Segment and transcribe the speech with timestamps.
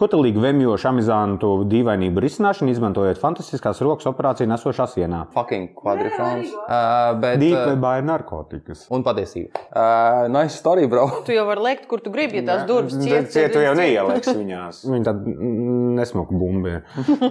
[0.00, 5.18] Ko tā līga vemjoša amizantu dīvainību risināšana, izmantojot fantastiskās rokas operāciju nesošā sienā?
[5.34, 6.54] Fucking kvadrifrons.
[6.56, 8.86] Uh, bet, uh, Dīvainībā ir narkotikas.
[8.96, 9.60] un patiesība.
[9.68, 11.04] Uh, nice story, bro.
[11.28, 13.34] Tu jau vari lekt, kur tu gribi, ja tās durvis Ciet, ciet.
[13.34, 14.78] ciet, tu jau neieliks viņās.
[14.88, 15.34] Viņa tāda
[16.00, 16.78] nesmuka bumba.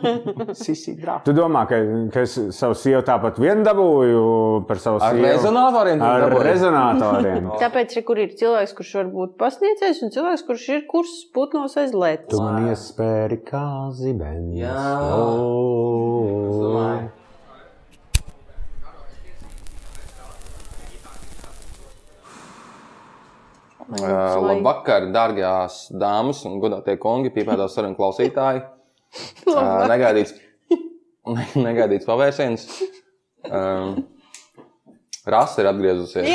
[0.62, 1.26] Sisi drāpa.
[1.26, 1.82] Tu domā, ka,
[2.14, 4.22] ka es savu sievu tāpat vien dabūju
[4.70, 5.26] par savu Ar sievu?
[5.26, 6.46] rezonatoriem Ar dabūji?
[6.52, 7.50] rezonatoriem.
[7.66, 11.74] Tāpēc, re, kur ir cilvēks, kurš var būt pasniedzējs, un cilvēks, kurš ir kurs putnos
[11.82, 12.38] aiz lietas.
[12.60, 14.52] Man iespēri kā zibens.
[14.60, 14.76] Jā.
[15.16, 15.68] O.
[23.90, 28.66] Uh, labvakar, dārgās dāmas un godātie kungi, pīpētās sarunu klausītāji.
[29.50, 30.36] Uh, negaidīts,
[30.70, 32.68] ne, negaidīts pavērsiens.
[33.50, 33.96] Um,
[35.26, 36.30] Rasa ir atgriezusies.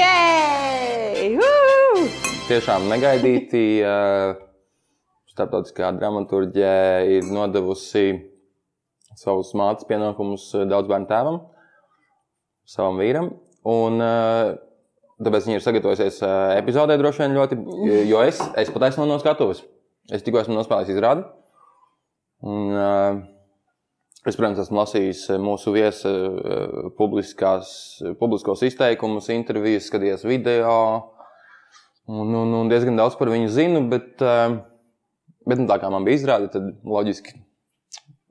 [1.37, 2.09] Woo!
[2.49, 3.63] Tiešām negaidīti.
[3.87, 4.43] Uh,
[5.35, 8.07] starptautiskā dramaturģija ir nodevusi
[9.19, 11.41] savus mātes pienākumus daudz bērnu tēvam,
[12.67, 13.31] savam vīram.
[13.71, 14.55] Un, uh,
[15.25, 17.61] tāpēc viņi ir sagatavojušies uh, epizodē droši vien ļoti,
[18.11, 19.63] jo es, es pat esmu no skatuves.
[20.13, 21.25] Es tikko esmu nospēlējis izrādi.
[22.45, 22.77] Un,
[24.29, 26.11] es, protams, esmu lasījis mūsu viesa
[26.99, 30.75] publiskos izteikumus, intervijas, skatījies video.
[32.05, 34.59] Un, un, un diezgan daudz par viņu zinu, bet, uh,
[35.49, 37.37] bet nu, tā kā man bija izrāde, tad loģiski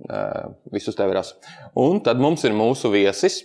[0.10, 1.38] uh, visus tevi rasa.
[1.80, 3.42] Un tad mums ir mūsu viesis,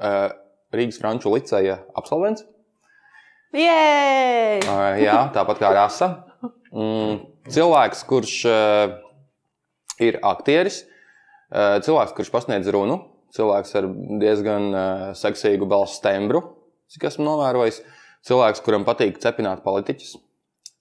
[0.00, 0.32] uh,
[0.72, 2.46] Rīgas Franču liceja absolvents.
[3.52, 4.62] Jej!
[4.64, 6.08] Uh, jā, tāpat kā rasa.
[6.72, 7.18] Mm,
[7.52, 8.94] cilvēks, kurš uh,
[10.00, 10.82] ir aktieris,
[11.52, 12.96] uh, cilvēks, kurš pasniedz runu,
[13.36, 13.88] cilvēks ar
[14.22, 16.40] diezgan uh, seksīgu balss tembru,
[16.92, 17.82] cik esmu novērojis.
[18.22, 20.14] Cilvēks, kuram patīk cepināt politiķus.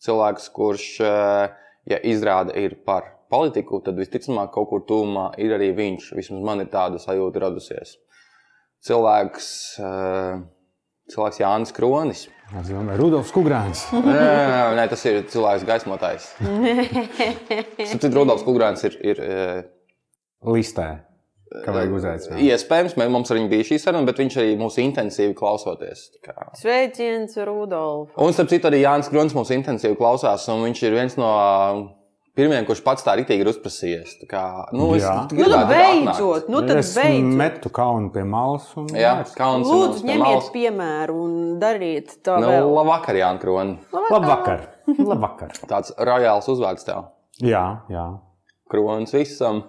[0.01, 1.51] Cilvēks, kurš, uh,
[1.89, 6.11] ja izrāda ir par politiku, tad visticamāk kaut kur tūmā ir arī viņš.
[6.17, 7.95] Vismaz man ir tāda sajūta radusies.
[8.87, 9.49] Cilvēks,
[9.83, 10.41] uh,
[11.13, 12.25] cilvēks Jānis Kronis.
[12.51, 13.85] Es domāju, Rudolfs Kungrāns.
[14.07, 16.31] Nē, nē, tas ir cilvēks gaismotājs.
[17.91, 19.61] Sapratu, Rudolfs Kungrāns ir, ir eh,
[20.49, 20.89] Listē.
[21.65, 22.39] Kā vajag uzaicināt?
[22.47, 26.05] iespējams, mē- mums arī bija šī saruna, bet viņš arī mūs intensīvi klausoties.
[26.23, 26.45] Tā kā.
[26.55, 28.09] Sveiciens, Rudolf!
[28.17, 31.31] Un, starp citu, arī Jānis Grunts mums intensīvi klausās, un viņš ir viens no
[32.39, 34.13] pirmajiem, kurš pats tā rītīgi ir uzprasījies.
[34.23, 35.03] Tā Kā, nu, es.
[35.35, 37.35] Nu, tad beidzot, nu tad es beidzot.
[37.43, 38.69] metu kaunu pie malas.
[38.79, 38.87] Un...
[38.95, 40.49] Jā, kauns Lūdzu, ņemiet malas.
[40.55, 42.71] piemēru un dariet tā Nu, vēl.
[42.79, 43.91] labvakar, Jānis Kronis.
[43.91, 44.63] Labvakar!
[44.97, 45.51] Labvakar!
[45.67, 47.09] Tāds rojāls uzvārds tev.
[47.43, 48.07] Jā, jā.
[48.71, 49.63] Kronis visam.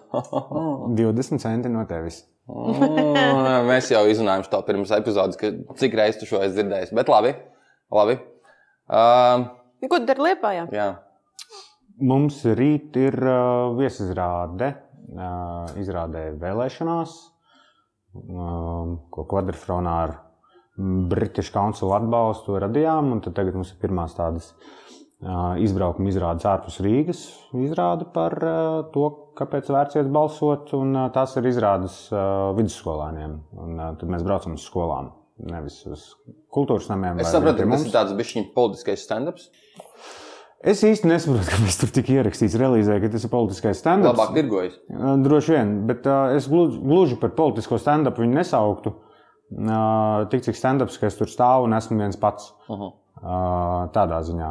[0.98, 2.22] 20 centi no tevis.
[2.52, 6.92] Mm, Mēs jau izrunājām to pirms epizodes, ka cik reizes tu šo esi dzirdējis.
[6.98, 7.34] Bet labi,
[7.94, 8.18] labi.
[8.92, 9.46] Uh,
[9.86, 10.66] Ko tu dari Liepājā?
[10.74, 10.88] jā,
[12.02, 14.72] Mums rīt ir uh, viesizrāde.
[15.12, 17.10] Uh, izrādē vēlēšanās,
[18.16, 20.14] uh, ko kvadrifronā ar
[21.10, 23.10] British Council atbalstu radījām.
[23.12, 24.70] un tad Tagad mums ir pirmās tādas uh,
[25.62, 27.22] izbraukuma izrādes ārpus Rīgas.
[27.54, 28.34] Izrāde par
[28.94, 30.72] to, kāpēc vērts iet balsot.
[30.78, 31.98] Un, tās ir izrādes
[32.58, 33.36] vidusskolēniem.
[33.62, 35.12] Un, tad mēs braucam uz skolām,
[35.52, 36.08] nevis uz
[36.52, 37.22] kultūras namiem.
[37.22, 39.48] es saprotu, ka tas ir tāds bišķiņa politiskais stand-ups.
[40.62, 44.14] Es īsti nesaprotu, kāpēc tur tika ierakstīts relīzē, ka tas ir politiskais stand-ups.
[44.14, 44.76] Labāk tirgojas.
[45.22, 46.06] Droši vien, bet
[46.36, 48.94] es gluži, par politisko stand-up viņu nesauktu.
[50.32, 52.50] Tik cik stand-ups, ka es tur stāvu un esmu viens pats.
[52.66, 52.92] Uh -huh.
[53.22, 54.48] Uh, tādā ziņā.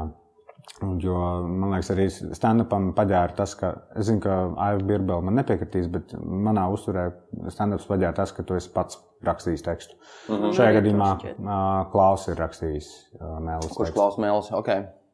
[1.01, 2.07] Jo, man liekas, arī
[2.37, 4.35] stand-upam paģēra tas, ka es zinu, ka
[4.65, 7.07] Aiva Birbela man nepiekritīs, bet manā uzturē
[7.53, 9.97] stand-ups paģēra tas, ka tu esi pats rakstījis tekstu.
[10.29, 10.53] Uh -huh.
[10.57, 12.89] Šajā gadījumā uh, Klaus ir rakstījis
[13.21, 13.75] mēlis.
[13.77, 14.51] Kurš klaus mēlis?
[14.53, 14.69] Ok,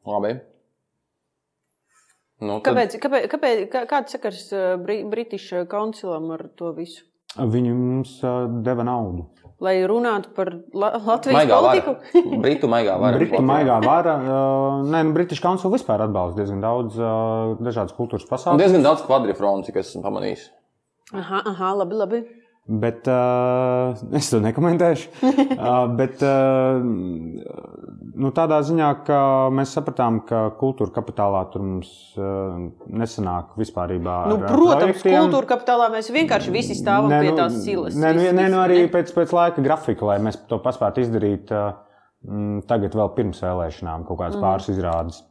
[0.05, 0.39] labi.
[2.39, 4.43] Nu, tad, Kāpēc, kāpēc, kāpēc, kā- kāds sakars
[4.83, 7.03] Bri- British Councilam ar to visu?
[7.37, 8.21] Viņi mums
[8.63, 9.25] deva naudu.
[9.63, 11.93] Lai runātu par La Latvijas maigā politiku?
[11.97, 12.39] vara.
[12.45, 13.17] Britu maigā vara.
[13.17, 14.13] Britu maigā vara.
[14.21, 18.61] Uh, nē, nu, British Council vispār atbalsta diezgan daudz uh, dažādas kultūras Un pasākumus.
[18.61, 20.43] diezgan daudz kvadrifronu, cik es esmu pamanījis.
[21.17, 22.21] Aha, aha, labi, labi.
[22.67, 25.11] Bet uh, es to nekomentēšu.
[25.23, 29.19] uh, bet uh, nu, tādā ziņā, ka
[29.55, 32.57] mēs sapratām, ka kultūra kapitālā tur mums uh,
[32.91, 33.95] nesanāk vispār.
[34.03, 37.95] Nu, protams, kultūra kapitālā mēs vienkārši visi stāvam pie nu, tās silas.
[37.95, 38.91] Nē, nu, nē, nu visi, arī ne?
[38.97, 41.71] pēc, pēc laika grafika, lai mēs to paspētu izdarīt uh,
[42.67, 44.43] tagad, vēl pirms vēlēšanām, kaut kādas mm.
[44.43, 45.23] pāris izrādes.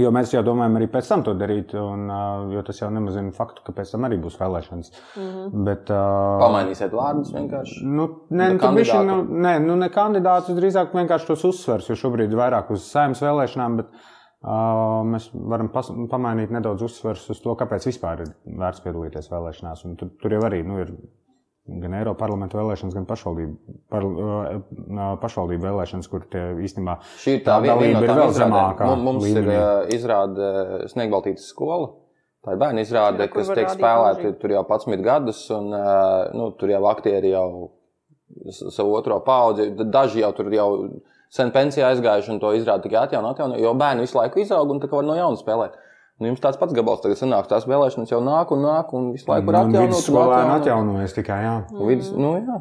[0.00, 3.32] Jo mēs jau domājam arī pēc tam to darīt, un, uh, jo tas jau nemazina
[3.36, 4.88] faktu, ka pēc tam arī būs vēlēšanas.
[4.92, 5.42] Mm Mhm.
[5.42, 5.64] -hmm.
[5.66, 7.84] Bet, uh, Pamainīsiet vārdus vienkārši.
[7.84, 11.94] Nu, nē, Ne nu, bišķi, nu, nē, nu, ne kandidātus, drīzāk vienkārši tos uzsvers, jo
[11.94, 17.40] šobrīd ir vairāk uz saimnes vēlēšanām, bet uh, mēs varam pas, pamainīt nedaudz uzsvers uz
[17.40, 19.84] to, kāpēc vispār ir vērts piedalīties vēlēšanās.
[19.84, 20.94] Un tur, tur jau arī nu, ir
[21.66, 27.44] gan Eiropas parlamenta vēlēšanas, gan pašvaldību, par, uh, pašvaldību vēlēšanas, kur tie īstenībā Šī ir
[27.46, 28.88] tā dalība ir vēl zemākā.
[28.90, 29.58] Mums, mums ir līmenī.
[29.58, 30.48] uh, izrāde
[30.92, 31.92] Sniegbaltītas skola.
[32.42, 36.50] Tā ir bērnu izrāde, Jā, kas tiek spēlēta tur jau 11 gadus, un uh, nu,
[36.58, 37.46] tur jau aktieri jau
[38.50, 39.70] savu otro paudzi.
[39.78, 40.68] Daži jau tur jau
[41.32, 44.82] sen pensijā aizgājuši un to izrādi tikai atjauno, atjauno, jo bērni visu laiku izaug un
[44.82, 45.78] tā kā var no jauna spēlēt.
[46.22, 49.26] Nu, jums tāds pats gabals tagad sanāk, tās vēlēšanas jau nāk un nāk, un visu
[49.26, 49.80] laiku var Un atjaunot.
[49.82, 50.60] un vidusskolēni atjaunot.
[50.62, 51.38] atjaunojas tikai.
[51.42, 51.54] Jā.
[51.74, 52.60] Un Vidus, nu, jā.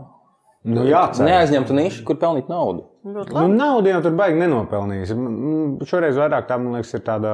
[0.63, 1.25] Nu, jācer.
[1.25, 2.83] Neaizņemtu nišu, kur pelnīt naudu.
[3.03, 5.13] Nu, naudu jau tur baigi nenopelnījis.
[5.17, 7.31] Mm, Šoreiz vairāk tā, man liekas, ir tāda.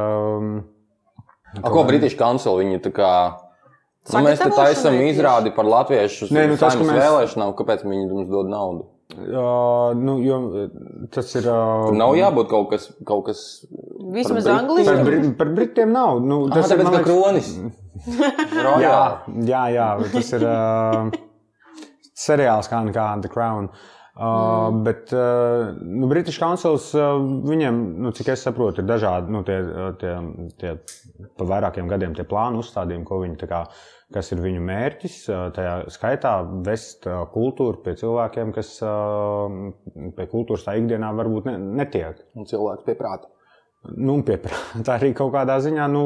[1.63, 3.11] A, ko British Council viņi tā kā.
[4.13, 8.29] Nu, mēs te taisām izrādi par latviešu Nē, nu, tas, mēs- vēlēšanām, kāpēc viņi mums
[8.31, 8.85] dod naudu.
[9.15, 10.37] Uh, nu, jo,
[11.15, 11.45] tas ir.
[11.47, 12.89] Uh, nav jābūt kaut kas.
[13.07, 13.39] Kaut kas
[14.11, 15.03] Vismaz Par Par, angliski.
[15.07, 16.19] bri, par Britiem nav.
[16.23, 17.53] Nu, tas tas ir liekas- kronis.
[18.83, 18.97] Jā,
[19.47, 21.07] jā, jā, tas ir uh,
[22.27, 23.71] seriāls kā kā The Crown.
[24.17, 24.83] Uh, mm.
[24.83, 29.57] Bet uh, nu, British Councils, uh, viņiem, nu, cik es saprotu, ir dažādi nu, tie,
[29.61, 30.15] uh, tie,
[30.57, 30.71] tie
[31.37, 33.59] pa vairākiem gadiem tie plāni uzstādījumi, ko viņi tā kā,
[34.13, 35.15] kas ir viņu mērķis.
[35.55, 36.33] Tajā skaitā
[36.65, 38.75] vest kultūru pie cilvēkiem, kas
[40.17, 42.21] pie kultūras tā ikdienā varbūt ne, netiek.
[42.37, 43.31] Un cilvēks pie prāta.
[43.95, 46.03] Nu, pieprā- tā arī kaut kādā ziņā nu,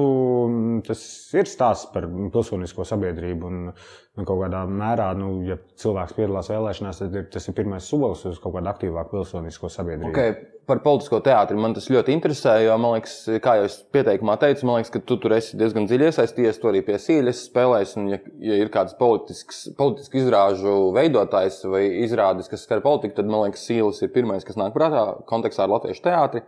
[0.85, 1.01] tas
[1.33, 3.49] ir stāsts par pilsonisko sabiedrību.
[3.51, 3.73] Un,
[4.19, 8.25] un kaut kādā mērā, nu, ja cilvēks piedalās vēlēšanās, tad ir, tas ir pirmais solis
[8.27, 10.11] uz kaut kādu aktīvāku pilsonisko sabiedrību.
[10.11, 10.35] Okay.
[10.67, 14.67] Par politisko teātri man tas ļoti interesē, jo, man liekas, kā jau es pieteikumā teicu,
[14.67, 17.95] man liekas, ka tu tur esi diezgan dziļi iesaistījies, tu arī pie sīļas spēlēs.
[17.99, 23.31] Un, ja, ja ir kāds politisks, politisks izrāžu veidotājs vai izrādes, kas skar politiku, tad
[23.31, 26.45] man liekas, sīļas ir pirmais, kas nāk prātā kontekstā ar latviešu teātri.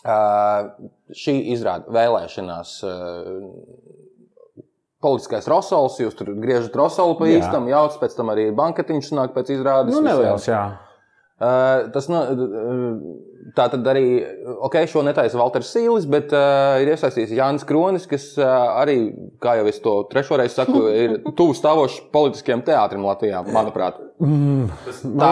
[0.00, 0.70] Uh,
[1.12, 2.76] šī izrāda vēlēšanās.
[2.88, 3.88] Uh,
[5.00, 7.38] Politiskais rosols, jūs tur griežat rosolu pa Jā.
[7.38, 9.94] īstam, jauc, pēc tam arī banketiņš nāk pēc izrādes.
[9.96, 10.60] Nu, neliels, jā.
[10.60, 10.89] Uh,
[11.40, 12.18] tas no,
[13.56, 14.02] tā tad arī,
[14.66, 18.44] ok, šo netaisa Valters Sīlis, bet uh, ir iesaistīts Jānis Kronis, kas uh,
[18.82, 18.96] arī,
[19.42, 23.98] kā jau es to trešo reizi saku, ir tuvu stāvošs politiskiem teātrim Latvijā, manuprāt.
[24.20, 24.68] Man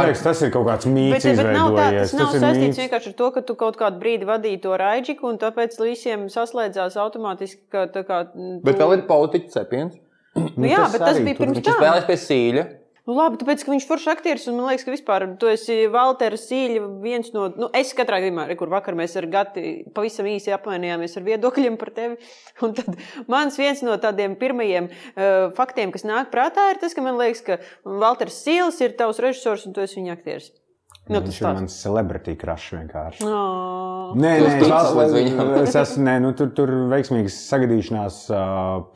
[0.08, 2.10] liekas, tas ir kaut kāds Bet, mīts, bet nav tā, izveidojies.
[2.14, 2.82] tas nav ir saistīts mīts.
[2.86, 6.96] vienkārši ar to, ka tu kaut kādu brīdi vadīji to raidžiku, un tāpēc visiem saslēdzās
[7.04, 7.60] automātiski.
[7.68, 9.98] Ka, tā kā, mm, Bet tu- vēl ir politiķis cepiens.
[10.38, 11.76] Nu, jā, tas bet tas arī bija pirms tam.
[11.82, 12.64] spēlējis pie Sīļa.
[13.08, 15.86] Nu, labi, tāpēc, ka viņš ir foršs aktieris, un man liekas, ka vispār tu esi
[15.88, 19.62] Valters Sīļa, viens no, nu, es katrā gadījumā, kur vakar mēs ar Gati
[19.96, 22.18] pavisam īsi apmainījāmies ar viedokļiem par tevi.
[22.66, 23.00] Un tad
[23.32, 27.40] mans viens no tādiem pirmajiem uh, faktiem, kas nāk prātā, ir tas, ka man liekas,
[27.46, 30.52] ka Valters Sīls ir tavs režisors un tu esi viņa aktieris.
[31.08, 33.24] Nu, Viņš ir mans celebrity crush vienkārši.
[33.24, 33.87] Oh.
[34.14, 35.52] Nē, nē, es, viņam?
[35.60, 38.40] es esmu, nē, nu, tur, tur veiksmīgas sagadīšanās uh,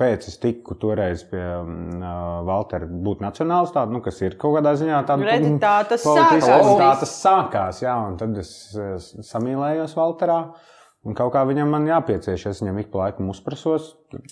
[0.01, 2.13] pēc es tiku toreiz pie uh,
[2.49, 6.49] Valtera būt nacionālistā, nu, kas ir kaut kādā ziņā tāda Redzi, tā tas sākās
[6.83, 8.53] Tā tas sākās, jā, un tad es,
[8.97, 10.39] es samīlējos Valterā.
[11.03, 13.89] Un kaut kā viņam man jāpiecieš, es viņam ik pa laikam uzprasos.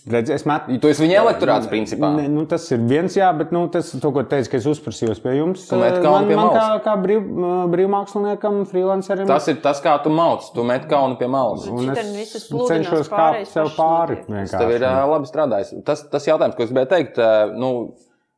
[0.07, 0.77] Redzi, es metu.
[0.79, 2.13] Tu esi viņa elektorāts, principā.
[2.15, 5.19] Ne, nu, tas ir viens, jā, bet nu, tas, to, ko teicu, ka es uzprasījos
[5.25, 6.85] pie jums, met eh, man, pie man kā, malas.
[6.85, 7.25] kā brīv,
[7.73, 9.27] brīvmāksliniekam, freelancerim.
[9.27, 10.47] Tas ir tas, kā tu mauc.
[10.55, 11.67] Tu met kaunu pie malas.
[11.75, 14.21] Un es cenšos kāpt sev pāri.
[14.29, 15.75] Tas tev ir uh, labi strādājis.
[15.91, 17.73] Tas, tas jautājums, ko es gribēju teikt, uh, nu,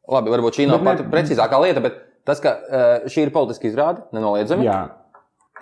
[0.09, 3.37] labi, varbūt šī nav Bet ne- pati precīzākā lieta, bet tas, ka uh, šī ir
[3.37, 4.65] politiska izrāde, nenoliedzami.
[4.73, 4.81] Jā,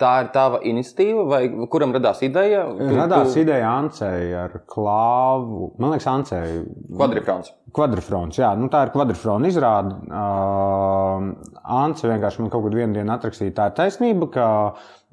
[0.01, 2.63] Tā ir tava iniciatīva, vai kuram radās ideja?
[2.79, 5.75] Tu- radās tu- ideja Ancei ar klāvu.
[5.79, 6.63] Man liekas, Ancei.
[6.97, 7.53] Kvadrifrons.
[7.77, 9.93] Kvadrifrons, jā, nu tā ir kvadrifrona izrāde.
[10.11, 11.29] Uh,
[11.71, 14.47] Ants vienkārši man kaut vienā dienā atrakstīja, tā ir taisnība, ka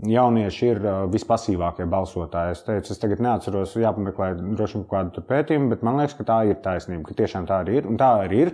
[0.07, 2.55] jaunieši ir uh, vispasīvākie balsotāji.
[2.55, 6.39] Es teicu, es tagad neatceros, jāpameklē droši vien kādu pētījumu, bet man liekas, ka tā
[6.49, 7.89] ir taisnība, ka tiešām tā arī ir.
[7.91, 8.53] Un tā arī ir.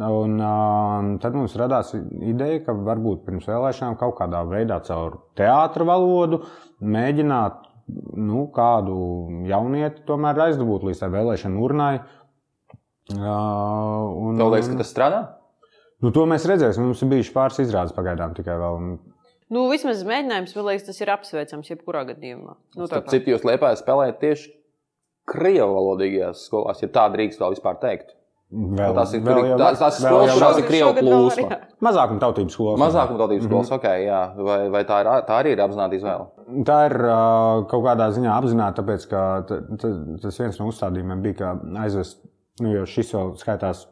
[0.00, 5.84] Un, uh, tad mums radās ideja, ka varbūt pirms vēlēšanām kaut kādā veidā caur teātra
[5.84, 6.40] valodu
[6.80, 7.66] mēģināt
[8.16, 8.94] nu, kādu
[9.48, 11.92] jaunieti tomēr aizdabūt līdz tai vēlēšanu urnai.
[13.10, 13.18] Uh,
[14.30, 15.20] un, Tev liekas, ka tas strādā?
[16.00, 16.86] Nu, to mēs redzēsim.
[16.86, 18.94] Mums ir bijuši pāris izrādes pagaidām tikai vēl.
[19.50, 22.54] Nu, vismaz mēģinājums, man liekas, tas ir apsveicams jebkurā gadījumā.
[22.78, 24.54] Nu, Starp citu, jūs liepājat spēlēt tieši
[25.30, 28.14] krievu valodīgajās skolās, ja tā drīkst vēl vispār teikt.
[28.50, 31.58] Vēl, Tās ir vēl jau tās- tās skolas jau var- ir krievu plūsma.
[31.86, 32.80] Mazākuma tautības skolas.
[32.82, 34.22] Mazākuma tautības skolas, ok, jā.
[34.36, 36.26] Vai, vai tā, ir, tā arī ir apzināta izvēle?
[36.66, 41.22] Tā ir uh, kaut kādā ziņā apzināta, tāpēc ka t- t- tas viens no uzstādījumiem
[41.22, 41.52] bija, ka
[41.84, 42.18] aizvest,
[42.60, 43.86] nu, jo šis vēl skaitās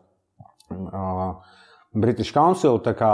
[0.70, 1.34] uh,
[1.96, 3.10] British Council kā,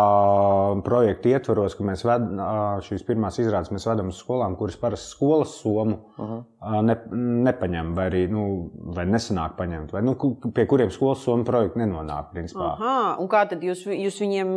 [0.83, 2.40] projekta ietvaros, ka mēs vedam
[2.83, 6.81] šīs pirmās izrādes, mēs vedam uz skolām, kuras parasti skolas somu uh -huh.
[6.83, 6.97] ne,
[7.47, 10.16] nepaņem, vai arī nu, vai nesanāk paņemt, vai nu,
[10.54, 12.33] pie kuriem skolas somu projekti nenonāk.
[12.35, 12.73] Principā.
[12.75, 14.49] Aha, un kā tad jūs, jūs viņiem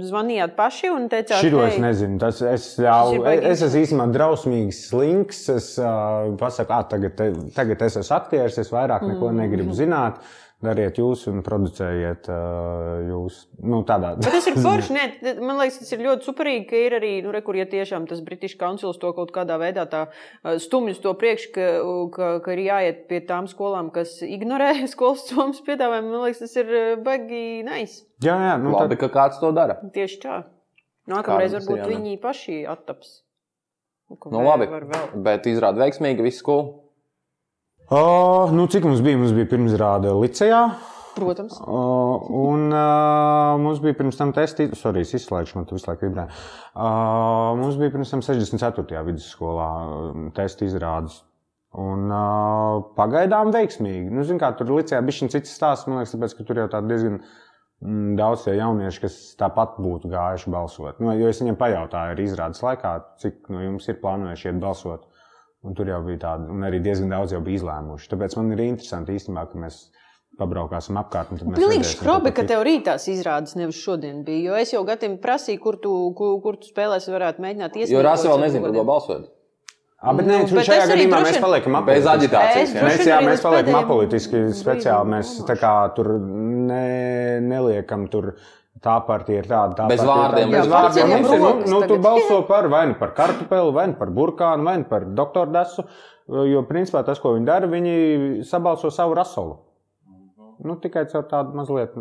[0.00, 2.18] zvanījāt paši un teicāt, Šito es nezinu.
[2.18, 5.48] Tas, es, jau, es esmu īstenībā drausmīgs slinks.
[5.48, 7.20] Es uh, pasaku, ah, tagad,
[7.54, 9.36] tagad es esmu aktieris, es vairāk neko -hmm.
[9.44, 10.14] negribu zināt
[10.62, 13.38] dariet jūs un producējiet uh, jūs.
[13.62, 14.30] Nu, tādā veidā.
[14.30, 14.94] Tas ir forši.
[14.96, 18.06] Ne, man liekas, tas ir ļoti superīgi, ka ir arī, nu, re, kur ja tiešām
[18.10, 19.86] tas British Council to kaut kādā veidā
[20.62, 21.66] stumjas to priekš, ka,
[22.14, 26.14] ka, ka ir jāiet pie tām skolām, kas ignorē skolas somas piedāvājumu.
[26.14, 28.06] Man liekas, tas ir baigi nice.
[28.22, 29.02] Jā, jā, nu, Labi, tad...
[29.04, 29.80] ka kāds to dara.
[29.94, 30.40] Tieši tā.
[31.10, 33.20] Nākamreiz varbūt viņi paši attaps.
[34.12, 34.68] Nu, labi,
[35.24, 36.81] bet izrāda veiksmīgi, viss skolu.
[37.92, 39.18] Uh, nu, cik mums bija?
[39.20, 40.62] Mums bija pirmsrāde Licijā.
[41.12, 41.58] Protams.
[41.60, 46.24] Uh, un uh, mums bija pirms tam testi, sorry, izslēgšu, man tu visu laiku vibrē.
[46.72, 49.02] Uh, mums bija pirms tam 64.
[49.10, 49.68] vidusskolā
[50.38, 51.20] testi izrādes.
[51.82, 54.08] Un uh, pagaidām veiksmīgi.
[54.08, 56.68] Nu, zin, kā, tur Licijā bija šis cits stāsts, man liekas, tāpēc, ka tur jau
[56.72, 61.04] tā diezgan mm, daudz tie jaunieši, kas tāpat būtu gājuši balsot.
[61.04, 64.64] Nu, jo es viņiem pajautāju arī izrādes laikā, cik no nu, jums ir plānojuši iet
[64.64, 65.08] balsot.
[65.62, 68.08] Un tur jau bija tāda, un arī diezgan daudz jau bija izlēmuši.
[68.10, 69.76] Tāpēc man ir interesanti īstenībā, ka mēs
[70.40, 71.30] pabraukāsim apkārt.
[71.54, 74.48] Pilnīgi skrobi, ka tev rītās izrādes nevis šodien bija.
[74.48, 77.94] Jo es jau Gatim prasīju, kur tu, kur, kur tu spēlēsi, varētu mēģināt iesaistīties.
[77.94, 79.30] Jo Rasa vēl nezina, par ko balsot.
[80.02, 82.72] Ah, bet, nu, nē, bet šajā gadījumā mēs paliekam bez aģitācijas.
[82.74, 85.12] Mēs, jā, mēs paliekam apolitiski speciāli.
[85.14, 88.32] Mēs tā kā tur ne, neliekam tur
[88.82, 90.48] Tā partija ir tāda, tā bez vārdiem.
[90.48, 91.10] Tā, bez vārdiem.
[91.12, 94.64] Mums ir, nu, nu, tu balso par vai nu par kartupeli, vai nu par burkānu,
[94.66, 95.84] vai nu par doktoru desu.
[96.48, 99.58] Jo, principā, tas, ko viņi dara, viņi sabalso savu rasolu.
[100.62, 101.94] Nu, tikai caur tādu mazliet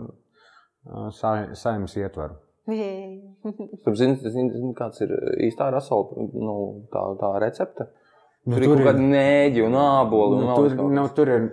[1.57, 2.39] saimnes ietvaru.
[2.71, 5.11] Jūs zināt, zin, kāds ir
[5.49, 6.55] īstā rasola nu,
[6.93, 7.89] tā, tā recepte?
[8.41, 10.38] Nu, tur, tur ir kaut kāda nēģa un ābola.
[10.41, 11.43] Nu, tur, nu, tur ir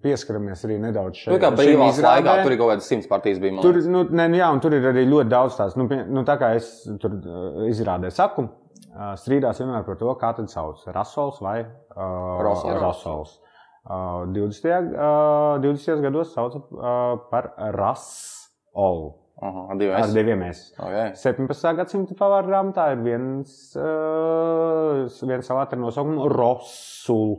[0.00, 1.34] pieskaramies arī nedaudz šeit.
[1.34, 3.58] Tur kā brīvās laikā, tur ir kaut kādas simts partijas bija.
[3.60, 5.76] Tur, nu, ne, jā, un tur ir arī ļoti daudz tās.
[5.76, 6.70] Nu, nu, tā kā es
[7.02, 10.80] tur uh, izrādē saku, uh, strīdās vienmēr par to, kā tad sauc.
[10.96, 12.80] Rasols vai uh, Rosols.
[12.80, 13.36] Rosols.
[13.84, 14.96] Uh, 20.
[14.96, 16.00] Uh, 20.
[16.06, 19.12] gados sauca uh, par Rasolu.
[19.42, 20.60] Aha, ar diviem, ar diviem es.
[20.78, 21.10] Okay.
[21.18, 21.72] 17.
[21.80, 27.34] gadsimta pavāra grāmatā ir viens, uh, viens salāta ar nosaukumu Rosul.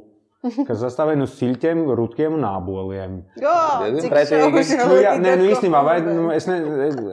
[0.68, 3.16] kas sastāv no siļķiem, rutkiem un aboliem.
[3.42, 3.56] Jā,
[4.12, 4.78] pretīgi.
[4.78, 6.60] Nu, jā, nē, nu īstenībā, vai, nu, es, ne,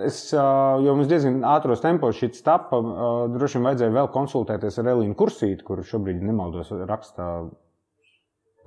[0.09, 4.81] es, uh, jo mums diezgan ātros tempos šis tapa, uh, droši vien vajadzēja vēl konsultēties
[4.83, 7.31] ar Elīnu Kursīti, kur šobrīd, nemaldos, raksta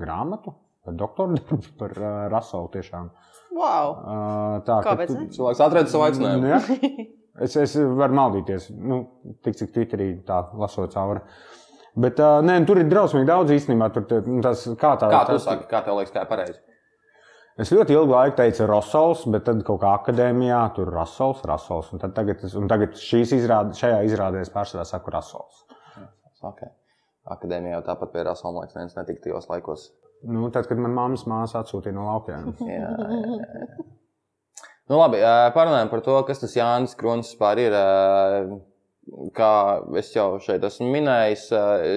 [0.01, 0.55] grāmatu
[0.85, 3.09] par doktoru darbu par uh, Rasolu tiešām.
[3.55, 3.91] Wow.
[3.95, 5.11] Uh, tā, Kāpēc?
[5.13, 6.49] Tu, cilvēks atrada savu aicinājumu.
[6.51, 9.01] Nu, es, es varu maldīties, nu,
[9.45, 11.23] tik cik Twitterī tā lasot cauri.
[11.95, 13.87] Bet uh, nē, tur ir drausmīgi daudz īstenībā.
[13.95, 16.59] Tur, nu, tas, kā tā, kā tu tas, saki, kā tev liekas, kā ir pareizi?
[17.55, 21.93] Es ļoti ilgu laiku teicu Rosols, bet tad kaut kā akadēmijā tur ir Rosols, Rosols.
[21.95, 25.63] Un tagad, un tagad izrāde, šajā izrādē es pārsvarā saku Rosols.
[26.43, 26.73] Okay.
[27.31, 29.87] Akadēmijā jau tāpat pie Rosola liekas, neviens netika tajos laikos.
[30.25, 32.53] Nu, tad, kad manā mammas māsa atsūtīja no laukiem.
[32.69, 33.85] jā, jā, jā.
[34.85, 35.21] Nu, labi,
[35.55, 37.77] parunājam par to, kas tas Jānis Kronis vispār ir.
[39.37, 39.49] Kā
[40.01, 41.43] es jau šeit esmu minējis,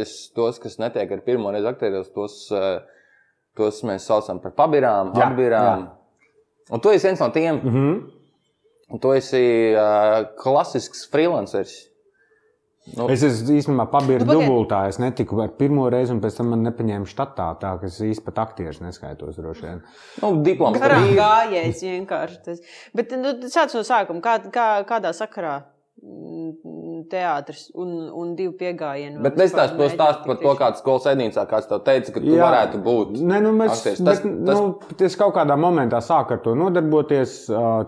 [0.00, 2.34] es tos, kas netiek ar pirmo reizi aktieros, tos,
[3.56, 5.86] tos mēs saucam par pabirām, apbirām.
[6.68, 7.60] Un tu esi viens no tiem.
[7.62, 9.00] Mm -hmm.
[9.00, 11.87] Tu esi uh, klasisks freelanceris.
[12.96, 14.84] Nu, es esmu īstenībā pabijis nu, dubultā.
[14.90, 17.48] Es netiku ar pirmo reizi, un pēc tam man nepaņēma štatā.
[17.62, 19.82] Tā kā es īstenībā pat aktieris neskaitos droši vien.
[20.22, 22.44] Nu, diploms kā gājējis vienkārši.
[22.46, 22.62] Tas.
[22.96, 24.24] Bet nu, sāc no sākuma.
[24.24, 25.58] Kā, kā, kādā sakarā?
[25.98, 26.52] Mm,
[27.10, 29.18] teātris un, un divi piegājieni.
[29.24, 32.44] Bet nestāst to stāstu par to, kāds skolas ednīcā, kāds tev teica, ka tu Jā.
[32.44, 33.16] varētu būt.
[33.18, 34.60] Nē, nu, mēs, tas, bet, tas...
[34.60, 37.34] Nu, es kaut kādā momentā sāku ar to nodarboties,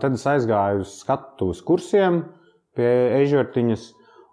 [0.02, 2.24] tad es aizgāju uz skatuves kursiem
[2.74, 2.90] pie
[3.20, 3.86] ežertiņas.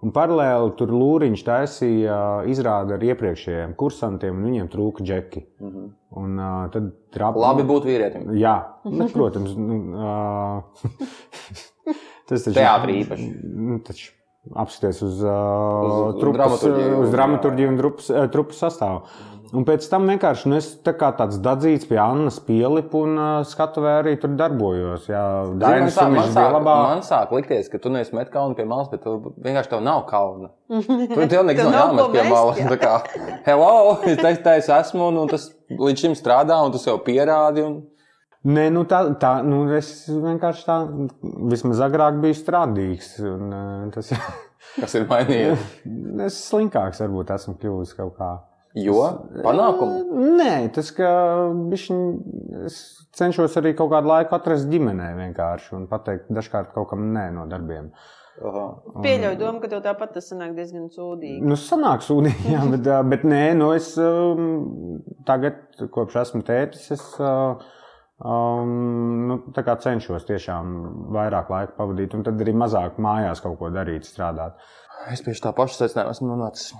[0.05, 2.17] Un paralēli tur Lūriņš taisīja
[2.49, 5.41] izrādi ar iepriekšējiem kursantiem, un viņiem trūka džeki.
[5.57, 5.87] Mm -hmm.
[6.21, 7.39] un, uh, tad trap...
[7.41, 8.27] Labi būt vīrietim.
[8.37, 9.55] Jā, bet, protams.
[9.57, 10.61] Nu, uh,
[12.29, 13.27] tas taču, Teātrī īpaši.
[13.41, 14.13] Nu, taču,
[14.53, 19.01] apskaties uz, uh, uz, uz, trupas, dramaturģiju, uz dramaturģiju un trupas, trupas sastāvu.
[19.55, 23.27] Un pēc tam vienkārši nu, es tā kā tāds dadzīts pie Annas pielipu un uh,
[23.47, 25.05] skatuvē arī tur darbojos.
[25.07, 25.23] Jā,
[25.61, 28.89] Dainis man, sāk, man, sāk, man sāk likties, ka tu neesi met kaunu pie malas,
[28.91, 30.51] bet tu vienkārši tev nav kauna.
[31.13, 32.63] Tur tev nekas nav jāmet pie malas.
[32.73, 32.95] Tā kā,
[33.45, 33.69] hello,
[34.03, 37.63] es teicu, es esmu un, un tas līdz šim strādā un tu sev pierādi.
[37.63, 37.79] Un...
[38.47, 40.81] Nē, nu tā, tā nu es vienkārši tā,
[41.53, 43.15] vismaz agrāk biju strādīgs.
[43.27, 43.55] Un,
[43.95, 44.11] tas,
[44.81, 45.65] Kas ir mainījies?
[46.27, 48.31] es slinkāks varbūt esmu kļuvis kaut kā.
[48.75, 49.01] Jo
[49.45, 50.03] panākumi.
[50.37, 51.09] Nē, tas, ka
[51.71, 52.01] bišķiņ,
[52.67, 52.77] es
[53.17, 57.47] cenšos arī kaut kādu laiku atrast ģimenē vienkārši un pateikt dažkārt kaut kam nē no
[57.49, 57.91] darbiem.
[58.37, 58.65] Aha.
[59.01, 61.41] Pieļauju domu, ka tev tāpat tas sanāk diezgan sūdīgi.
[61.41, 67.05] Nu, sanāk sūdīgi, jā, bet, bet nē, nu es um, tagad, kopš esmu tētis, es
[67.17, 68.75] um,
[69.31, 70.75] nu, tā kā cenšos tiešām
[71.17, 74.61] vairāk laika pavadīt un tad arī mazāk mājās kaut ko darīt, strādāt.
[75.09, 76.77] Es pie tā paša secinājuma esmu nonācis.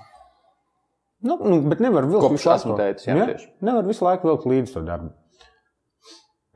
[1.26, 2.76] Nu, nu, bet nevar vilkt Kopš visu laiku.
[2.78, 3.48] tētis, jā, tieši.
[3.66, 5.10] Nevar visu laiku vilkt līdzi to darbu.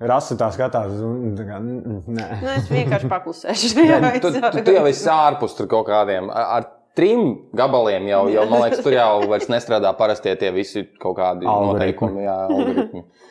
[0.01, 2.27] Rasa tā skatās, un tā kā, nē.
[2.41, 3.72] Nu, es vienkārši paklusēšu.
[4.01, 6.30] Nē, tu, tu, tu jau esi ārpus tur kaut kādiem.
[6.34, 6.65] Ar, ar
[6.98, 7.22] trim
[7.58, 11.77] gabaliem jau, jau, man liekas, tur jau vairs nestrādā parastie tie visi kaut kādi Algoritmi.
[11.77, 12.25] noteikumi.
[12.25, 13.03] Jā, algoritmi.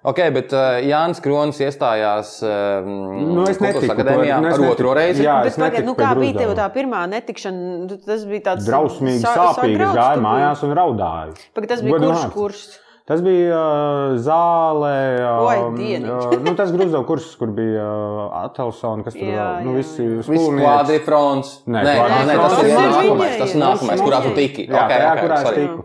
[0.00, 4.72] Ok, bet uh, Jānis Kronis iestājās uh, Nu, netiku akadēmijā nu, es ar netiku.
[4.72, 5.26] otro reizi.
[5.26, 7.74] Jā, Bet pagaid, nu, kā bija tev tā pirmā netikšana?
[7.84, 9.76] Nu, Tas bija tāds Drausmīgi, sa- sāpīgi.
[9.84, 11.36] Es gāju mājās un raudāju.
[11.52, 12.62] Pagaid, tas bija Godu kurš kurs?
[13.10, 14.94] Tas bija uh, zāle.
[15.20, 16.08] Oi, Um, dieniņ.
[16.08, 20.00] uh, nu, tas grūzdevuma kurs, kur bija uh, Atelsona, kas tur Jā, nu, jā, visi
[20.06, 20.16] jā.
[20.22, 20.64] Viss skolnieki.
[20.64, 21.54] kvadrifrons.
[21.68, 21.94] Nē, nē,
[22.30, 23.38] nē, tas ir nākamais.
[23.44, 23.60] Tas jā.
[23.66, 24.68] nākamais, kurā tu tiki.
[24.70, 25.64] Jā, Ok, tajā, ok, kurā es sorry.
[25.66, 25.84] tiku.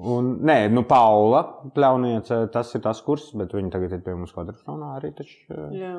[0.00, 1.42] Un, nē, nu, Paula
[1.76, 5.10] Pļauniece, tas ir tas kurs, bet viņa tagad ir pie mums kvadrifronā arī.
[5.16, 5.92] Taču, uh, Jā.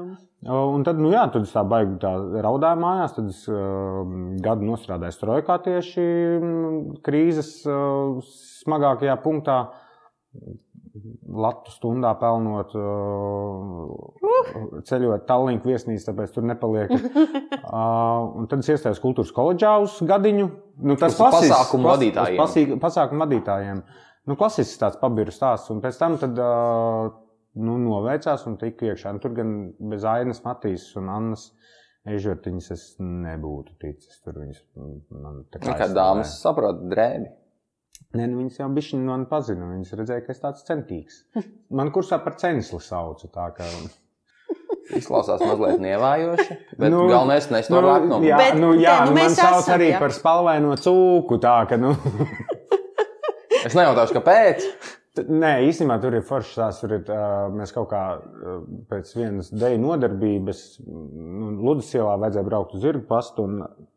[0.49, 3.13] Un tad, nu jā, tad es tā baigi tā raudāju mājās.
[3.17, 4.01] Tad es uh,
[4.41, 6.05] gadu nostrādāju strojkā tieši
[6.39, 8.17] mm, krīzes uh,
[8.63, 9.59] smagākajā punktā.
[11.31, 12.81] Latvijas stundā pelnot, uh,
[14.89, 16.91] ceļot Tallinkā viesnīcā, tāpēc tur nepaliek.
[17.71, 20.47] uh, un tad es iestājos kultūras koledžā uz gadiņu.
[20.83, 22.37] Nu, tas klasisks- pasākumu vadītājiem.
[22.37, 23.79] uz pasī- Pasākumu vadītājiem.
[24.27, 25.71] Nu, klasisks tāds pabiru stāsts.
[25.73, 26.43] Un pēc tam tad, uh,
[27.55, 29.07] nu, noveicās un tika iekšā.
[29.15, 29.49] Un tur gan
[29.91, 31.43] bez Ainas Matīs un Annas
[32.09, 34.15] Ežvertiņas es nebūtu ticis.
[34.25, 34.59] Tur viņas
[35.21, 35.93] man tā Nu, Kā aizstāvēja.
[35.97, 37.27] dāmas saprot, drēbi.
[38.11, 39.69] Nē, nu, viņas jau bija man pazina.
[39.71, 41.21] Viņas redzēja, ka es tāds centīgs.
[41.77, 43.29] Man kursā par censli sauca.
[43.31, 43.67] Tā, ka...
[44.99, 48.25] Izklausās mazliet nievājoši, bet Nu, nu, galvenais ir to nu, lepnumu.
[48.27, 50.01] jā, Bet, nu, jā tā, nu, nu, man mēs sauc esam, arī jā.
[50.03, 51.37] par spalvaino cūku.
[51.39, 51.93] Tā, ka, nu,
[53.61, 54.65] Es nejautāšu, kāpēc.
[55.27, 56.79] Nē, īstenībā tur ir foršs tās.
[56.81, 62.47] Tur ir, uh, mēs kaut kā uh, pēc vienas deju nodarbības, nu, Ludus ielā vajadzēja
[62.47, 63.45] braukt uz zirgu pastu.
[63.45, 63.89] Un,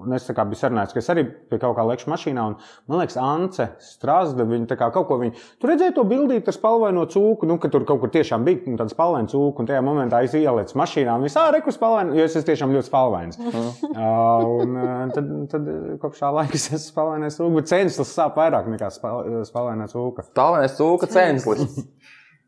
[0.00, 2.44] un es kā biju sarunājis, ka es arī pie kaut kā lekšu mašīnā.
[2.50, 2.56] Un,
[2.88, 5.42] man liekas, Ance Strasda, viņa tā kā kaut ko viņa.
[5.60, 8.78] Tur redzēja to bildīt ar spalvaino cūku, nu, ka tur kaut kur tiešām bija nu,
[8.80, 9.62] tāds spalvains cūku.
[9.62, 12.88] Un tajā momentā es ielicu mašīnā un viss ārēku spalvainu, jo es esmu tiešām ļoti
[12.88, 13.40] spalvains.
[13.42, 15.68] uh, un tad, tad
[16.02, 20.26] kopš tā laika es esmu spalvainais cūku, bet censlis sāp vairāk nekā spal, spalvainā cūka.
[20.36, 21.82] Tālākais cūka censlis.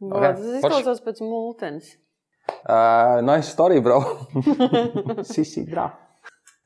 [0.05, 0.11] Okay.
[0.11, 1.93] Ok, Tas izklausās pēc multens.
[2.67, 4.03] Uh, nice story, bro.
[5.33, 5.87] Sisi grā.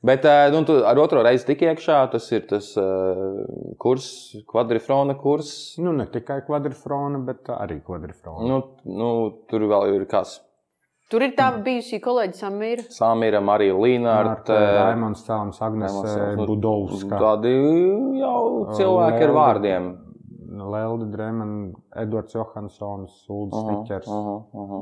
[0.05, 1.97] Bet uh, nu, tu ar otro reizi tik iekšā.
[2.13, 4.05] Tas ir tas uh, kurs,
[4.47, 5.49] kvadrifrona kurs.
[5.83, 8.47] Nu, ne tikai kvadrifrona, bet arī kvadrifrona.
[8.47, 9.09] Nu, nu,
[9.51, 10.37] tur vēl ir kas.
[11.09, 12.83] Tur ir tā bijusī kolēģi Samīra.
[12.93, 14.55] Samīra, Marija Līnārta.
[14.77, 15.95] Raimons Cēlons, Agnes
[16.37, 17.53] Budovska, Tādi
[18.21, 18.41] jau
[18.77, 19.87] cilvēki ar vārdiem.
[20.69, 21.55] Lelde Dremen,
[21.97, 24.07] Edvards Johansons, Ulds Aha, Stiķers.
[24.11, 24.79] aha, aha.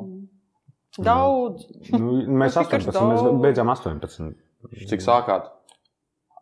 [1.07, 1.65] Daudz.
[1.93, 3.23] Nu, mēs Tikai 18, daudz.
[3.23, 4.35] mēs beidzām 18.
[4.89, 5.49] Cik sākāt?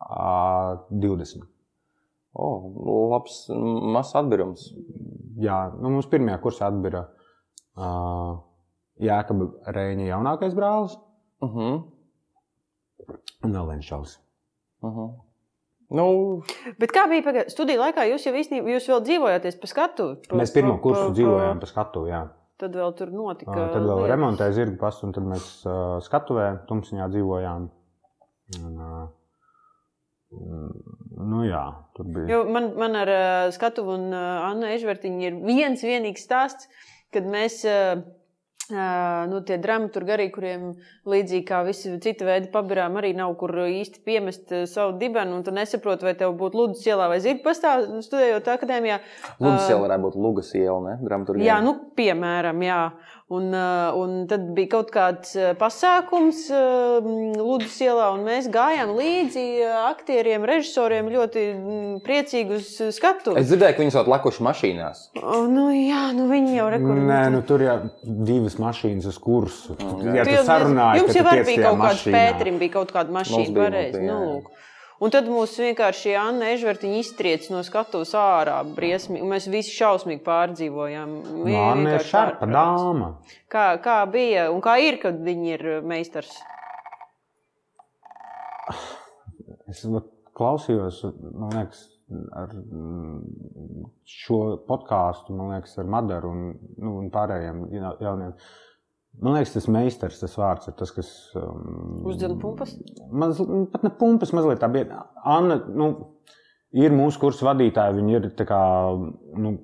[0.06, 1.44] Ā, 20.
[2.36, 2.48] O,
[3.14, 3.46] labs,
[3.96, 4.70] mazs atbirums.
[5.40, 7.06] Jā, nu, mums pirmajā kursā atbira
[7.78, 8.38] uh,
[9.04, 10.98] Jēkaba Reņa jaunākais brālis
[11.44, 11.84] Uh -huh.
[13.44, 14.18] un vēl viens šaus.
[14.82, 15.10] Uh -huh.
[15.90, 16.42] Nu,
[16.80, 18.06] Bet kā bija pagā- studiju laikā?
[18.10, 20.16] Jūs jau īstenībā jūs vēl dzīvojāties pa skatu.
[20.30, 22.28] Pa, Mēs pirmo pa- kursu pa- dzīvojām pa skatu, jā.
[22.58, 23.52] Tad vēl tur notika.
[23.52, 24.10] Uh, tad vēl lietas.
[24.18, 27.70] remontēja zirgu pastu, un tad mēs uh, skatuvē, tumsiņā dzīvojām.
[28.54, 29.08] Un, uh,
[31.26, 31.64] nu jā,
[31.98, 32.28] tur bija.
[32.30, 36.70] Jo man, man ar uh, skatu un uh, Annu Ežvertiņu ir viens vienīgs stāsts,
[37.16, 37.64] kad mēs.
[37.66, 38.06] Uh,
[38.66, 40.72] Uh, nu, tie dramaturgi arī, kuriem
[41.06, 45.36] līdzīgi kā visi citi veidi pabirām, arī nav kur īsti piemest uh, savu dibenu.
[45.38, 48.98] Un tu nesaproti, vai tev būtu Ludus ielā vai Zirga pastā, studējot akadēmijā.
[49.38, 50.96] Lūdzu, Ā, jau varētu būt Lugas iela, ne?
[51.06, 51.52] Dramaturgija.
[51.52, 52.80] Jā, nu, piemēram, jā.
[52.90, 53.15] Uh,
[53.98, 57.06] un tad bija kaut kāds uh, pasākums uh,
[57.40, 59.46] Ludus ielā, un mēs gājām līdzi
[59.88, 63.34] aktieriem, režisoriem ļoti mm, priecīgi uz skatu.
[63.40, 65.02] Es dzirdēju, ka viņi esat lekuši mašīnās.
[65.24, 67.02] O, nu, jā, nu viņi jau rekur.
[67.10, 69.80] Nē, nu tur jau divas mašīnas uz kursu.
[70.06, 70.20] jā.
[70.22, 74.06] Ja Tu sarunāji, jums jau arī bija kaut kāds pētrim, bija kaut kāda mašīna, pareizi.
[74.06, 74.22] Nu, jā.
[74.36, 74.54] lūk.
[75.04, 79.26] Un tad mūs vienkārši Anna Ežvertiņa iztriec no skatuves ārā briesmīgi.
[79.26, 81.16] un Mēs visi šausmīgi pārdzīvojām.
[81.44, 83.10] Man ir Vienkārši šarpa dāma.
[83.52, 86.32] Kā, kā bija un kā ir, kad viņi ir meistars?
[89.70, 91.02] Es vat klausījos,
[91.36, 91.82] man liekas,
[92.38, 96.46] ar mm, šo podkāstu, man liekas, ar Madaru un,
[96.80, 98.36] nu, un pārējiem ja- jauniem.
[99.24, 101.12] Man liekas, tas meistars, tas vārds ir tas, kas.
[101.40, 102.74] Um, Uzdzina pumpas?
[103.12, 103.40] Maz,
[103.72, 105.06] pat ne pumpas, mazliet tā bija.
[105.24, 105.92] Anna nu,
[106.76, 107.96] ir mūsu kursu vadītāja.
[107.96, 108.60] Viņa ir kā,
[109.40, 109.56] nu,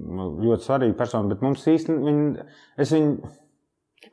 [0.00, 2.48] ļoti svarīga persona, bet mums īstenībā viņa.
[2.80, 3.36] Es viņu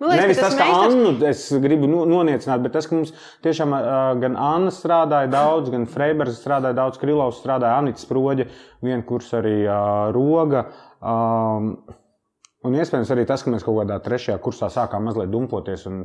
[0.01, 0.93] Man liekas, Nevis tas, tas ka meistars...
[0.93, 3.13] Annu es gribu no- noniecināt, bet tas, ka mums
[3.45, 8.49] tiešām uh, gan Anna strādāja daudz, gan Freibergs strādāja daudz, Krilovs strādāja, Anita Sproģa,
[8.83, 10.65] viena kurs arī uh, Roga.
[10.99, 11.71] Um,
[12.67, 16.03] un iespējams arī tas, ka mēs kaut kādā trešajā kursā sākām mazliet dumpoties un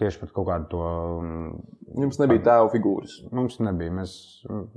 [0.00, 0.82] tieši pat kaut kādu to.
[0.84, 1.56] um,
[2.04, 3.16] Jums nebija tēva figūras.
[3.34, 4.12] Mums nebija, mēs,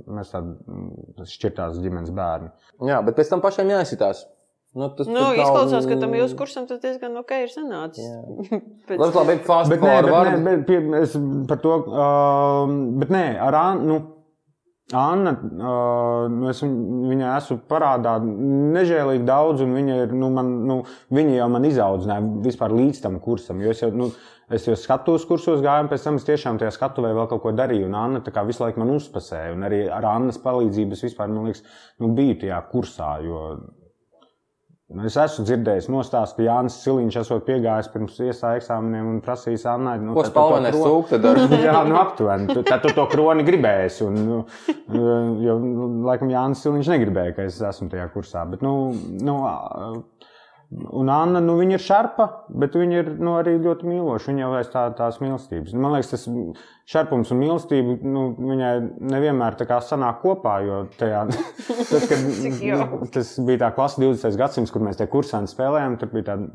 [0.08, 2.50] mēs tādi šķirtās ģimenes bērni.
[2.88, 4.24] Jā, bet pēc tam pašiem jāizsitās.
[4.76, 8.04] Nu, tas Nu, pat nav- izklausās, ka tam jūsu kursam tas diezgan ok ir sanācis.
[8.88, 11.16] Pēc- Labi, labi, fast Bet, nē, bet, nē, bet, pie, es
[11.48, 13.86] par to, uh, bet nē, ar Annu.
[13.88, 13.98] Nu,
[14.96, 20.78] Anna, uh, es viņ- viņai esmu parādā nežēlīgi daudz, un viņa, ir, nu, man, nu,
[21.12, 23.60] viņa jau man izaudzināja vispār līdz tam kursam.
[23.60, 24.08] Jo es jau, nu,
[24.48, 27.52] es jau skatos kursos gāju, un pēc tam es tiešām tajā skatuvē vēl kaut ko
[27.52, 27.84] darīju.
[27.84, 31.62] Un Anna visu laiku man uzpasēja, un arī ar Annas palīdzību es vispār, man liekas,
[32.00, 33.10] nu, biju tajā kursā.
[33.26, 33.58] Jo,
[35.04, 39.98] Es esmu dzirdējis, nostāst, ka Jānis Siliņš esot piegājis pirms iestājas eksāmeniem un prasījis Annai.
[40.00, 40.22] Nu, Ko
[40.78, 41.40] cūks tad ar?
[41.66, 42.46] Jā, nu aptuveni.
[42.56, 44.06] Tu- Tad tu to kroni gribēsi.
[44.06, 44.38] Un, nu,
[45.44, 48.46] jo, nu, laikam, Jānis Siliņš negribēja, ka es esmu tajā kursā.
[48.48, 48.72] Bet, nu,
[49.28, 49.36] nu,
[50.68, 52.26] un Anna, nu, viņa ir šarpa,
[52.60, 54.28] bet viņa ir nu, arī ļoti mīloša.
[54.30, 55.74] Viņa jau vairs tā, tās mīlestības.
[55.80, 56.26] Man liekas, tas
[56.92, 58.72] šarpums un mīlestība nu, viņai
[59.14, 60.58] nevienmēr tā kā sanāk kopā.
[60.66, 61.24] Jo tajā,
[61.90, 64.40] tad, kad, nu, tas bija tā klasa 20.
[64.40, 65.96] gadsimts, kur mēs tie kursāni spēlējām.
[66.02, 66.50] Tur bija tāda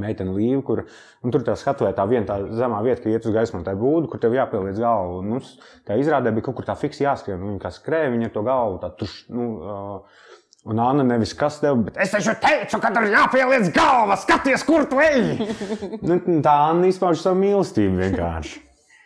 [0.00, 0.82] meitene līnija, kur
[1.24, 4.20] tur tā skatuvē tā viena tā zemā vieta, ka iet uz gaismu tā būdu, kur
[4.22, 5.20] tev jāpieliec galvu.
[5.22, 5.54] Un mums
[5.88, 7.40] tā izrādē bija kaut kur tā fiksi jāskrien.
[7.42, 9.18] Viņa kā skrēja, viņa ar to galvu tā tuš.
[9.32, 10.24] Nu, uh,
[10.66, 14.88] Un Anna nevis kas tev, bet es taču teicu, ka tur jāpieliec galva, skaties, kur
[14.90, 15.36] tu ej.
[16.08, 18.58] nu, tā Anna izpauž savu mīlestību vienkārši.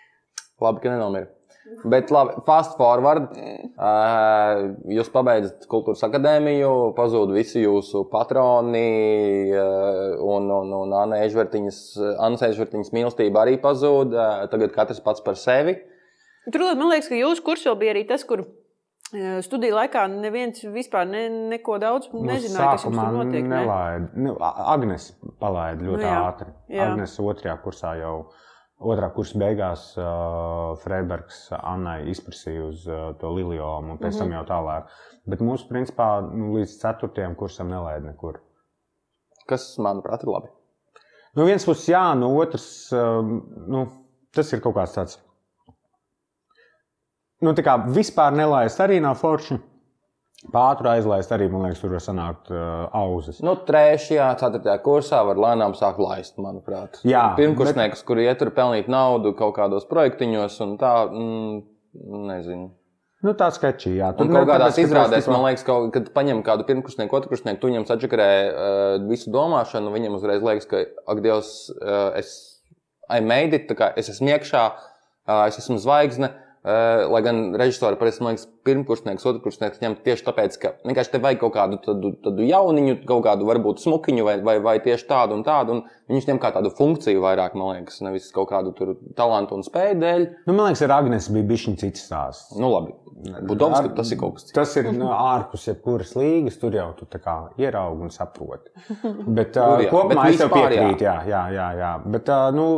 [0.64, 1.28] Labi, ka nenomira.
[1.84, 3.28] Bet, labi, fast forward.
[3.78, 11.78] Uh, jūs pabeidzat kultūras akadēmiju, pazūd visi jūsu patroni, uh, un, un, un Anna Ežvertiņas,
[12.96, 14.16] mīlestība arī pazūd.
[14.16, 15.78] Uh, tagad katrs pats par sevi.
[16.48, 18.48] Turklāt man liekas, ka jūsu kursā bija arī tas, kur
[19.42, 23.42] studiju laikā neviens vispār ne, neko daudz nezināja, kas jums tur notiek.
[23.44, 23.56] ne?
[23.64, 24.10] nelaida.
[24.14, 26.20] Nu, Agnes palaida ļoti Nu nu, jā.
[26.28, 26.52] ātri.
[26.68, 26.86] Jā.
[26.92, 28.14] Agnes otrajā kursā jau.
[28.80, 34.18] Otrā kursa beigās uh, Freibergs Annai izprasīja uz uh, to liliomu, un pēc Mhm.
[34.22, 34.86] tam jau tālāk.
[35.28, 38.38] Bet mūsu, principā, nu, līdz ceturtajam kursam nelaida nekur.
[39.46, 40.48] Kas, manuprāt, ir labi.
[41.36, 42.64] No vienas puses, jā, no otras,
[42.96, 43.84] um, nu,
[44.32, 45.18] tas ir kaut kāds tāds.
[47.40, 49.56] Nu, tā kā vispār nelaist arī nav forši.
[50.52, 53.42] Pātru aizlaist arī, man liekas, tur var sanākt uh, auzas.
[53.44, 56.96] Nu, trešajā, ceturtajā kursā var lēnām sākt laist, manuprāt.
[57.04, 58.06] Jā, Pirmkursnieks, bet...
[58.08, 61.60] kuri ietur pelnīt naudu kaut kādos projektiņos, un tā, mm,
[62.30, 62.70] nezinu.
[63.20, 64.14] Nu, tā sketčī, jā.
[64.16, 68.30] Un kaut kādās izrādēs, man liekas, ka, kad paņem kādu pirmkursnieku, otrkursnieku, tu viņam sačakarē
[68.32, 72.38] uh, visu domāšanu, viņam uzreiz liekas, ka, ak, Dievs, uh, es
[73.12, 76.32] I made it, tā kā es esmu iekšā, uh, es esmu zvaigzne.
[76.32, 81.20] Uh, lai gan režisori parasti, man liekas, pirmkursnieks, otrkursnieks ņem tieši tāpēc, ka vienkārši te
[81.24, 85.38] vajag kaut kādu tādu, tādu jauniņu, kaut kādu varbūt smukiņu vai, vai, vai tieši tādu
[85.38, 85.78] un tādu.
[85.78, 89.64] Un viņš ņem kā tādu funkciju vairāk, man liekas, nevis kaut kādu tur talantu un
[89.64, 90.28] spēju dēļ.
[90.44, 92.52] Nu, man liekas, ar Agnēs bija bijis cits stāsts.
[92.60, 92.96] Nu, labi.
[93.48, 94.56] Budovski, tas ir kaut kas cits.
[94.56, 97.08] Tas ir nu, ārpus jebkuras līgas, tur jau tu
[97.60, 98.72] ieraugi un saproti.
[99.36, 101.68] Bet Tur uh, jā, kopumā bet es tev piekrītu, jā, jā, jā.
[101.80, 101.92] jā.
[102.04, 102.68] Bet, uh, nu,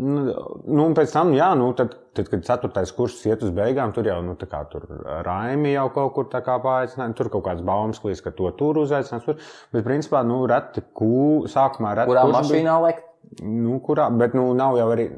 [0.00, 0.22] nu,
[0.66, 4.08] nu, un pēc tam, jā, nu, tad, tad, kad ceturtais kurs iet uz beigām, tur
[4.08, 4.86] jau nu, tā kā tur
[5.26, 7.14] Raimi jau kaut kur tā kā paaicināja.
[7.18, 9.26] Tur kaut kāds baumas klīs, ka to tur uzaicinās.
[9.26, 9.40] Tur.
[9.74, 12.78] Bet, principā, nu, reti kū, sākumā reti Kurā mašīnā?
[12.86, 13.04] Bija,
[13.44, 15.10] nu, kurā, bet, nu, nav jau arī.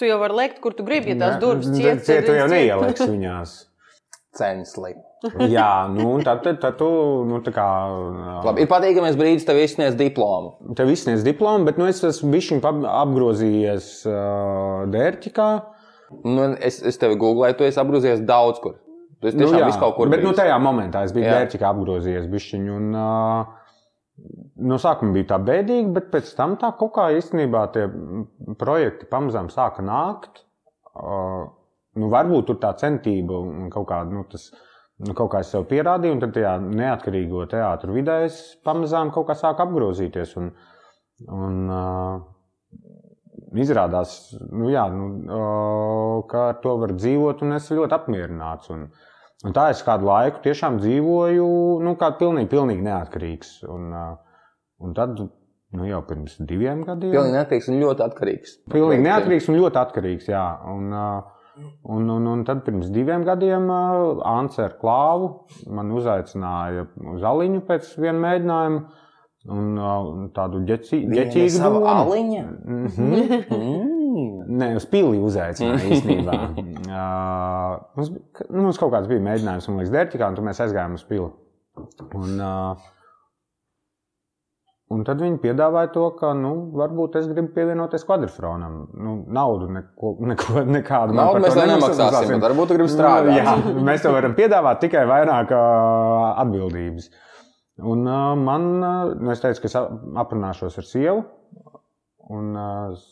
[0.00, 2.02] Tu jau vari lekt, kur tu gribi, ja tās durvis ciet.
[2.06, 2.56] ciet, tu jau viņas ciet.
[2.56, 3.54] neieliks viņās.
[5.52, 6.88] Jā, nu, tad, tad, tad tu,
[7.28, 7.66] nu, tā kā.
[8.46, 10.54] Labi, ir patīkamais brīdis, tev izsniedz diplomu.
[10.78, 15.50] Tev izsniedz diplomu, bet nu, es esmu apgrozījies uh, dērķikā.
[16.24, 18.80] Nu, es, es tevi googlēju, tu esi apgrūzies daudz kur.
[19.20, 20.08] Tu esi tiešām nu, visu kaut kur.
[20.10, 20.40] bet nu, bijis.
[20.40, 21.36] tajā momentā es biju Jā.
[21.38, 22.78] dērķikā apgrozījies bišķiņu.
[22.80, 23.60] Un, uh,
[24.70, 27.86] no sākuma bija tā bēdīgi, bet pēc tam tā kaut kā īstenībā tie
[28.60, 30.46] projekti pamazām sāka nākt.
[30.96, 31.44] Uh,
[32.00, 34.48] nu, varbūt tur tā centība un kaut kā, nu, tas,
[35.06, 39.30] nu, kaut kā es sev pierādīju, un tad tajā neatkarīgo teātru vidē es pamazām kaut
[39.30, 40.34] kā sāku apgrozīties.
[40.40, 40.50] Un,
[41.28, 42.20] un, uh,
[43.64, 44.16] izrādās,
[44.50, 48.72] nu, jā, nu, uh, ka ar to var dzīvot, un es ļoti apmierināts.
[48.74, 48.86] Un,
[49.46, 51.50] un tā es kādu laiku tiešām dzīvoju,
[51.86, 53.60] nu, kā pilnīgi, pilnīgi neatkarīgs.
[53.72, 54.46] Un, uh,
[54.84, 57.14] un tad nu, jau pirms diviem gadiem.
[57.14, 58.56] Pilnīgi neatkarīgs un ļoti atkarīgs.
[58.72, 60.32] Pilnīgi neatkarīgs un ļoti atkarīgs.
[60.32, 60.46] Jā.
[60.70, 60.92] Un,
[61.82, 65.30] un, un, un tad pirms diviem gadiem Ants ar klāvu
[65.68, 68.82] man uzaicināja uz Aliņu pēc viena mēģinājuma.
[69.48, 71.78] Un uh, tādu ģeķīgu domu.
[71.88, 72.42] Aliņa?
[72.44, 73.46] Mm -hmm.
[73.48, 74.00] mm.
[74.60, 76.34] Nē, uz pili uzaicināja īstenībā.
[76.90, 78.10] uh, mums,
[78.50, 81.30] nu, mums kaut kāds bija mēģinājums, man liekas, Dērķikā, un tad mēs aizgājām uz pili.
[82.18, 82.90] Un, uh,
[84.90, 88.80] Un tad viņi piedāvāja to, ka nu, varbūt es gribu pievienoties kvadrifronam.
[88.98, 93.36] Nu, naudu neko, neko, nekādu naudu mēs nemaksāsim, bet varbūt gribi strādāt.
[93.38, 93.54] Jā,
[93.86, 97.06] mēs to varam piedāvāt tikai vairāk uh, atbildības.
[97.86, 99.78] Un uh, man, uh, es teicu, ka es
[100.24, 101.22] aprunāšos ar sievu.
[102.34, 103.06] Un uh,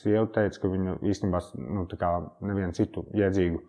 [0.00, 1.84] sieva teica, ka viņa īstenībā nu,
[2.48, 3.60] nevienu citu jēdzīgu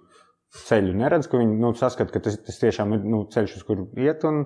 [0.66, 3.90] ceļu neredz, ka viņa nu, saskata, ka tas, tas tiešām ir nu, ceļš, uz kuru
[4.00, 4.24] iet.
[4.26, 4.46] Un,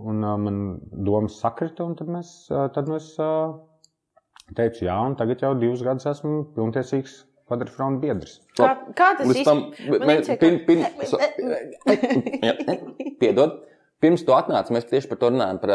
[0.00, 0.62] Un uh, man
[1.04, 3.52] domas sakrita, un tad, mēs, uh, tad es uh,
[4.56, 8.38] teicu, jā, un tagad jau divus gadus esmu pilntiesīgs kvadrifrona biedrs.
[8.56, 10.00] Kā, kā tas īstenībā?
[13.20, 13.60] Piedod.
[14.02, 15.58] Pirms tu atnāci, mēs tieši par to runājam.
[15.62, 15.70] Par,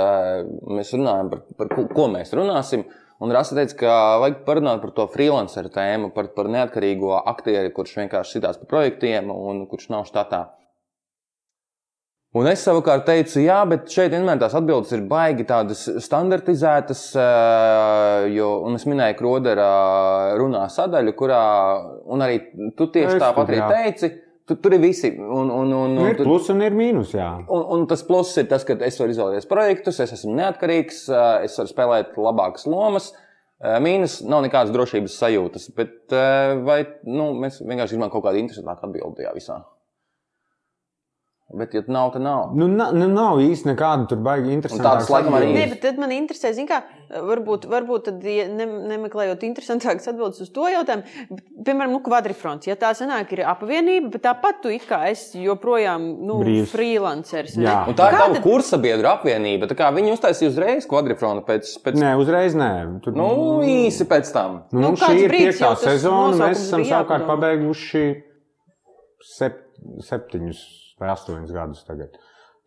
[0.68, 2.84] mēs runājam par, par ko, ko mēs runāsim.
[3.24, 7.96] Un Rasa teica, ka vajag parunāt par to freelanceru tēmu, par, par neatkarīgo aktieri, kurš
[8.02, 10.44] vienkārši sitās par projektiem un kurš nav štatā.
[12.36, 17.04] Un es savukārt teicu, jā, bet šeit vienmēr tās atbildes ir baigi tādas standartizētas,
[18.34, 19.68] jo, un es minēju Krodera
[20.38, 21.44] runā sadaļu, kurā,
[22.12, 22.42] un arī
[22.76, 24.10] tu tieši es tāpat arī teici,
[24.44, 25.14] tu, tur ir visi.
[25.16, 27.30] Un, un, un, un, ir plus un ir mīnus, jā.
[27.48, 31.06] Un, un tas pluss ir tas, ka es varu izvēlēties projektus, es esmu neatkarīgs,
[31.48, 33.14] es varu spēlēt labākas lomas.
[33.82, 36.14] Mīnus nav nekādas drošības sajūtas, bet
[36.68, 39.62] vai nu, mēs vienkārši gribam kaut kādu interesantāku atbildi tajā visā?
[41.54, 42.50] Bet, ja nav, tad nav.
[42.56, 44.90] Nu, na, nu, nav īsti nekāda tur baigi interesanta.
[44.90, 45.58] Tādas laikam arī ir.
[45.72, 46.82] Bet tad man interesē, kā,
[47.24, 52.68] varbūt, varbūt tad, ja ne, nemeklējot interesantākas atbildes uz to jautājumu, piemēram, nu, kvadrifrons.
[52.68, 57.56] Ja tā sanāk, ir apvienība, bet tāpat tu kā esi joprojām nu, freelanceris.
[57.64, 58.44] Jā, un tā ir tava tad...
[58.44, 59.70] kursa biedru apvienība.
[59.72, 61.96] Viņi uztaisīja uzreiz kvadrifronu pēc, pēc...
[62.02, 62.74] Nē, uzreiz nē.
[63.06, 63.16] Tur...
[63.16, 63.30] Nu,
[63.64, 64.66] īsi pēc tam.
[64.76, 68.04] Nu, nu, šī ir piektā sezona, mēs esam savukārt pabeiguši
[69.38, 69.64] sept,
[70.10, 70.66] septiņus
[71.02, 72.18] vai astoņus gadus tagad.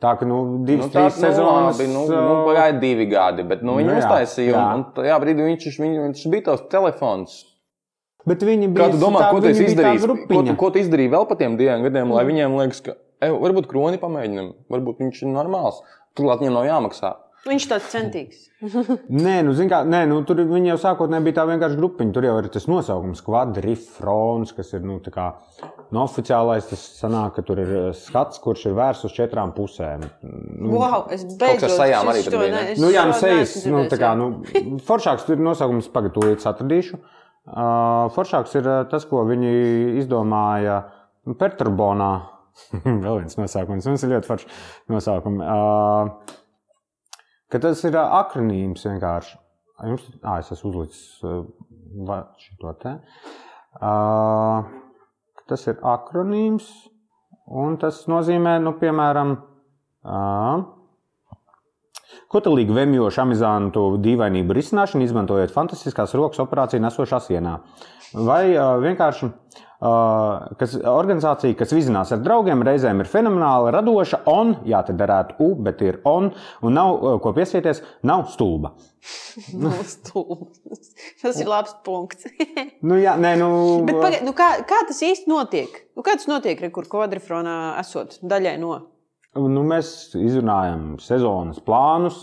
[0.01, 1.77] Tā ka, nu, divas, nu, trīs nu, sezonas.
[1.77, 4.55] Labi, nu, nu, pagāja divi gadi, bet nu, viņi nu, uztaisīja.
[4.55, 4.61] Jā.
[4.63, 7.35] Un, un tajā brīdī viņš, viņš, viņš bija tos telefons.
[8.29, 8.87] Bet viņi bija.
[8.87, 10.01] Kā tu domā, tā, ko tu izdarīji?
[10.31, 12.17] Ko, tu, ko tu izdarīji vēl pa tiem diviem gadiem, mm.
[12.17, 15.83] lai viņiem liekas, ka, ej, varbūt kroni pamēģinam, varbūt viņš ir normāls.
[16.17, 17.13] Turklāt viņam nav jāmaksā.
[17.41, 18.41] Viņš tāds centīgs.
[19.25, 22.13] nē, nu, kā, nē nu, tur jau sākotnēji bija tā vienkārši grupiņa.
[22.13, 25.31] Tur jau ir tas nosaukums, kvadrifrons, kas ir nu, kā,
[25.63, 26.69] nu, oficiālais.
[26.69, 30.05] Tas sanāk, ka tur ir eh, skats, kurš ir vērsts uz četrām pusēm.
[30.21, 32.65] Nu, wow, es beidzot sajām arī tur bija.
[32.83, 34.29] Nu, jā, nu, sejas, nu, tā kā, nu,
[34.91, 37.01] foršāks tur ir nosaukums, pagatavojiet atradīšu.
[37.51, 39.55] Uh, foršāks ir tas, ko viņi
[40.03, 40.83] izdomāja
[41.25, 42.11] nu, Perturbonā.
[42.85, 45.41] Vēl viens nosaukums, mums ir ļoti foršs nosaukums.
[45.41, 46.37] Uh,
[47.51, 49.39] ka tas ir akronīms vienkārši.
[49.91, 51.21] Jums, à, es esmu uzlicis
[52.45, 52.97] šo te.
[53.81, 54.67] Uh,
[55.49, 56.69] tas ir akronīms,
[57.63, 59.39] un tas nozīmē, nu, piemēram,
[60.05, 60.69] uh,
[62.31, 67.57] Kotelīgi vemjošu amizantu dīvainību risināšanu, izmantojot fantastiskās rokas operāciju nesošā sienā.
[68.15, 74.53] Vai uh, vienkārši uh, kas, organizācija, kas vizinās ar draugiem, reizēm ir fenomenāli radoša, un,
[74.69, 76.29] jā, te derētu U, bet ir on,
[76.67, 78.75] un nav ko piesieties, nav stulba.
[79.65, 80.51] nav stulba.
[81.23, 82.29] Tas ir labs punkts.
[82.89, 83.51] nu, jā, nē, nu,
[83.89, 85.83] bet, paga, nu, kā, kā tas īsti notiek?
[85.97, 88.77] Nu, kā tas notiek, re, kur kvadrifronā esot daļai no?
[89.39, 92.19] Nu, mēs izrunājam sezonas plānus,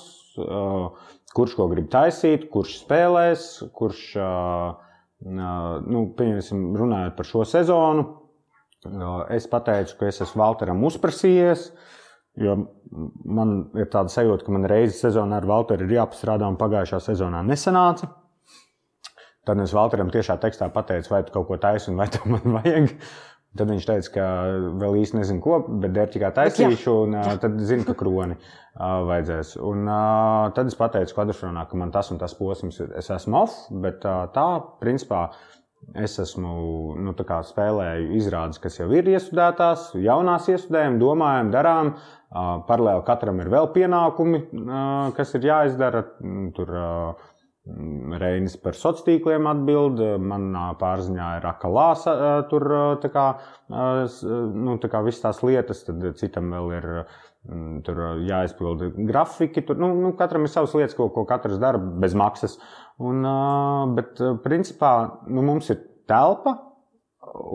[1.33, 3.45] kurš ko grib taisīt, kurš spēlēs,
[3.77, 4.86] kurš uh,
[5.25, 8.05] nu, pieņemsim, runājot par šo sezonu,
[9.33, 11.71] es pateicu, ka es esmu Valteram uzprasījies.
[12.37, 12.53] Jo
[13.25, 17.41] man ir tāda sajūta, ka man reizes sezonā ar Valteru ir jāpastrādā, un pagājušā sezonā
[17.47, 18.11] nesanāca.
[19.47, 22.93] Tad es Valteram tiešā tekstā pateicu, vai tu kaut ko taisi vai tev man vajag.
[23.57, 24.29] Tad viņš teica, ka
[24.83, 28.37] vēl īsti nezinu, ko, bet dērķi kā taisīšu, un uh, tad zinu, ka kroni
[28.77, 29.55] vajadzēs.
[29.65, 29.87] Un
[30.53, 34.49] tad es pateicu kvadrfronā, ka man tas un tas posms, es esmu off, bet tā,
[34.83, 35.27] principā,
[35.95, 36.49] Es esmu
[36.99, 41.93] nu, spēlēju izrādes, kas jau ir iestudētās, jaunās iestudējam, domājam, darām.
[42.67, 44.41] Paralēli katram ir vēl pienākumi,
[45.15, 46.03] kas ir jāizdara.
[46.57, 46.73] Tur
[48.17, 52.05] Reinis par sociāliem tīkliem atbild, manā pārziņā ir akalās,
[52.51, 52.65] tur
[53.03, 53.25] tā kā,
[53.69, 56.87] nu, tā kā visas tās lietas, tad citam vēl ir
[57.87, 59.63] tur jāizpilda grafiki.
[59.67, 62.57] Tur, nu, nu, katram ir savas lietas, ko, ko katrs dara bez maksas.
[63.03, 63.23] Un,
[63.97, 64.93] bet, principā,
[65.29, 66.57] nu, mums ir telpa,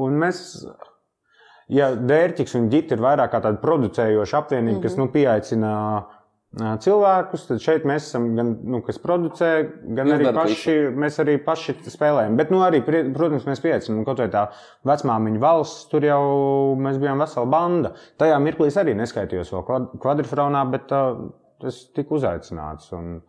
[0.03, 0.42] un mēs,
[1.72, 4.88] ja Dērķis un Gita ir vairāk kā tāda producējoša apvienība, mm -hmm.
[4.88, 5.72] kas nu, pieaicina
[6.52, 9.50] cilvēkus, tad šeit mēs esam gan, nu, kas producē,
[9.96, 12.36] gan Jūs arī paši, mēs arī paši spēlējam.
[12.36, 14.44] Bet, nu, arī, protams, mēs pieaicinām kaut vai tā
[14.88, 16.22] vecmāmiņa valsts, tur jau
[16.76, 17.94] mēs bijām vesela banda.
[18.20, 21.30] Tajā mirklī es arī neskaitījos vēl kvad- kvadrifraunā, bet uh,
[21.64, 22.92] es tiku uzaicināts.
[22.98, 23.22] Un,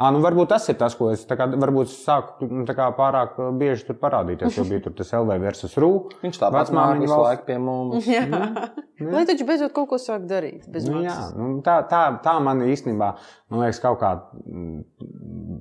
[0.00, 3.84] À, nu varbūt tas ir tas, ko es kā, varbūt sāku nu, kā pārāk bieži
[3.90, 4.56] tur parādīties.
[4.56, 5.90] Jo bija tur tas LV versus RU.
[6.22, 7.26] Viņš tāpat nāk visu valsts.
[7.28, 8.08] laiku pie mums.
[8.08, 8.24] Jā.
[9.14, 10.64] Lai taču beidzot kaut ko sāk darīt.
[10.72, 13.12] Bez Nu, jā, nu, tā, tā, tā man īstenībā,
[13.52, 14.14] man liekas, kaut kā.
[14.46, 15.60] mm,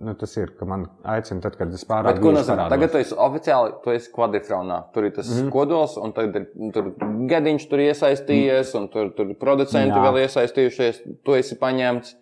[0.00, 2.54] Nu, tas ir, ka man aicina, tad, kad es pārāk Bet, ko bieži nozīmē?
[2.56, 2.72] parādos.
[2.72, 4.78] Tagad tu esi oficiāli, tu esi kvadrifraunā.
[4.94, 6.86] Tur ir tas mm kodols, un tagad ir tur
[7.28, 10.00] gadiņš tur iesaistījies, un tur, tur producenti Jā.
[10.06, 11.02] vēl iesaistījušies.
[11.20, 12.14] Tu esi paņemts.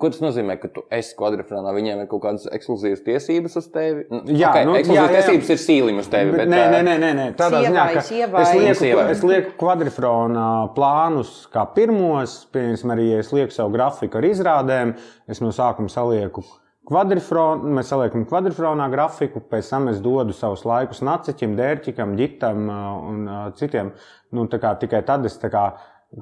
[0.00, 1.72] Ko tas nozīmē, ka tu esi kvadrifraunā?
[1.76, 4.04] Viņiem ir kaut kādas ekskluzīvas tiesības uz tevi.
[4.10, 5.22] Nu, Jā, okay, nu, ekskluzīvas jā, jā.
[5.22, 6.32] tiesības ir sīlim uz tevi.
[6.34, 7.28] Bet, Bet, nē, nē, nē, nē, nē.
[7.38, 8.42] tādā ziņā, ka sievai.
[8.42, 9.06] es lieku, Sievai.
[9.12, 14.94] es lieku kvadrifrona plānus kā pirmos, pieņemsim, arī ja es lieku savu grafiku ar izrādēm.
[15.28, 16.44] Es no sākuma salieku
[16.88, 23.22] kvadrifronu, mēs saliekam kvadrifronā grafiku, pēc tam es dodu savus laikus naciķim, dērķikam, ģitam un
[23.56, 23.94] citiem.
[24.36, 25.64] Nu, tā kā, tikai tad es, tā kā,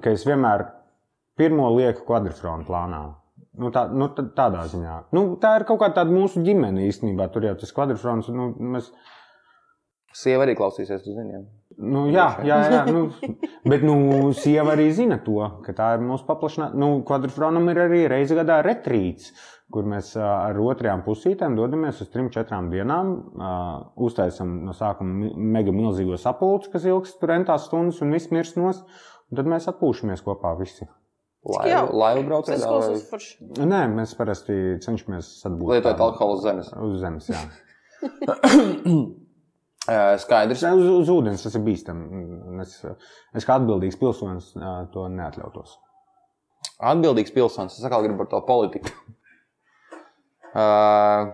[0.04, 0.68] ka es vienmēr
[1.38, 3.02] pirmo lieku kvadrifrona plānā.
[3.58, 4.98] Nu, tā, nu, tā- tādā ziņā.
[5.12, 7.26] Nu, tā ir kaut kāda mūsu ģimene īstenībā.
[7.34, 8.30] Tur jau tas kvadrifrons.
[8.32, 8.92] Nu, mēs,
[10.12, 11.32] Sieva arī klausīsies, zini.
[11.32, 11.38] jā.
[11.78, 13.06] Nu, jā, jā, jā nu,
[13.72, 13.94] bet nu,
[14.36, 16.76] sieva arī zina to, ka tā ir mūsu paplašināta.
[16.76, 19.30] Nu, Kvadrifronam ir arī reizē gadā retrīts,
[19.72, 23.14] kur mēs ar otrajām pusītēm dodamies uz trim, četrām dienām.
[23.40, 23.52] ā,
[24.04, 28.84] Uztaisam no sākuma mega milzīgo sapulci, kas ilgs tur entās stundas un viss mirst nos.
[29.32, 30.84] Tad mēs atpūšamies kopā visi.
[31.42, 33.32] Laivu, laivu vai- klausās forši.
[33.58, 35.72] Nē, mēs parasti cenšamies atbūt.
[35.74, 36.68] Lietojot alkoholu uz zemes.
[36.78, 37.40] Uz zemes, jā.
[39.90, 40.62] Ā, Skaidrs.
[40.62, 42.22] Uz, uz ūdens tas ir bīstami.
[42.62, 42.76] Es,
[43.34, 45.74] es kā atbildīgs pilsonis ā, to neatļautos.
[46.92, 47.78] Atbildīgs pilsonis.
[47.78, 48.94] Es atkal gribu par to politiku.
[50.52, 51.32] Uh,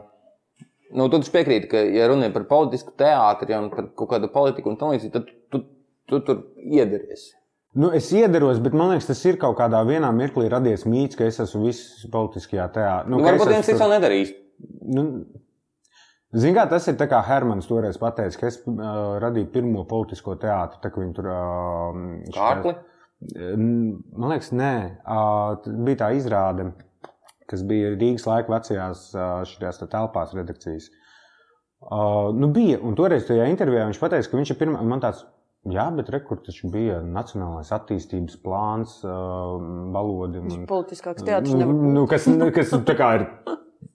[0.97, 4.79] nu, tu piekrīti, ka, ja ir par politisku teātri un par kaut kādu politiku un
[4.81, 5.65] tam līdzīgi, tad tu, tu,
[6.09, 7.33] tu tur iedaries.
[7.79, 11.29] Nu, es iedaros, bet man liekas, tas ir kaut kādā vienā mirklī radies mīts, ka
[11.29, 13.13] es esmu viss politiskajā teātrī.
[13.13, 14.33] Nu, ka varbūt viens cits to nedarīs.
[14.89, 15.05] Nu,
[16.29, 20.35] Ziniet, kā tas ir tā kā Hermans toreiz pateica, ka es uh, radīju pirmo politisko
[20.43, 20.81] teātru.
[20.83, 22.03] Tā kā viņi tur uh,
[22.35, 22.75] Kārkli.
[23.49, 24.75] Man liekas, nē,
[25.09, 26.69] uh, bija tā izrāde,
[27.49, 30.91] kas bija Rīgas laika vecajās uh, šajās te telpās redakcijas.
[31.79, 34.85] Uh, nu bija, un toreiz tajā intervijā viņš teica, ka viņš ir pirmā.
[34.85, 35.25] Man tāds,
[35.67, 39.59] jā, bet rekur taču bija Nacionālais attīstības plāns, uh,
[39.95, 40.47] balodim.
[40.53, 41.93] un- Politiskāks teātris Nu, nevar būt.
[41.95, 43.27] nu, kas, kas tā kā ir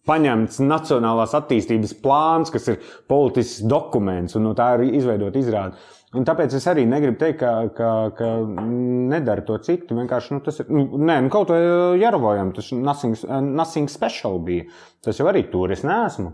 [0.08, 5.76] paņemts Nacionālās attīstības plāns, kas ir politisks dokuments, un no tā ir izveidota izrāde.
[6.14, 9.96] Un tāpēc es arī negribu teikt, ka, ka, ka nedara to citu.
[9.98, 10.68] Vienkārši nu, tas ir.
[10.70, 11.58] Nu, nē, nu, kaut kā
[11.98, 13.16] Jarovojam, tas nothing,
[13.56, 14.68] nothing special bija.
[15.02, 16.34] Tas jau arī tur es neesmu.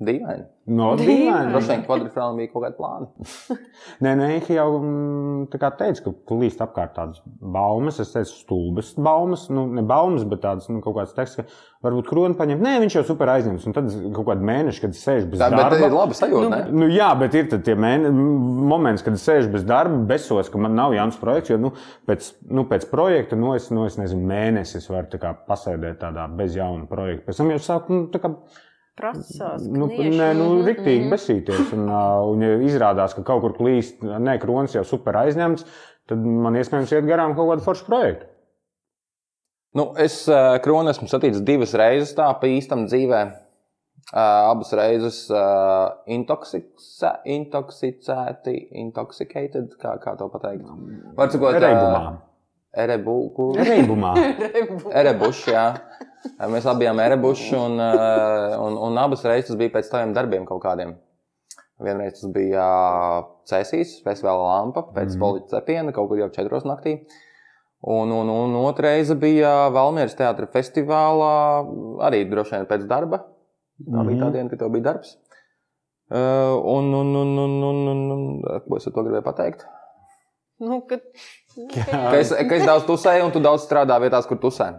[0.00, 0.44] Dīvaini.
[0.70, 0.92] No.
[0.94, 3.08] Droši vien kvadrifrānam bija kaut kādi plāni.
[4.04, 7.98] Nē, nē, Ehi jau mm, tā teica, ka plīst apkārt tādas baumas.
[8.02, 12.10] Es teicu, stulbas baumas, nu, ne baumas, bet tādas nu, kaut kādas teksts, ka varbūt
[12.12, 12.62] kroni paņemt.
[12.62, 13.66] Nē, viņš jau super aizņems.
[13.66, 15.80] Un tad kaut kādu mēnešu, kad es sēžu bez Tā darba.
[15.82, 16.46] ir labi sajūta.
[16.46, 16.62] Nu, Ne?
[16.82, 20.74] Nu, jā, bet ir tie mēne, moments, kad es sēžu bez darba, besos, ka man
[20.78, 21.52] nav jauns projekts.
[21.54, 21.74] Jo nu,
[22.08, 26.26] pēc, nu, pēc projekta, nu, es, nu, es nezinu, mēnesis varu tā kā pasēdēt tādā
[26.36, 27.30] bez jauna projekta.
[27.30, 28.34] Pēc tam jau sāku nu, tā kā
[29.00, 29.64] Prasās.
[29.64, 30.16] Nu, knieši.
[30.18, 31.12] nē, nu, Mhm, riktīgi mhm.
[31.14, 31.66] besīties.
[31.76, 35.64] Un, ā, un, ja izrādās, ka kaut kur klīst, nē, kronis jau super aizņemts,
[36.10, 38.24] tad man iespējams iet garām kaut kādu foršu projektu.
[39.78, 43.20] Nu, es uh, kroni esmu saticis divas reizes tā pa īstam dzīvē.
[44.10, 50.66] Uh, abas reizes uh, intoksicēti, intoxicated, kā, kā to pateikt.
[51.14, 52.00] Var sakot, Reibumā.
[52.70, 53.16] Erebu,
[53.70, 54.14] Reibumā.
[54.94, 55.66] Erebuši, jā.
[56.52, 60.60] Mēs abi bijām erebuši, un, uh, un, un abas reizes bija pēc tādiem darbiem kaut
[60.62, 60.94] kādiem.
[61.80, 62.66] Vienreiz tas bija
[63.48, 65.22] Cēsīs, festivāla lampa, pēc mm.
[65.22, 66.98] polīta cepiena, kaut kur jau 4 naktī.
[67.80, 71.34] Un, un, un otrreiz bija Valmieras teātris festivālā,
[72.04, 73.22] arī droši vien pēc darba.
[73.80, 75.16] Tā bija tā diena, kad tev bija darbs.
[76.10, 78.24] Uh, un, un, un, un, un, un, un,
[78.66, 79.64] ko es ar to gribēju pateikt?
[80.60, 81.04] Nu, kad...
[81.90, 84.70] Ka es, ka es daudz tusēju, un tu daudz strādā vietās, kur tusē.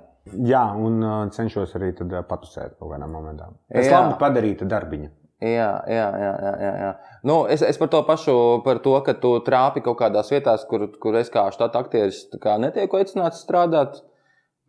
[0.46, 3.50] Jā, un uh, cenšos arī tad, uh, patusēt kaut kādā momentā.
[3.68, 3.98] Es Jā.
[3.98, 5.10] labi padarītu darbiņu.
[5.42, 6.34] Jā, jā, jā.
[6.46, 6.92] jā, jā, jā.
[7.26, 10.86] Nu, es, es par to pašu, par to, ka tu trāpi kaut kādās vietās, kur,
[11.02, 14.04] kur es kā štata aktieris tā kā netieku aicināts strādāt.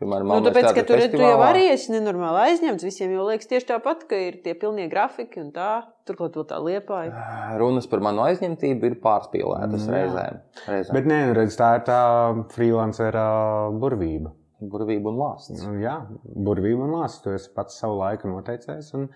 [0.02, 1.48] Piemēram, Nu, tāpēc, ka tur tu jau festivālā.
[1.52, 2.84] arī esi nenormāli aizņemts.
[2.88, 5.70] Visiem jau liekas tieši tāpat, ka ir tie pilnie grafiki un tā.
[6.08, 7.14] Turklāt vēl tā liepāja.
[7.62, 9.92] Runas par manu aizņemtību ir pārspīlētas Jā.
[9.94, 10.40] reizēm.
[10.66, 10.92] reizēm.
[10.98, 12.00] Bet nē, nu, redz, tā ir tā
[12.56, 13.26] freelancera
[13.78, 14.32] burvība.
[14.62, 15.62] Burvība un lāsts.
[15.62, 15.96] Nu, jā,
[16.26, 17.22] burvība un lāsts.
[17.24, 18.92] Tu esi pats savu laiku noteicējis.
[18.98, 19.08] un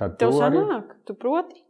[0.00, 0.56] Tad Tev tu arī.
[0.64, 1.60] sanāk, tu proti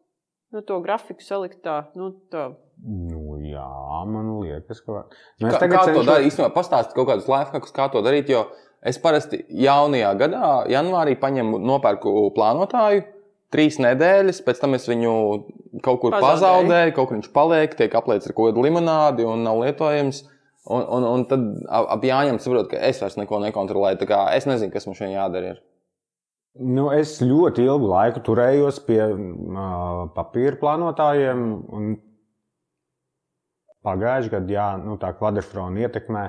[0.54, 1.80] no to grafiku salikt tā.
[1.98, 2.52] Nu, tā.
[2.80, 3.66] Nu, jā,
[4.08, 5.04] man liekas, ka.
[5.40, 6.30] Nu, Kā, kā to darīt?
[6.30, 8.30] Īstenībā pastāstīt kaut kādus lifehackus, kā to darīt.
[8.32, 8.46] Jo
[8.80, 13.04] es parasti jaunajā gadā, janvārī, paņemu nopērku plānotāju.
[13.50, 15.12] Trīs nedēļas, pēc tam es viņu
[15.82, 16.26] kaut kur Pazaudēju.
[16.30, 20.22] pazaudēju, kaut kur viņš paliek, tiek apliecināts ar kaut kādu limonādi un nav lietojams.
[20.70, 24.06] Un, un, un tad ap jāņem saprot, ka es vairs neko nekontrolēju.
[24.36, 25.56] Es nezinu, kas man šodien jādara.
[25.56, 25.60] Ir.
[26.60, 31.44] Nu, es ļoti ilgu laiku turējos pie uh, papīra plānotājiem.
[31.74, 31.90] un
[33.86, 36.24] Pagājušajā gadā, jā, nu, tā kvadrfrona ietekmē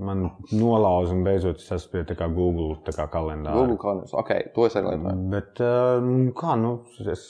[0.00, 3.60] man nolauza un beidzot es esmu pie tā kā Google tā kā kalendāra.
[3.60, 4.16] Google kalendārs.
[4.16, 5.28] Ok, to es arī lietoju.
[5.34, 6.72] Bet, uh, nu, kā, nu,
[7.12, 7.26] es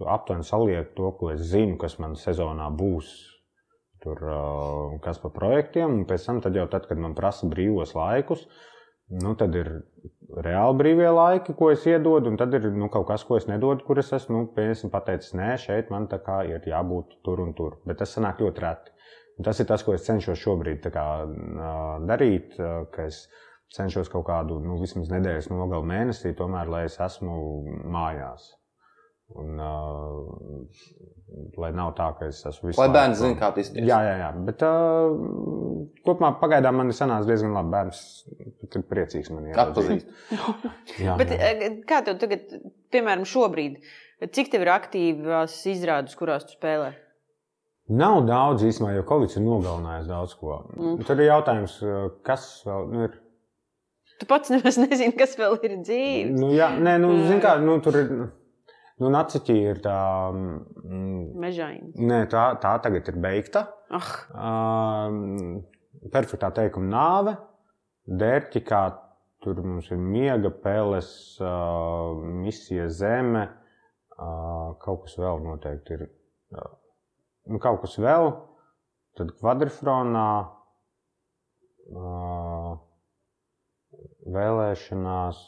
[0.00, 3.10] aptuveni salieku to, ko es zinu, kas man sezonā būs.
[4.02, 7.94] Tur, uh, kas par projektiem, un pēc tam, tad jau tad, kad man prasa brīvos
[7.94, 8.48] laikus,
[9.22, 9.70] nu, tad ir
[10.46, 13.84] reāli brīvie laiki, ko es iedodu, un tad ir nu, kaut kas, ko es nedodu,
[13.86, 17.78] kur es esmu nu, pateicis, nē, šeit man tā kā ir jābūt tur un tur.
[17.88, 18.96] Bet tas sanāk ļoti reti.
[19.38, 21.06] Un tas ir tas, ko es cenšos šobrīd kā,
[22.08, 22.58] darīt,
[23.04, 23.26] es
[23.72, 27.38] cenšos kaut kādu nu, vismaz nedēļas nogalu mēnesī, tomēr, lai es esmu
[27.92, 28.50] mājās.
[29.38, 30.66] Un, uh,
[31.60, 33.86] lai nav tā, ka es esmu visu Lai bērns zina, kā tas ir.
[33.88, 34.30] Jā, jā, jā.
[34.48, 35.14] Bet uh,
[36.04, 37.72] kopumā pagaidām man ir sanācis diezgan labi.
[37.72, 38.02] Bērns
[38.68, 40.10] ir priecīgs man Atpazīst.
[41.04, 41.70] Jā, Bet, jā.
[41.88, 42.52] kā tev tagad,
[42.92, 43.80] piemēram, šobrīd,
[44.34, 46.92] cik tev ir aktīvās izrādes, kurās tu spēlē?
[47.92, 50.60] Nav daudz īstenībā, jo Covid ir nogalinājis daudz ko.
[50.76, 51.00] Mm.
[51.08, 51.74] Tur ir jautājums,
[52.26, 53.16] kas vēl nu, ir.
[54.20, 56.38] Tu pats nemaz nezini, kas vēl ir dzīves.
[56.38, 57.26] Nu, jā, nē, nu, Jā.
[57.32, 58.14] zin kā, nu, tur ir.
[59.02, 59.98] Nu, Naciķī ir tā.
[60.30, 61.92] Mm, Mežaini.
[61.98, 63.66] nē, tā, tā tagad ir beigta.
[63.90, 65.64] Ah, Um,
[66.12, 67.32] perfektā teikuma nāve,
[68.06, 68.82] dērķi, kā
[69.42, 71.10] tur mums ir miega, peles,
[71.42, 73.42] uh, misija zeme,
[74.14, 76.06] uh, kaut kas vēl noteikti ir.
[76.54, 76.70] Uh,
[77.50, 78.30] nu, kaut kas vēl,
[79.18, 80.28] tad kvadrifronā,
[81.90, 82.72] uh,
[84.38, 85.42] vēlēšanās,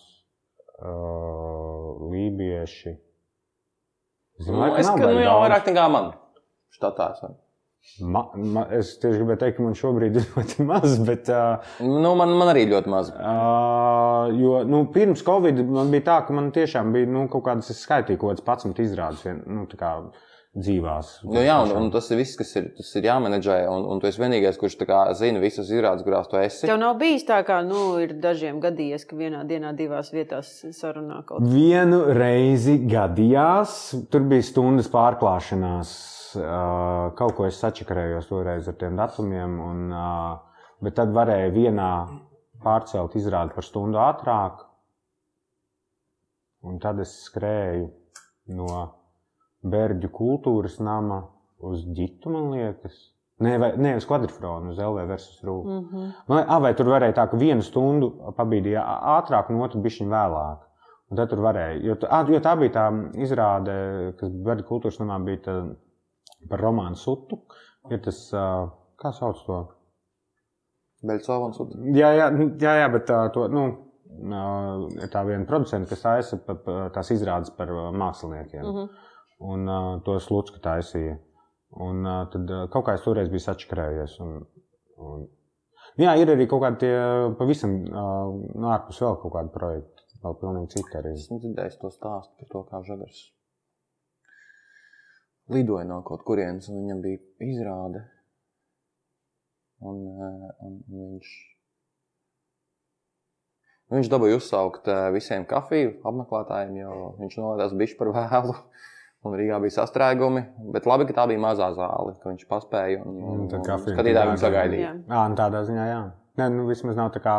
[0.82, 2.96] uh, lībieši.
[4.44, 5.42] Zinu, Nu, es nav ka, nu, baigi jau daudz.
[5.46, 6.12] vairāk nekā man.
[6.74, 7.10] Štatā.
[7.16, 7.34] esmu.
[8.00, 11.28] Ma, ma, es tieši gribēju teikt, ka man šobrīd ir ļoti maz, bet.
[11.28, 13.10] Uh, Nu, man, man arī ļoti maz.
[13.12, 17.68] uh, jo nu, pirms Covid man bija tā, ka man tiešām bija nu, kaut kādas,
[17.74, 17.82] es
[18.20, 19.92] kaut kādas 11 izrādes vien, nu, tā kā
[20.54, 21.08] dzīvās.
[21.26, 23.56] Nu, jā, un, un tas ir viss, kas ir, tas ir jāmenedžē.
[23.70, 26.68] Un, un tu esi vienīgais, kurš tā kā zina visas izrādes, kurās tu esi.
[26.68, 31.24] tev nav bijis tā, kā nu, ir dažiem gadījies, ka vienā dienā divās vietās sarunā
[31.26, 31.50] kaut ko.
[31.50, 33.78] Vienu reizi gadījās,
[34.12, 35.94] tur bija stundas pārklāšanās.
[37.18, 39.84] Kaut ko es sačakarējos toreiz ar tiem datumiem, un,
[40.82, 41.90] bet tad varēja vienā
[42.64, 44.66] pārcelt izrādi par stundu ātrāk.
[46.64, 47.90] Un tad es skrēju
[48.56, 48.84] no
[49.64, 51.22] Berģu kultūras nama
[51.64, 52.96] uz Gitu, man liekas.
[53.42, 55.64] Nē, vai, nē uz kvadrifronu, uz LV versus Rūpu.
[55.64, 56.12] Mm -hmm.
[56.28, 58.84] Man liekas, vai tur varēja tā, ka vienu stundu pabīdīja
[59.18, 60.58] ātrāk, un otru bišķiņu vēlāk.
[61.10, 65.24] Un tad tur varēja, jo, tā- jo tā bija tā izrāde, kas Berģa kultūras namā
[65.24, 65.76] bija tā,
[66.48, 67.38] par romānu sutu.
[67.90, 68.30] Ir tas,
[69.02, 69.68] kā sauc to?
[71.04, 71.78] Beļcova un Suta.
[71.94, 72.28] Jā, jā,
[72.60, 73.64] jā, jā bet tā, to, nu,
[75.12, 78.62] tā viena producenta, kas pa- tās izrādes par māksliniekiem.
[78.62, 78.88] Mm -hmm.
[79.44, 81.18] Un uh, to slūdzu taisīja.
[81.84, 84.16] Un uh, tad uh, kaut kā es toreiz biju sačakarējies.
[84.24, 84.40] Un,
[85.04, 85.28] un...
[86.00, 86.94] Jā, ir arī kaut kādi tie
[87.38, 90.08] pavisam uh, ārpus vēl kaut kādi projekti.
[90.24, 91.16] Vēl pilnīgi citi arī.
[91.20, 93.24] Esmu dzirdējis to stāstu par to, kā žagars
[95.52, 98.04] lidoja no kaut kurienes, un viņam bija izrāde.
[99.84, 101.32] Un, un, un viņš,
[103.90, 108.56] nu, viņš dabūja uzsaukt visiem kafiju apmeklētājiem, jo viņš nolaidās bišķi par vēlu.
[109.24, 110.42] Un Rīgā bija sastrēgumi,
[110.74, 113.00] bet labi, ka tā bija mazā zāle, ka viņš paspēja.
[113.08, 114.90] Un, un, Un un skatītāji viņu sagaidīja.
[114.90, 114.94] Jā.
[115.08, 116.02] Jā, un tādā ziņā, jā.
[116.40, 117.38] Nē, nu, vismaz nav tā kā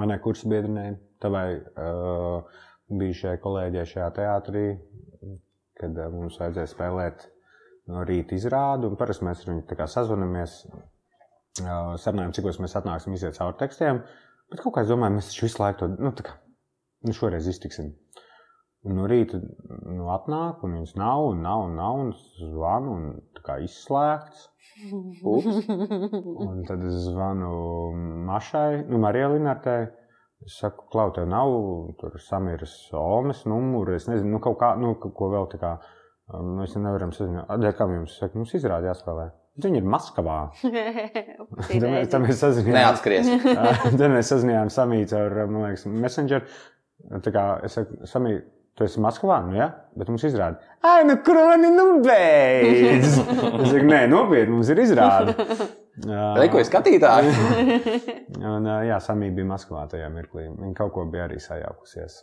[0.00, 2.58] manai kursa biedrinei, tavai uh,
[2.90, 4.64] bijušajai kolēģei šajā teātrī,
[5.78, 7.26] kad uh, mums vajadzēja spēlēt
[7.92, 8.90] no rīta izrādi.
[8.90, 13.60] un Parasti mēs ar viņu tā kā sazvanāmies, uh, sarunājam, cikos mēs atnāksim iziet cauri
[13.62, 14.02] tekstiem.
[14.50, 16.34] Bet kaut kā es domāju, mēs visu laiku to nu, tā kā,
[17.06, 17.94] nu, šoreiz iztiksim.
[18.82, 22.08] Un no rīta nu, atnāk, un viņas nav, un nav, un nav, un
[22.40, 23.04] zvanu, un
[23.36, 24.48] tā kā izslēgts.
[25.22, 25.68] Ups.
[25.70, 27.50] Un tad es zvanu
[28.26, 29.84] Mašai, nu, Marijai Linartei.
[30.42, 31.52] Es saku, klau, tev nav
[32.00, 35.76] tur samiras Omas numuru, es nezinu, nu, kaut kā, nu, ko vēl tā kā.
[36.34, 37.52] um, Mēs nevaram sazināt.
[37.62, 39.28] Dēļ kā jums saka, mums izrādi jāspēlē.
[39.62, 40.38] Viņa ir Maskavā.
[41.68, 42.78] Tad mēs, tad mēs sazinājāmies.
[42.80, 43.30] Neatskries.
[44.00, 46.48] Tad mēs sazinājāmies samīts ar, man liekas, Messenger.
[47.22, 48.48] Tā kā es saku, samīt,
[48.78, 49.68] tu esi Maskavā, nu jā,
[49.98, 50.62] bet mums izrāda.
[50.82, 53.06] Ai, nu kroni, nu beidz!
[53.06, 55.36] Es saku, nē, nopietni, mums ir izrāda.
[56.40, 57.32] Reikojas skatītāji.
[58.52, 60.48] Un, jā, Samija bija Maskavā tajā mirklī.
[60.48, 62.22] Viņa kaut ko bija arī sajaukusies.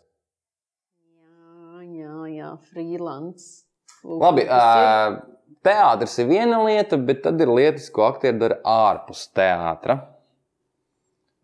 [1.06, 3.68] Jā, jā, jā freelance.
[4.02, 5.20] Lūk, Labi, ā,
[5.66, 10.00] teātris ir viena lieta, bet tad ir lietas, ko aktieri dara ārpus teātra.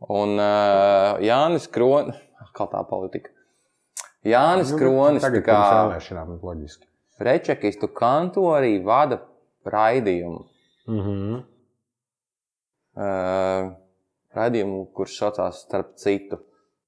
[0.09, 0.51] Un ā,
[1.23, 2.17] Jānis Kronis,
[2.57, 3.34] kā tā politika.
[4.25, 6.87] Jānis Nu, Kronis, tā tagad kā vēlēšanām, ir loģiski.
[7.19, 9.19] rečekistu kantorī vada
[9.65, 10.45] raidījumu.
[10.87, 11.43] Mm -hmm.
[12.95, 13.71] Uh,
[14.35, 16.37] raidījumu, kurš saucās starp citu.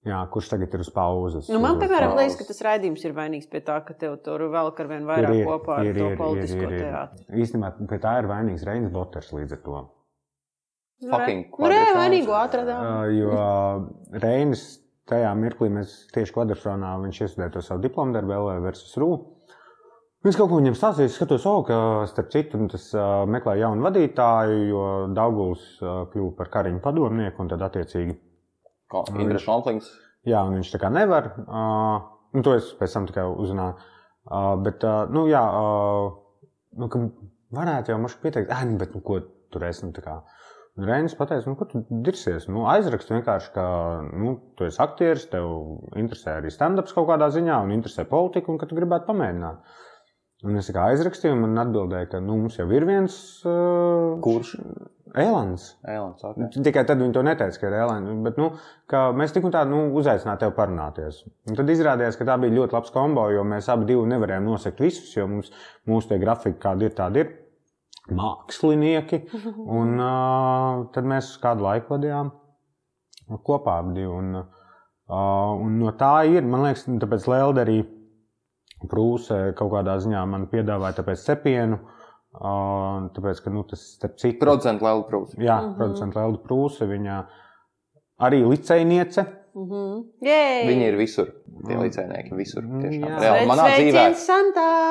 [0.08, 1.50] Jā, kurš tagad ir uz pauzes?
[1.52, 4.80] Nu, man, piemēram, liekas, ka tas raidījums ir vainīgs pie tā, ka tev tur velk
[4.80, 6.80] ar vien vairāk Ir, ir, kopā ar ir, to ir, ir, politisko ir, ir.
[6.86, 7.26] teātru.
[7.44, 9.82] Īstenībā pie tā ir vainīgs Reinis Boters līdz ar to.
[11.10, 11.98] Fucking Nu, re, kvadrifrons.
[12.00, 12.86] vainīgo atradām.
[12.88, 14.64] Uh, jo Reinis
[15.10, 19.12] tajā mirklī mēs tieši kvadrfronā viņš iestudēja to savu diplomu darbu, LV versus RU.
[20.28, 21.78] Es kaut ko viņam stāstīju, es skatos, oh, ka
[22.10, 24.82] starp citu tas uh, meklē jaunu vadītāju, jo
[25.16, 28.18] Dauguls uh, kļuva par kariņu padomnieku un tad attiecīgi.
[28.92, 29.88] Ko, Indra Šontlings.
[30.28, 31.30] Jā, un viņš tā kā nevar.
[31.46, 33.78] Uh, nu, to es pēc tam tikai uzzināju.
[34.28, 36.10] Uh, bet, uh, nu, jā, uh,
[36.82, 36.90] nu,
[37.56, 39.22] varētu jau mašķi pieteikt, ah, nu, bet, nu, ko
[39.54, 40.18] tur es, nu, tā kā.
[40.18, 40.47] Un
[40.78, 42.46] Reinis pateica, nu, ko tu dirsies?
[42.52, 43.66] Nu, aizrakst vienkārši, ka,
[44.14, 45.48] nu, tu esi aktieris, tev
[45.98, 49.80] interesē arī stand-ups kaut kādā ziņā, un interesē politika, un ka tu gribētu pamēģināt.
[50.46, 53.16] Un es kā aizrakstīju, un man atbildēja, ka, nu, mums jau ir viens.
[53.42, 54.54] Uh, Kurš?
[55.18, 55.66] Elans.
[55.88, 56.52] Elans, okay.
[56.68, 58.14] Tikai tad viņi to neteica, ka ir Elēna.
[58.28, 58.52] Bet, nu,
[58.92, 61.24] ka mēs tik un tā nu, uzaicinājām tevi parunāties.
[61.50, 65.10] Un tad izrādījās, ka tā bija ļoti labs kombo, jo mēs abi nevarējām nosegt visus,
[65.18, 65.50] jo mums,
[65.90, 67.34] mūsu tie grafiki, kādi ir, tādi ir
[68.16, 69.22] mākslinieki.
[69.80, 72.32] Un uh, tad mēs kādu laiku vadījām
[73.44, 74.06] kopā abi.
[74.08, 77.78] Un, uh, un no tā ir, man liekas, tāpēc Lelde arī
[78.88, 81.80] Prūsē kaut kādā ziņā man piedāvāja tāpēc cepienu.
[82.38, 85.34] Uh, tāpēc, ka nu, tas starp citu Producentu Lēlu Prūs.
[85.40, 85.76] Jā, mm -hmm.
[85.80, 86.86] producents Lelda Prūse.
[86.86, 87.16] Viņa
[88.22, 89.26] arī licējniece.
[89.58, 90.04] Mhm.
[90.22, 90.66] Jej!
[90.70, 91.32] Viņi ir visur.
[91.68, 92.66] Tie līdzekļnieki visur.
[92.68, 93.06] Tiešām.
[93.08, 93.16] Jā.
[93.24, 94.04] Reāli, manā dzīvē.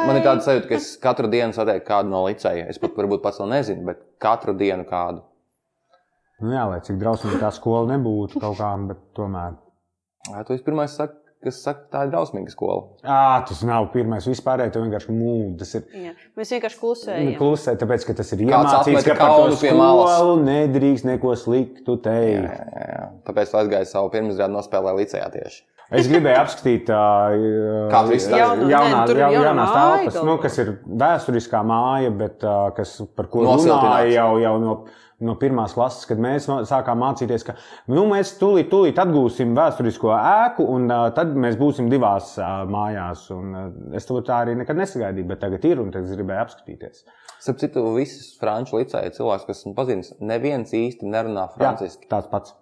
[0.09, 2.67] Man ir tāda sajūta, ka es katru dienu satieku kādu no liceja.
[2.73, 5.23] Es pat varbūt pats vēl nezinu, bet katru dienu kādu.
[6.43, 9.55] Nu, jā, lai cik drausmīgi tā skola nebūtu kaut kā, bet tomēr.
[10.33, 11.15] Jā, tu esi pirmais, saka,
[11.45, 12.87] kas saka, tā ir drausmīga skola.
[13.05, 14.25] À, tas nav pirmais.
[14.27, 15.75] Vispār tā vienkārši mūžs.
[15.79, 17.31] Ir Jā, mēs vienkārši nu, klusējam.
[17.39, 22.51] klusē, tāpēc ka tas ir iemācīts, ka par to skolu nedrīkst neko sliktu Jā, teikt.
[22.51, 23.07] jā, jā.
[23.29, 25.63] Tāpēc tu aizgāji savu pirmsgrādu nospēlēt licejā tieši.
[25.95, 28.41] Es gribēju apskatīt, uh, izstāstīji?
[28.43, 28.71] Jaunu-
[30.03, 30.43] telpas, nu, galvā.
[30.43, 30.73] kas ir
[31.03, 33.85] vēsturiskā māja, bet uh, kas, par ko Nosiltināts.
[33.85, 34.75] runāja jau, jau no,
[35.25, 37.55] no pirmās klases, kad mēs sākām mācīties, ka
[37.93, 43.27] nu, mēs tūlīt, tūlīt atgūsim vēsturisko ēku, un uh, tad mēs būsim divās uh, mājās.
[43.35, 47.07] Un, uh, es to tā arī nekad nesagaidīju, bet tagad ir, un es gribēju apskatīties.
[47.41, 52.09] Starp citu, visas franču liceja cilvēks, kas man pazīst, neviens īsti nerunā Jā, franciski.
[52.13, 52.57] tāds pats.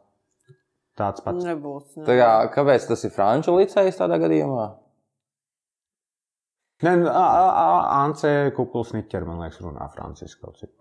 [0.99, 1.43] Tāds pats.
[1.43, 1.91] Nebūs.
[1.99, 2.07] Ne.
[2.07, 4.69] Tā kā, kāpēc tas ir franču licējs tādā gadījumā?
[6.85, 10.73] Nē, nu, Ance Kukulsniķer, man liekas, runā franciski kaut cik.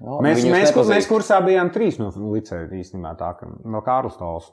[0.00, 4.18] No, Mēs, mēs, kur, mēs kursā bijām trīs no licēja īstenībā tā, ka no Kārlis
[4.20, 4.50] Tols.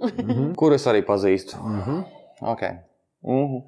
[0.00, 0.52] Mhm.
[0.60, 1.56] Kur es arī pazīstu.
[1.60, 2.04] Mhm.
[2.52, 2.78] Okay.
[3.24, 3.64] Mhm.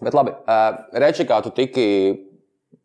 [0.00, 1.86] Bet labi, uh, Rečikā tu tiki.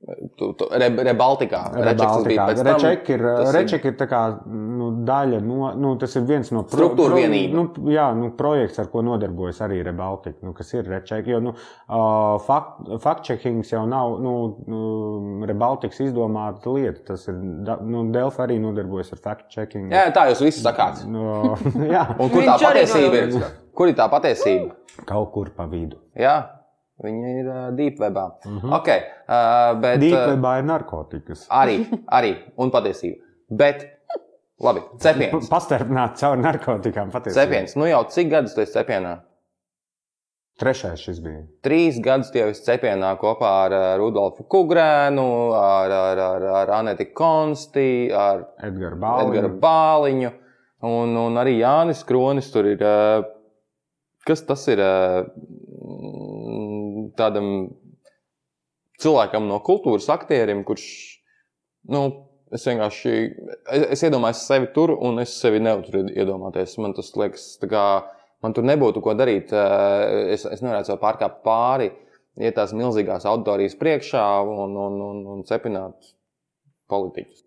[0.06, 1.62] Re, Rebaltikā.
[1.74, 2.66] Tam.
[2.68, 3.24] Reček ir,
[3.56, 7.58] Reček ir tā kā, nu, daļa no, nu, tas ir viens no Struktūra vienība.
[7.58, 11.32] Nu, jā, nu, projekts, ar ko nodarbojas arī Rebaltika, nu, kas ir Reček.
[11.34, 14.36] Jo, nu, uh, fakt, fact-checkings jau nav, nu,
[14.70, 17.02] nu Rebaltikas izdomāta lieta.
[17.12, 17.42] Tas ir,
[17.82, 19.90] nu, Delfa arī nodarbojas ar fact-checking.
[19.96, 21.06] Jā, tā jūs visi sakāt.
[21.10, 21.56] No,
[21.96, 23.54] jā, Un kur tā patiesība ir?
[23.76, 24.76] Kur ir tā patiesība?
[25.04, 26.00] kaut kur pa vidu.
[26.16, 26.55] Jā,
[27.04, 28.26] viņi ir uh, deepwebā.
[28.46, 28.60] Mm.
[28.60, 28.78] -hmm.
[28.80, 31.48] okay, uh, bet, uh, Dīpvebā ir narkotikas.
[31.50, 31.78] arī,
[32.08, 33.22] arī, un patiesība.
[33.50, 33.86] Bet
[34.64, 35.50] Labi, cepiens.
[35.52, 37.44] Pastarpināt caur narkotikām patiesībā.
[37.44, 37.76] Cepiens.
[37.76, 39.18] Nu jau cik gadus tu esi cepienā?
[40.56, 41.42] Trešais šis bija.
[41.68, 45.28] Trīs gadus tie esi cepienā kopā ar uh, Rudolfu Kungrēnu,
[45.60, 49.60] ar, ar, ar, ar Aneti Konsti, ar Edgars Edgara Bāliņš.
[49.60, 50.32] Bāliņu
[50.88, 52.52] un, un arī Jānis Kronis.
[52.56, 52.80] Tur ir.
[52.80, 53.32] uh,
[54.26, 55.28] Kas tas ir uh,
[57.18, 57.50] tādam
[59.02, 60.86] cilvēkam no kultūras aktierim, kurš,
[61.92, 62.04] nu,
[62.56, 63.16] es vienkārši,
[63.76, 66.78] es, es iedomājos sevi tur, un es sevi nevaru iedomāties.
[66.84, 67.86] Man tas liekas, kā
[68.46, 69.54] man tur nebūtu ko darīt.
[69.54, 71.92] eh, Es, es nevarētu pārkāpt pāri,
[72.40, 76.14] iet tās milzīgās auditorijas priekšā un, un, un, un cepināt
[76.92, 77.44] politiķus.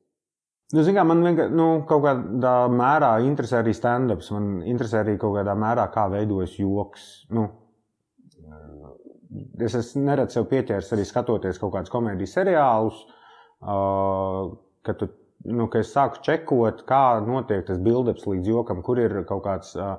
[0.77, 4.29] Nu, kā, man vienkār, nu, kaut kādā mērā interesē arī stand-ups.
[4.35, 7.07] Man interesē arī kaut kādā mērā, kā veidojas joks.
[7.33, 7.47] Nu,
[9.65, 13.01] es esmu neredz sev pieķēries arī skatoties kaut kādus komēdijas seriālus.
[13.59, 14.55] Uh,
[14.87, 15.09] kad, tu,
[15.51, 19.75] nu, kad es sāku čekot, kā notiek tas build-ups līdz jokam, kur ir kaut kāds
[19.77, 19.97] uh,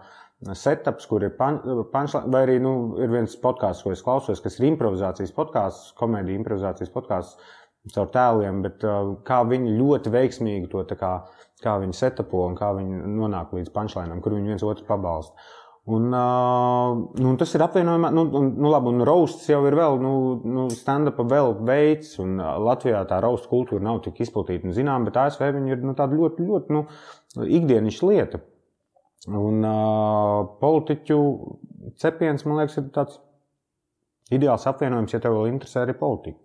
[0.55, 2.73] setups, kur ir punchline, vai arī nu,
[3.03, 7.55] ir viens podkāsts, ko es klausos, kas ir improvizācijas podkāsts, komēdija improvizācijas podkāsts
[7.93, 11.13] caur tēliem, bet uh, kā viņi ļoti veiksmīgi to kā,
[11.63, 15.49] kā viņi setapo un kā viņi nonāk līdz punchline, kur viņi viens otru pabalsta.
[15.89, 20.11] Un, nu, tas ir apvienojumā, nu, nu, labi, un roasts jau ir vēl, nu,
[20.45, 25.17] nu stand-up vēl veids, un Latvijā tā roast kultūra nav tik izplatīta un zinām, bet
[25.17, 26.83] ASV viņi ir nu, tāda ļoti, ļoti nu,
[27.59, 28.41] ikdienišķa lieta.
[29.29, 31.17] Un uh, politiķu
[31.99, 33.17] cepiens, man liekas, ir tāds
[34.35, 36.39] ideāls apvienojums, ja tev vēl interesē arī politika.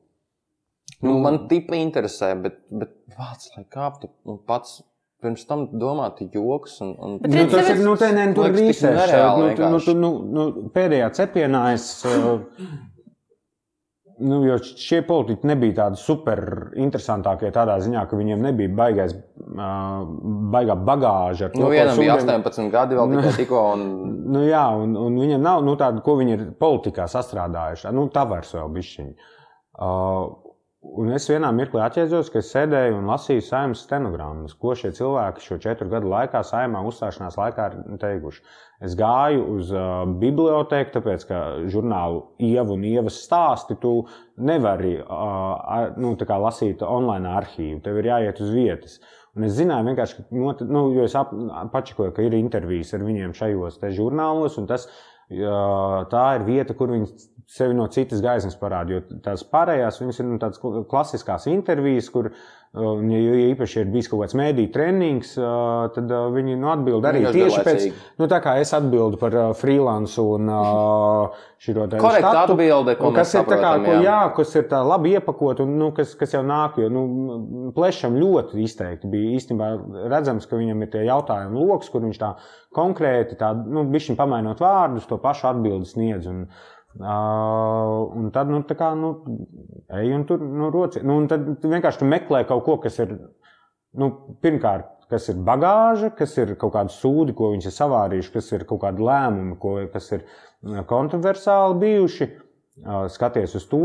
[1.05, 4.81] Nu, man tipa interesē, bet, bet vārds, lai kāptu, nu, pats
[5.25, 6.79] pirms tam domāt joks.
[6.85, 7.19] Un, un...
[7.25, 10.49] Bet Nu, tas ir nu, tā, ne, tur rīsēs, nu, tu, nu, tu, nu, nu,
[10.77, 11.91] pēdējā cepienā es.
[12.09, 12.43] uh,
[14.23, 16.39] Nu, jo šie politiķi nebija tādi super
[16.79, 20.05] interesantākie tādā ziņā, ka viņiem nebija baigais, uh,
[20.55, 21.49] baigā bagāža.
[21.49, 23.63] ar to, Nu, vienam bija sūdiem- 18 gadi, vēl tikai tikko.
[23.75, 23.83] Un...
[24.37, 27.91] Nu, jā, un, un viņam nav nu, tāda, ko viņi ir politikā sastrādājuši.
[27.97, 29.17] Nu, tā vairs vēl bišķiņi.
[29.83, 30.54] Uh,
[30.85, 35.59] un es vienā mirklī atjēdzos, ka sēdēju un lasīju saimnes stenogrammas, ko šie cilvēki šo
[35.63, 38.45] četru gadu laikā saimā uzstāšanās laikā ir teikuši.
[38.85, 41.41] Es gāju uz uh, bibliotēku, tāpēc, ka
[41.73, 43.95] žurnālu Ieva un Ievas stāsti tu
[44.37, 46.15] nevari uh, nu,
[46.45, 47.81] lasīt online arhīvu.
[47.85, 48.99] Tev ir jāiet uz vietas.
[49.35, 51.33] Un es zināju, vienkārši, ka, not, nu, jo es ap,
[51.73, 54.87] pačakoju, ka ir intervijas ar viņiem šajos žurnālos, un tas,
[55.33, 57.09] jā, tā ir vieta, kur viņi
[57.47, 58.97] sevi no citas gaismas parāda.
[58.97, 63.91] Jo tās pārējās ir nu, tādas kl- klasiskās intervijas, kur, uh, ja ja īpaši ir
[63.93, 65.33] bijis kaut kāds mēdīņu treniņš,
[65.95, 69.37] tad uh, viņi nu, atbild arī Vienkārši tieši pēc, nu, tā kā es atbildu par
[69.37, 72.57] uh, freelance un uh, šo te Korekta štatu.
[72.57, 74.19] atbilde, ko kas ir tā kā, ko, jā.
[74.37, 76.81] kas ir tā labi iepakot un nu, kas, kas jau nāk.
[76.81, 77.05] Jo nu,
[77.77, 79.71] plešam ļoti izteikti bija īstenībā
[80.13, 82.35] redzams, ka viņam ir tie jautājumu lokus, kur viņš tā
[82.75, 86.31] konkrēti, tā, nu, bišķiņ pamainot vārdus, to pašu atbildi sniedz.
[86.31, 89.15] Un, Uh, un tad, nu, tā kā, nu,
[89.99, 91.03] ej un tur, nu, roci.
[91.03, 93.17] Nu, un tad tu vienkārši tu meklē kaut ko, kas ir,
[93.99, 94.11] nu,
[94.45, 98.67] pirmkārt, kas ir bagāža, kas ir kaut kāda sūdi, ko viņš ir savārījuši, kas ir
[98.69, 102.31] kaut kādi lēmumi, ko, kas ir uh, kontroversāli bijuši.
[102.31, 102.44] Uh,
[102.83, 103.85] Skaties uz to,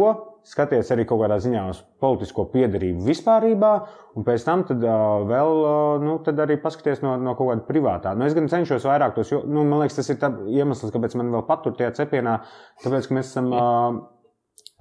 [0.49, 3.69] skaties arī kaut kādā ziņā uz politisko piedarību vispārībā,
[4.17, 7.67] un pēc tam tad, uh, vēl uh, nu, tad arī paskaties no, no kaut kāda
[7.67, 8.15] privātā.
[8.17, 10.17] Nu, es gan cenšos vairāk tos, jo nu, man liekas, tas ir
[10.57, 12.39] iemesls, kāpēc man vēl patur tajā cepienā,
[12.81, 13.99] tāpēc, ka mēs esam uh,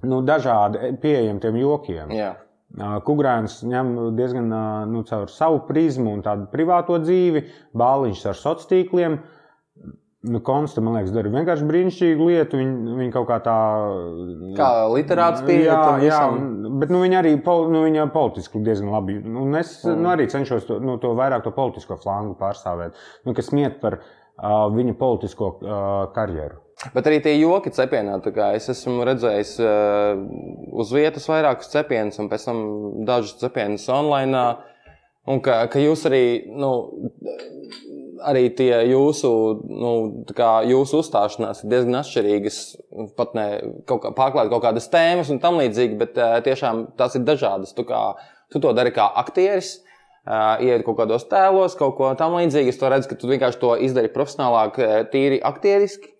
[0.09, 2.13] nu, dažādi pieejami tiem jokiem.
[2.17, 2.33] Jā.
[3.05, 4.49] Kungrēns ņem diezgan
[4.89, 7.45] nu, caur savu prizmu un tādu privāto dzīvi,
[7.77, 9.15] bāliņš ar sociāliem tīkliem.
[10.19, 12.57] Nu, Konsta, man liekas, dara vienkārši brīnišķīgu lietu.
[12.59, 13.55] Viņa, viņa kaut kā tā.
[14.57, 16.17] Kā literāts pieeja jā, jā,
[16.81, 19.15] bet nu, viņa arī pol, nu, viņa politiski diezgan labi.
[19.23, 20.01] Un es Mm.
[20.03, 24.01] nu, arī cenšos to, nu, to vairāk to politisko flangu pārstāvēt, nu, kas miet par
[24.01, 26.59] uh, viņa politisko uh, karjeru.
[26.91, 28.19] Bet arī tie joki cepienā.
[28.55, 30.19] Es esmu redzējis uh,
[30.83, 32.59] uz vietas vairākus cepienus, un pēc tam
[33.07, 34.43] dažus cepienus online.
[35.29, 36.23] Un ka, ka jūs arī,
[36.57, 36.71] nu,
[38.25, 39.29] arī tie jūsu,
[39.69, 39.91] nu,
[40.69, 42.59] jūsu uzstāšanās ir diezgan atšķirīgas.
[43.17, 43.47] Pat ne
[43.89, 47.75] kaut kā pārklāt kaut kādas tēmas un tam līdzīgi, bet uh, tiešām tās ir dažādas.
[47.77, 48.01] Tu, kā,
[48.53, 49.77] tu to dari kā aktieris.
[50.29, 52.69] Uh, iet kaut kādos tēlos, kaut ko tamlīdzīgu.
[52.69, 56.11] Es to redzu, ka tu vienkārši to izdari profesionālāk, eh, tīri aktieriski.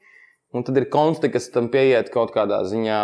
[0.50, 3.02] Un tad ir konsti, kas tam pieiet kaut kādā ziņā,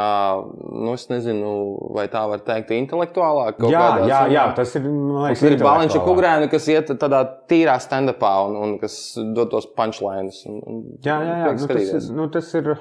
[0.81, 1.51] nu, es nezinu,
[1.93, 3.59] vai tā var teikt, intelektuālāk.
[3.69, 4.31] Jā, jā, ziņā.
[4.33, 4.87] jā, tas ir.
[4.87, 6.07] Liekas, ir intelektuālāk.
[6.07, 7.21] Kugrēna, kas iet tādā
[7.51, 8.97] tīrā stand-upā un, un kas
[9.37, 10.41] dod tos punchlines.
[10.49, 11.53] Un, un Jā, jā, jā.
[11.53, 12.71] Nu, tas, ir, nu, tas ir.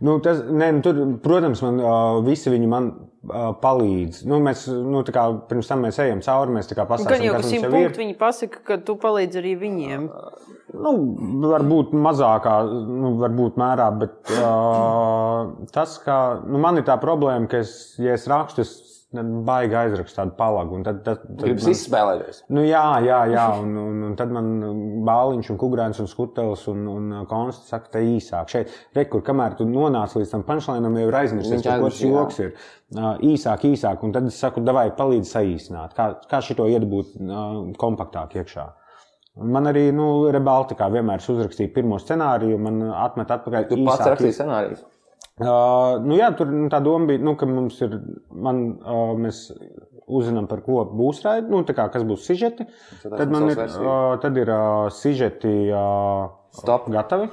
[0.00, 4.26] Nu, tas, ne, nu, tur, protams, man uh, visi viņi man uh, palīdz.
[4.28, 6.84] Nu, mēs, nu, tā kā, pirms tam mēs ejam cauri, mēs tā kā
[7.24, 7.76] jau kas ka simt jau ir.
[7.78, 10.10] punktu viņi pasaka, ka tu palīdzi arī viņiem.
[10.76, 10.92] Nu,
[11.48, 17.62] varbūt mazākā, nu, varbūt mērā, bet uh, tas, ka nu, man ir tā problēma, ka
[17.64, 17.72] es,
[18.02, 18.74] ja es rakstu, es
[19.46, 20.76] baigi aizrakstu tādu palagu.
[20.78, 22.40] un Tad, tad, tad Gribas man- izspēlēties.
[22.56, 23.46] Nu, jā, jā, jā.
[23.62, 24.50] Un, un, un tad man
[25.06, 28.48] bāliņš, un kukurēns, un skutelis un, un konsts saka, te īsāk.
[28.52, 32.56] Šeit, rekur, kamēr tu nonāc līdz tam punčlainam, jau ir aizmirsis, tas joks ir.
[33.26, 35.94] Īsāk, īsāk, un tad es saku, davai, palīdzi saīsināt.
[35.96, 38.66] Kā, kā šito iedabūt uh, kompaktāk iekšā?
[39.36, 43.66] Man arī, nu, Rebaltikā vienmēr es uzrakstīju pirmo scenāriju, man atmet atpakaļ.
[43.68, 44.84] Tu pats īsāk, rakstīji scenārijus.
[45.36, 47.98] Uh, nu jā, tur nu, tā doma bija, nu, ka mums ir,
[48.32, 49.50] man, uh, mēs
[50.06, 52.64] uzzinām, par ko būs raidījums, nu, tā kā, kas būs sižeti.
[53.02, 53.76] Tad Tad man ir, versijas.
[53.84, 56.88] uh, tad ir uh, sižeti uh, Stop.
[56.94, 57.28] gatavi.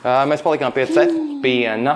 [0.00, 1.94] Ā, Mēs palikām pie cepiena,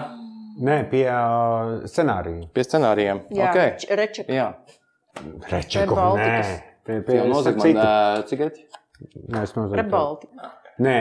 [0.64, 2.44] Nē, pie uh, scenārija.
[2.54, 3.22] pie scenārijiem.
[3.34, 3.70] Jā, Okay.
[3.74, 3.96] okay.
[3.98, 4.28] reček.
[4.30, 4.50] Jā,
[5.50, 6.52] Rečeku, nē, Rebaltikas.
[6.86, 8.50] pie, pie, jau nozag citu.
[9.02, 9.74] Nē, es nozagu.
[9.80, 10.28] Rebalti.
[10.84, 10.96] Nē,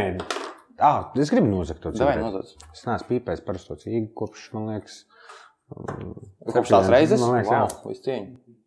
[0.84, 2.26] ah, es gribu nozagt to Davai, cigareti.
[2.26, 2.72] nozag.
[2.74, 5.04] Es neesmu pīpējis parasto cīgu kopš, man liekas,
[6.54, 7.22] Kopš tās reizes?
[7.24, 7.62] Man liekas, jā.
[7.64, 8.58] wow, visu cieņu.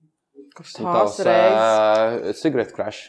[0.56, 1.58] Kurš Un tās tavs, reizes?
[1.60, 3.02] ā, Cigaretu crash.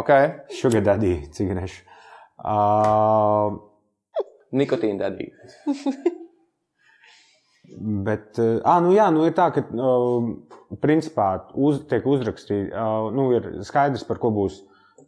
[0.00, 0.10] Ok.
[0.56, 1.82] Sugar daddy cigarešu.
[2.42, 3.58] Uh,
[4.56, 5.52] Nikotīna dedīga.
[7.78, 10.26] Bet, ah, nu jā, nu ir tā, ka, uh,
[10.82, 14.60] principā, uz, tiek uzrakstīts, uh, nu, ir skaidrs, par ko būs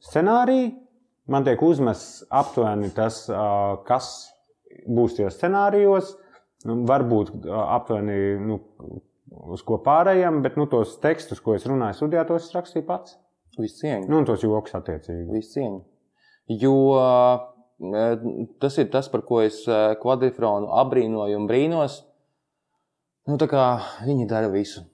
[0.08, 0.72] scenārija.
[1.30, 4.10] Man tiek uzmests aptuveni tas, uh, kas
[4.84, 6.14] būs tajos scenārijos.
[6.68, 8.58] Nu, varbūt uh, aptuveni, nu,
[9.54, 13.18] uz ko pārējiem, bet nu, tos tekstus, ko es runāju studijā, tos es rakstīju pats.
[13.58, 14.08] Visu cieņu.
[14.10, 15.28] Nu, un tos joks attiecīgi.
[15.32, 15.82] Visu cieņu.
[16.60, 17.12] Jo ā,
[18.60, 22.02] tas ir tas, par ko es ā, kvadrifronu abrīnoju un brīnos.
[23.24, 23.64] Nu, tā kā
[24.04, 24.84] viņi dara visu.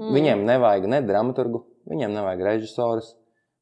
[0.00, 0.10] Mm.
[0.16, 3.12] Viņiem nevajag ne dramaturgu, viņiem nevajag režisorus,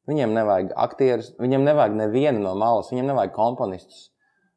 [0.08, 4.08] viņiem nevajag aktierus, viņiem nevajag nevienu no malas, viņiem nevajag komponistus.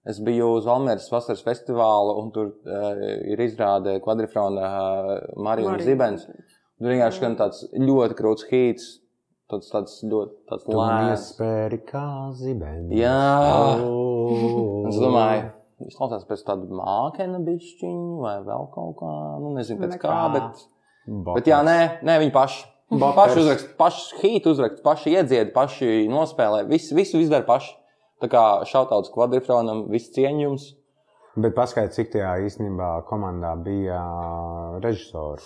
[0.08, 5.90] Es biju uz Valmēras vasaras festivāla, un tur uh, ir izrāde kvadrifrona uh, Marija Marija.
[5.90, 6.24] Zibens.
[6.78, 8.88] Tur vienkārši gan tāds ļoti krūts hīts,
[9.52, 11.26] tāds, tāds ļoti tāds lēns.
[11.26, 12.08] iespēri kā
[12.40, 12.94] zibens.
[12.96, 13.18] Jā.
[13.84, 14.88] Oh.
[14.88, 15.50] Es domāju,
[15.82, 19.12] viņš klausās pēc tāda mākena bišķiņa vai vēl kaut kā,
[19.44, 20.64] nu nezinu pēc kā, bet,
[21.36, 22.66] bet jā, nē, nē, viņi paši.
[22.88, 27.74] Paši uzrakst, paši hīt uzrakst, paši iedzied, paši nospēlē, visu, visu izdara paši.
[28.24, 30.72] Tā kā šautauts kvadrifronam, viss cieņums.
[31.38, 34.00] Bet paskaidro, cik tajā īstenībā komandā bija
[34.82, 35.44] režisori.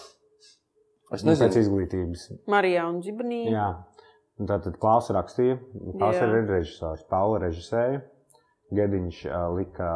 [1.12, 2.22] Es Nu, nezinu, izglītības.
[2.48, 3.42] Marijā un Zibanī.
[3.52, 3.74] Jā.
[4.40, 5.58] Un Tātad Klausa rakstīja,
[5.98, 6.30] Klausa Jā.
[6.40, 8.00] ir režisors, Paula režisēja.
[8.72, 9.15] Gediņš
[9.57, 9.88] lika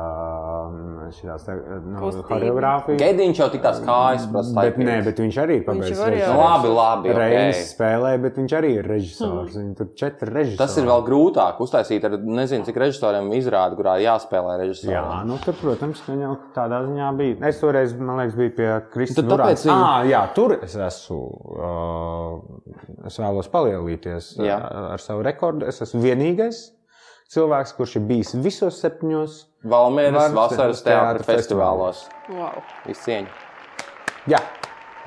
[1.15, 1.45] šīs
[1.85, 2.23] nu, Kustību.
[2.27, 2.97] choreogrāfiju.
[2.99, 4.51] Gediņš jau tik tās kājas prasa.
[4.57, 6.27] Bet, nē, bet viņš arī var, jā.
[6.33, 7.13] Nu, labi, labi.
[7.15, 7.69] Reinis Okay.
[7.71, 9.55] spēlē, bet viņš arī ir režisors.
[9.55, 10.57] Viņi tur četri režisori.
[10.59, 14.99] Tas ir vēl grūtāk uztaisīt ar nezinu, cik režisoriem izrādi, kurā jāspēlē režisoriem.
[14.99, 17.39] Jā, nu tur, protams, ka jau tādā ziņā bija.
[17.47, 19.29] Es toreiz, man liekas, biju pie Kristina.
[19.29, 21.21] Tad tāpēc viņi- Ah, jā, tur es esmu.
[21.55, 22.41] Uh,
[23.07, 24.57] es vēlos palielīties Jā.
[24.59, 25.63] uh, ar savu rekordu.
[25.67, 26.71] Es esmu vienīgais
[27.33, 29.39] cilvēks, kurš ir bijis visos septiņos.
[29.65, 32.05] Valmēras vasaras teātra festivālos.
[32.29, 32.61] Wow.
[32.85, 33.31] Viss cieņa.
[34.29, 34.39] Jā,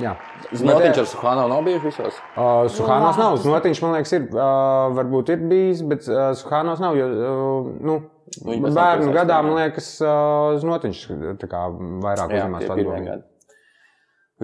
[0.02, 0.12] jā.
[0.54, 2.18] Znotiņš ar Suhānu nav bijuši visos.
[2.34, 3.38] Uh, Suhānos nav.
[3.42, 4.28] Znotiņš, man liekas, ir.
[4.34, 6.98] Uh, varbūt ir bijis, bet uh, Suhānos nav.
[6.98, 7.98] Jo, uh, nu,
[8.44, 10.98] Nu, bērnu gadā, man liekas, uh, Znotiņš
[11.40, 11.62] tā kā
[12.04, 12.96] vairāk uzņemās lomu.
[13.06, 13.22] gadi.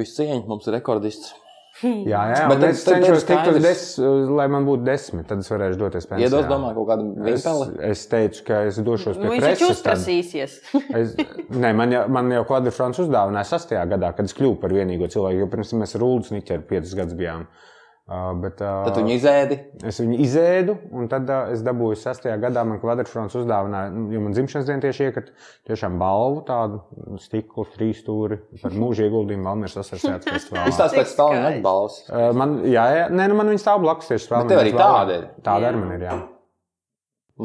[0.01, 1.35] Viss cieņa, mums ir rekordists.
[2.13, 5.27] Jā, jā, Bet es tad- cenšos tikt uz desmit, lai man būtu desmit.
[5.27, 6.29] Tad es varēšu doties pensijā.
[6.29, 7.91] Iedos, domāju, kaut kādu es, vimpeli.
[7.91, 9.77] es teicu, ka es došos pie Nu, viņš taču preses.
[9.81, 10.57] uzprasīsies.
[11.03, 11.15] Es,
[11.51, 15.43] nē, man jau, man jau kvadrants uzdāvināja sastajā gadā, kad es kļuvu par vienīgo cilvēku.
[15.43, 17.49] Jo pirms tam mēs ar Rūdas Niķeru piecus gadus bijām.
[17.49, 17.74] Uh,
[18.05, 19.57] bet, uh, Tad viņi izēdi.
[19.89, 22.61] Es viņu izēdu, un tad uh, es dabūju sastajā gadā.
[22.69, 25.33] Man kvadrants uzdāvināja, nu, jo man dzimšanas dienā tieši iekrita
[25.71, 26.83] tiešām balvu, tādu
[27.25, 29.49] stiklu, trīs stūri par mūža ieguldījumu
[29.81, 30.69] Vasaras teātris festivālā.
[30.69, 31.61] Izstāst pēc Cik Stalina skaisti.
[31.63, 31.97] atbalvas.
[32.11, 35.17] Uh, man, jā, jā, nē, nu man viņa stāv blakus tieši Bet tev arī tāda
[35.17, 35.25] ir?
[35.49, 36.05] Tāda arī man ir.
[36.05, 36.21] Jā.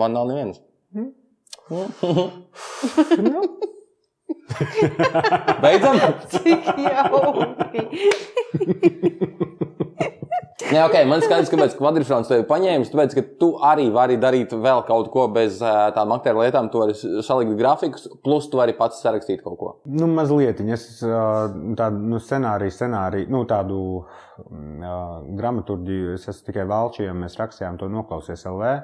[0.03, 0.59] Man nav nevienas.
[5.63, 5.95] Beidzam?
[6.35, 7.79] Cik jauki.
[10.59, 12.89] Nē, ok, man skaidrs, kāpēc kvadrants tevi paņēmis.
[12.91, 16.67] Tāpēc, ka tu arī vari darīt vēl kaut ko bez ā, tām aktieru lietām.
[16.73, 19.71] Vari salikt grafikus, plus tu vari pats sarakstīt kaut ko.
[19.87, 20.59] Nu, mazliet.
[20.75, 21.47] Es uh,
[21.79, 27.87] tādu nu, scenāriju, scenāriju, nu, tādu uh, dramaturgiju, es esmu tikai valčījis, mēs rakstījām to
[27.95, 28.75] noklausies LV.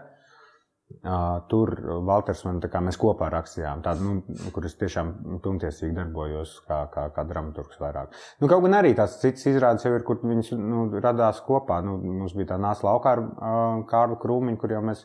[0.86, 1.72] Uh, tur
[2.06, 5.12] Valters man tā kā mēs kopā rakstījām, tādu, nu, kur es tiešām
[5.42, 8.14] pilntiesīgi darbojos kā, kā, kā dramaturgs vairāk.
[8.42, 11.80] Nu, kaut gan arī tās citas izrādes jau ir, kur viņas nu, radās kopā.
[11.86, 15.02] Nu, mums bija tā nāca laukā ar uh, Kārlu Krūmiņu, kur jau mēs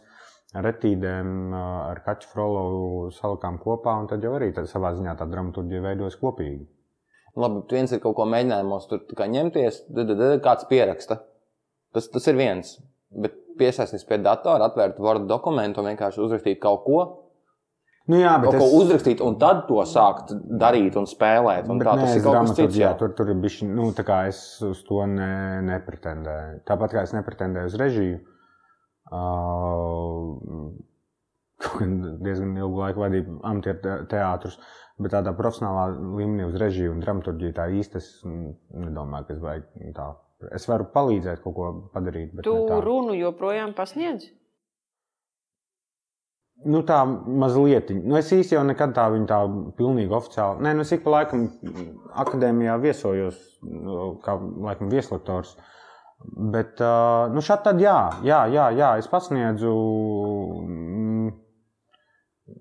[0.60, 5.16] ar etīdēm, uh, ar Kaķu Frolovu salikām kopā, un tad jau arī tad savā ziņā
[5.16, 6.68] tā dramaturģija veidojas kopīgi.
[7.40, 11.22] Labi, viens ir kaut ko mēģinājumos tur ņemties, tad kāds pieraksta.
[11.96, 12.76] Tas, tas ir viens.
[13.10, 17.02] Bet piesaistīties pie datora, atvērt Word dokumentu un vienkārši uzrakstīt kaut ko.
[18.10, 18.62] Nu, jā, bet kaut es...
[18.64, 21.68] ko uzrakstīt, un tad to sākt darīt un spēlēt.
[21.70, 22.78] Un tā, nē, tas ir kaut kas cits.
[22.80, 23.60] Jā, tur, tur ir bijis.
[23.68, 25.32] Nu, tā kā es uz to ne,
[25.68, 26.62] nepretendēju.
[26.68, 28.16] Tāpat kā es nepretendēju uz režiju.
[29.10, 30.78] Uh,
[32.24, 34.58] diezgan ilgu laiku vadīju amatieru teātrus,
[35.00, 39.94] bet tādā profesionālā līmenī uz režiju un dramaturgiju tā īsti es nedomāju, ka es vajag
[39.96, 40.08] tā
[40.56, 42.38] Es varu palīdzēt kaut ko padarīt.
[42.44, 44.30] Tu runu joprojām pasniedz?
[46.60, 47.88] Nu, tā mazliet.
[47.94, 49.38] Nu, es īstenībā jau nekad tā viņu tā
[49.78, 50.60] pilnīgi oficiāli.
[50.66, 51.46] Nē, nu, es ik pa laikam
[52.24, 55.54] akadēmijā viesojos, nu, kā laikam vieslektors.
[56.52, 56.82] Bet,
[57.32, 57.96] nu, šādi tad jā,
[58.28, 59.72] jā, jā, jā es pasniedzu.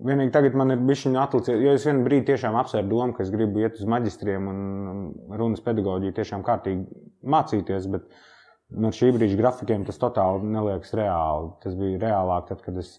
[0.06, 3.32] Vienīgi tagad man ir bijis atlicis, jo es vienu brīdi tiešām apsvēru domu, ka es
[3.32, 4.60] gribu iet uz maģistriem un
[5.40, 7.00] runas pedagoģiju tiešām kārtīgi
[7.34, 8.06] mācīties, bet
[8.70, 11.50] no šī brīža grafikiem tas totāli neliekas reāli.
[11.64, 12.94] Tas bija reālāk, tad, kad es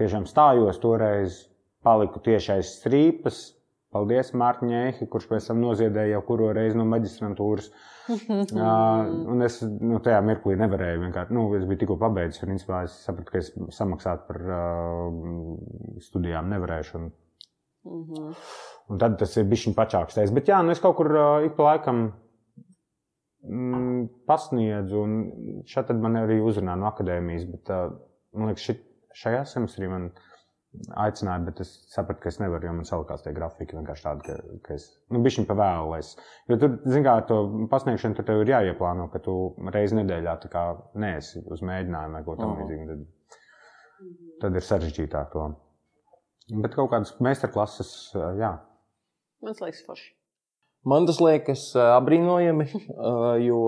[0.00, 1.42] tiešām stājos toreiz,
[1.84, 3.42] paliku tieši aiz strīpas.
[3.94, 7.68] Paldies, Mārtiņai, kurš pēc tam noziedēja jau kuru reizi no maģistrantūras.
[7.70, 7.93] uh,
[9.32, 11.36] un es nu, tajā mirklī nevarēju vienkārši.
[11.36, 15.06] Nu, es biju tikko pabeidzis, un principā es sapratu, ka es samaksāt par uh,
[16.04, 17.00] studijām nevarēšu.
[17.00, 17.08] Un,
[17.88, 18.34] mm -hmm.
[18.88, 20.34] un tad tas ir bijis pačākstējis.
[20.34, 22.04] Bet jā, nu es kaut kur uh, ik pa laikam
[23.42, 27.50] mm, pasniedzu, un šeit man arī uzrunā no akadēmijas.
[27.50, 27.92] Bet, uh,
[28.32, 30.33] man liekas, šit, šajā semestrī man ir
[31.00, 34.58] aicināja, bet es sapratu, ka es nevaru, jo man salikās tie grafiki vienkārši tādi, ka,
[34.66, 35.92] ka es, nu, bišķiņ pa vēlu.
[35.98, 36.14] Es,
[36.50, 37.38] jo tur, zin kā, to
[37.72, 39.36] pasniegšanu tur tev ir jāieplāno, ka tu
[39.74, 40.64] reizi nedēļā tā kā
[41.00, 42.88] neesi uz mēģinājumu vai ko tam līdzīgu.
[42.90, 44.10] Tad,
[44.42, 45.46] tad ir sarežģītāk to.
[46.64, 47.94] Bet kaut kādas meistarklases,
[48.40, 48.56] jā.
[49.44, 50.10] Man liekas, forši.
[50.84, 52.66] Man tas liekas apbrīnojami,
[53.48, 53.60] jo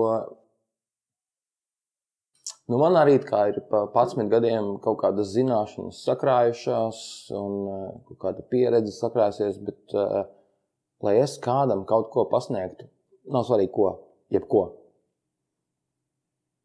[2.67, 6.99] Nu, man arī ir pa 11 gadiem kaut kādas zināšanas sakrājušās,
[7.35, 10.25] un uh, kaut kāda pieredze sakrājusies, bet, uh,
[11.03, 12.89] lai es kādam kaut ko pasniegtu,
[13.31, 13.93] nav svarīgi, ko,
[14.33, 14.65] jebko.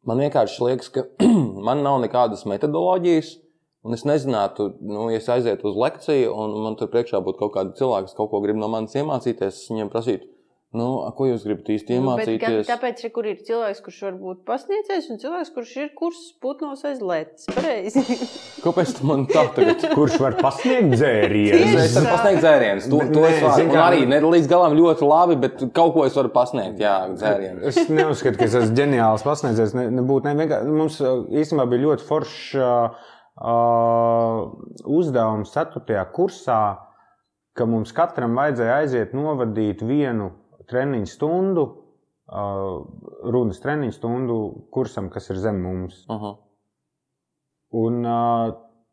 [0.03, 1.05] Man vienkārši liekas, ka
[1.69, 3.37] man nav nekādas metodoloģijas,
[3.87, 7.55] un es nezinātu, nu, ja es aizietu uz lekciju, un man tur priekšā būtu kaut
[7.55, 10.27] kādi cilvēki, kas kaut ko grib no manis iemācīties, es viņiem prasītu,
[10.73, 12.63] Nu, ko jūs gribat īsti iemācīties?
[12.63, 16.21] Nu, tāpēc, ja kur ir cilvēks, kurš var būt pasniedzējis, un cilvēks, kurš ir kurs
[16.41, 17.45] putnos aiz lētas.
[17.53, 18.01] Pareizi.
[18.65, 19.85] Kāpēc tu man tā tagad?
[19.99, 21.77] kurš var pasniegt dzērienus?
[21.77, 22.89] es varu pasniegt dzērienus.
[22.89, 23.69] To, to es varu.
[23.69, 26.81] Un arī ne līdz galam ļoti labi, bet kaut ko es varu pasniegt.
[26.81, 27.69] Jā, dzērienus.
[27.69, 29.77] es neuzskatu, ka es esmu ģeniāls pasniedzējs.
[29.77, 33.09] Ne, nebūtu, ne, vienkār, mums uh, īstenībā bija ļoti foršs uh,
[33.45, 34.45] uh,
[34.89, 36.09] uzdevums 4.
[36.17, 36.61] kursā,
[37.53, 40.33] ka mums katram vajadzēja aiziet novadīt vienu
[40.73, 41.65] treniņu stundu,
[43.35, 44.37] runas treniņu stundu
[44.73, 46.05] kursam, kas ir zem mums.
[46.09, 46.37] -huh.
[47.73, 48.05] Un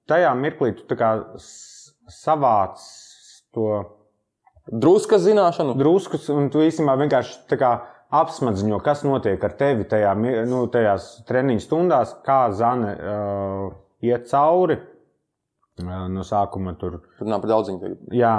[0.09, 0.85] tajā mirklī tu
[2.09, 2.81] savāc
[3.53, 3.67] to
[4.67, 5.77] drusku zināšanu.
[5.79, 7.61] Druskus, un tu īstenībā vienkārši
[8.11, 10.15] apsmadziņo, kas notiek ar tevi tajā,
[10.51, 13.69] nu, tajās treniņu stundās, kā zane uh,
[14.03, 14.81] iet cauri
[15.85, 17.71] No sākuma tur tur nav par daudz.
[18.17, 18.35] Jā,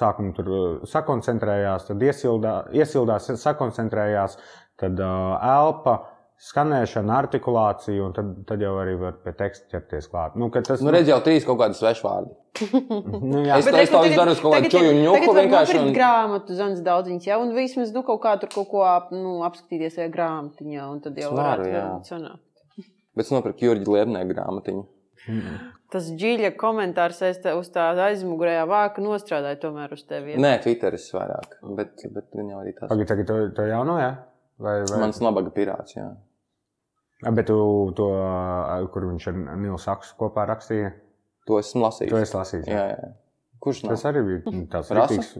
[0.00, 0.50] sākumā tur
[0.88, 4.38] sakoncentrējās, tad iesildā, iesildās, sakoncentrējās,
[4.80, 6.02] tad elpa.
[6.36, 10.34] Skanēšana, artikulācija, un tad, tad jau arī var pie teksta ķerties klāt.
[10.36, 12.34] Nu, tas nu, redz, jau trīs kaut kādi svešvārdi.
[13.30, 15.78] nu, jā, es to daru uz kaut kādu čuju ņuku vienkārši.
[15.80, 15.94] Un...
[15.96, 18.84] grāmatu zans daudziņas, jā, un vismaz, nu, kaut kā tur kaut ko
[19.16, 22.44] nu, apskatīties vai grāmatiņā, un tad jau Svaru, varētu sanākt.
[23.16, 24.84] Bet es nopirku Jurģi Liebnē grāmatiņu.
[25.32, 25.56] Mm.
[25.92, 27.20] Tas dziļa komentārs
[27.52, 30.34] uz tā aizmugurējā vāka nostrādāja tomēr uz tevi.
[30.34, 30.40] Ja?
[30.42, 32.90] Nē, Twitteris vairāk, bet, bet gan jau arī tas.
[32.90, 34.10] Pagaid, tagad to, to jauno, jā?
[34.58, 34.98] Vai, vai...
[35.04, 36.08] Mans nabaga pirāts, jā.
[37.22, 37.58] Bet tu
[37.96, 38.08] to,
[38.92, 40.90] kur viņš ar Nilu Saksu kopā rakstīja?
[41.46, 42.10] To esmu lasījis.
[42.12, 42.66] To es lasīju.
[42.66, 43.12] Jā, jā.
[43.62, 43.94] Kurš nav?
[43.94, 45.30] Tas arī bija tāds rītīgs.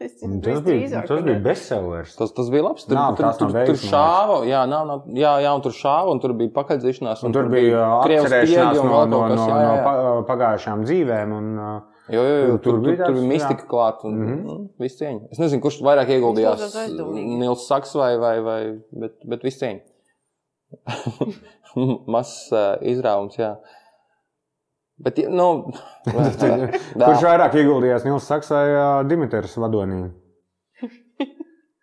[0.00, 2.14] Tas bija, tas bija bestsellers.
[2.16, 2.86] Tas, tas bija labs.
[2.88, 6.14] Tur, nav, tur, tur, tur, tur šāva, jā, nav, nav, jā, jā, un tur šāva,
[6.14, 7.20] un tur bija pakaļdzīšanās.
[7.20, 9.94] Un, un tur bija atcerēšanās no, no, no, jā, jā.
[10.00, 11.36] no pagājušām dzīvēm.
[11.36, 11.50] Un,
[12.10, 14.62] Jo, jo, jo, tur, tur, bija tur bija mistika klāta un mm -hmm.
[14.82, 15.28] viss cieņa.
[15.30, 16.64] Es nezinu, kurš vairāk ieguldījās.
[17.14, 18.60] Nils Saks vai, vai, vai
[19.04, 19.80] bet, bet viss cieņa.
[22.14, 23.52] Mazs uh, izrāvums, jā.
[25.00, 25.46] Bet, nu,
[26.10, 28.64] Kurš vairāk ieguldījās Nils Saks vai
[29.08, 30.02] Dimitris Vadonī?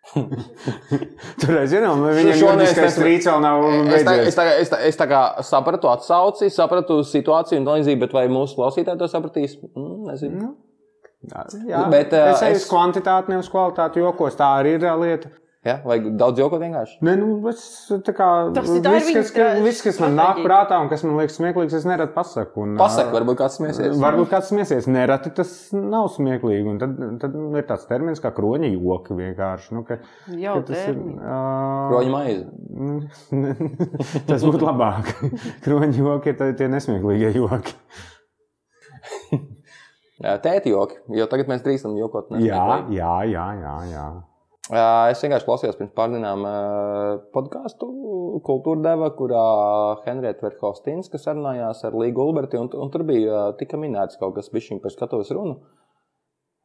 [0.08, 4.30] Tur es zinu, viņam juridiskais strīds vēl nav Es, tā, beidzies.
[4.30, 8.24] es, tā, es, tā, es tā kā sapratu atsauci, sapratu situāciju un līdzīgi, bet vai
[8.32, 9.58] mūsu klausītāji to sapratīs?
[9.74, 10.54] Mm, nezinu.
[11.68, 14.36] Jā, Bet, es uz es- kvantitāti, nevis kvalitāti jokos.
[14.38, 15.28] Tā arī ir lieta.
[15.66, 15.80] Ja?
[15.84, 17.00] Vai daudz joko vienkārši?
[17.02, 17.60] Nē, nu, es,
[18.06, 21.02] tā kā, Tas ir- ir viss, kas, ka, viss, kas man nāk prātā un kas
[21.02, 22.62] man liekas smieklīgs, es neradu pasaku.
[22.62, 23.98] Un, Pasaka, ā, varbūt kāds smieties.
[23.98, 26.62] Varbūt kāds smiesies, nereti tas nav smieklīgi.
[26.70, 26.94] Un tad,
[27.24, 29.74] tad ir tāds termins kā kroņa joki vienkārši.
[29.74, 29.98] Nu, ka,
[30.30, 30.94] Jau ka tas ir.
[30.94, 31.18] termins.
[31.26, 31.42] ā,
[31.90, 32.46] Kroņa maize.
[34.30, 35.10] tas būtu labāk.
[35.66, 37.74] Kroņa joki ir tā- tie nesmieklīgie joki.
[40.22, 42.30] Tēti joki, jo tagad mēs drīkstam jokot.
[42.42, 43.44] Jā, jā, jā.
[43.62, 44.06] jā, jā.
[44.68, 47.86] Es vienkārši klausījos pirms eh, podkāstu
[48.44, 49.44] kultūra deva, kurā
[50.04, 54.82] Henrieta Verhofstīns sarunājās ar Līgu Ulberti, un, un tur bija tika minēts kaut kas bišķiņ
[54.84, 55.56] par skatuves runu,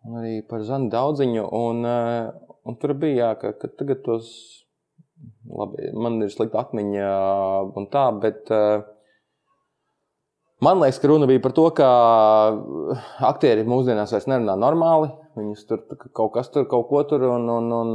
[0.03, 1.87] un arī par Zanu Daudziņu, un,
[2.67, 4.27] un tur bija, jā, ka, ka tagad tos,
[5.47, 7.07] labi, man ir slikta atmiņa
[7.71, 8.51] un tā, bet
[10.59, 11.89] man liekas, ka runa bija par to, ka
[13.31, 17.69] aktieri mūsdienās vairs nerunā normāli, Viņus tur kaut kas tur, kaut ko tur, un, un,
[17.73, 17.93] un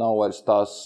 [0.00, 0.76] nav vairs tās,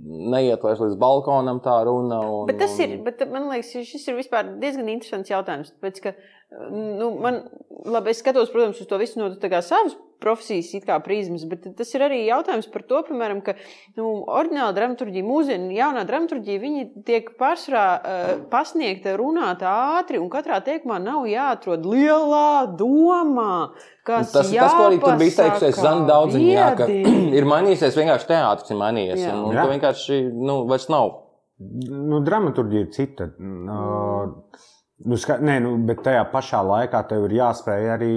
[0.00, 2.20] neiet vairs līdz balkonam tā runa.
[2.28, 5.72] Un, Bet tas ir, bet man liekas, šis ir vispār diezgan interesants jautājums.
[5.74, 6.14] Tāpēc, ka,
[6.70, 7.42] nu, man,
[7.90, 11.92] labi, es skatos, protams, uz to visu no savas profesijas it kā prizmas, bet tas
[11.96, 13.54] ir arī jautājums par to, piemēram, ka
[13.98, 20.60] nu, oriģināla dramaturgija, mūziena, jaunā dramaturgija, viņi tiek pārsvarā uh, pasniegta, runāta ātri, un katrā
[20.66, 23.54] teikumā nav jāatrod lielā domā.
[24.06, 26.88] Kas Tas ir tas, ko arī tur bija izteikusies Zana Daudziņa, jā, ka
[27.38, 29.24] ir mainījies vienkārši teātris, ir mainījies.
[29.26, 29.34] Jā.
[29.36, 31.18] Un, un ka vienkārši nu, vairs nav.
[31.60, 33.26] Nu, dramaturgija ir cita.
[33.36, 34.68] Uh,
[35.04, 38.12] nu, ska, nē, nu, bet tajā pašā laikā tev ir jāspēj arī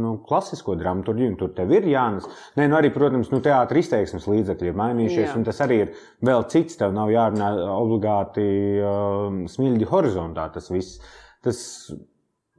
[0.00, 2.26] nu, klasisko dramaturgiju, un tur tev ir jānes.
[2.56, 5.36] Nē, nu, arī, protams, nu, teātris izteiksmes līdzekļi ir mainījušies, Jā.
[5.38, 5.94] un tas arī ir
[6.24, 6.78] vēl cits.
[6.80, 8.46] Tev nav jārunā obligāti
[8.80, 10.48] uh, smilģi horizontā.
[10.54, 11.00] Tas viss
[11.44, 11.60] tas,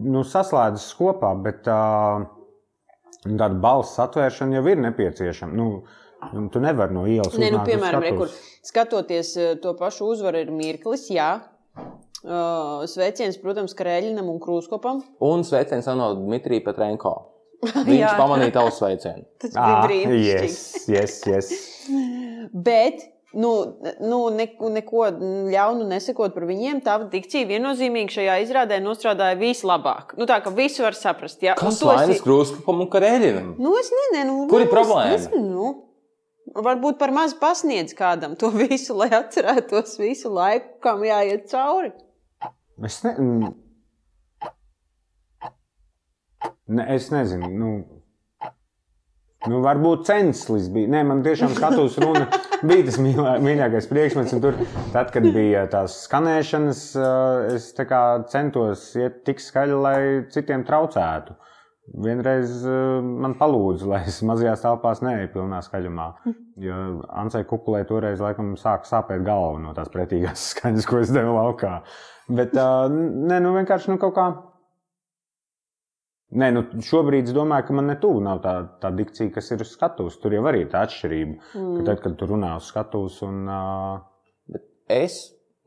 [0.06, 2.28] nu, saslēdzas kopā, bet uh,
[3.28, 5.58] tāda balss atvēršana jau ir nepieciešama.
[5.58, 5.72] Nu,
[6.18, 8.66] Tu nevari no ielas Nē, nu, piemēram, re, kur, skatuves.
[8.66, 9.28] skatoties
[9.62, 11.28] to pašu uzvaru, ir mirklis, jā.
[12.26, 15.04] Uh, sveiciens, protams, Krēļinam un Krūskopam.
[15.24, 17.12] Un sveiciens vēl no Dmitrija Petrenko.
[17.90, 19.26] Viņš pamanīja tavu sveicienu.
[19.42, 20.26] Tas bija Ah, brīnišķīgi.
[20.26, 20.58] yes,
[20.90, 21.52] yes, yes.
[22.54, 23.02] Bet,
[23.38, 23.52] nu,
[24.02, 25.08] nu neko, neko
[25.54, 30.16] ļaunu nesakot par viņiem, tā dikcija viennozīmīgi šajā izrādē nostrādāja vislabāk.
[30.18, 31.42] Nu, tā kā visu var saprast.
[31.46, 33.54] Jā, Un Kas to vainas esi- krūskapam un karēļinam?
[33.62, 35.14] Nu, es nezinu, nu, Kur ir es problēma?
[35.14, 35.76] Nezinu, nu.
[36.58, 41.92] Varbūt par maz pasniedz kādam to visu, lai atcerētos visu laiku, kam jāiet cauri.
[42.86, 43.14] Es, ne,
[46.68, 47.50] ne, es nezinu.
[47.50, 47.70] Nu,
[49.50, 50.92] nu, varbūt censlis bija.
[50.94, 52.28] Nē, man tiešām skatos, runa
[52.62, 54.36] bija tas mīlā, mīļākais priekšmets.
[54.44, 54.60] Tur,
[54.94, 56.84] tad, kad bija tās skanēšanas,
[57.56, 60.00] es tā centos iet tik skaļi, lai
[60.34, 61.38] citiem traucētu.
[62.04, 66.08] Vienreiz uh, man palūdza, lai es mazajās telpās neeju pilnā skaļumā.
[66.60, 66.82] Jo
[67.16, 71.78] Ansai Kukulē toreiz laikam sāka sāpēt galva no tās pretīgās skaņas, ko es devu laukā.
[72.28, 74.28] Bet uh, nē, nu vienkārši nu, kaut kā.
[76.38, 79.72] Nē, nu šobrīd es domāju, ka man netuvu nav tā, tā dikcija, kas ir uz
[79.72, 80.20] skatuves.
[80.20, 81.38] Tur jau arī ir tā atšķirība.
[81.56, 81.74] Mm.
[81.78, 84.04] Ka tad, kad tu runā uz skatuves, un uh,
[84.88, 85.18] Es,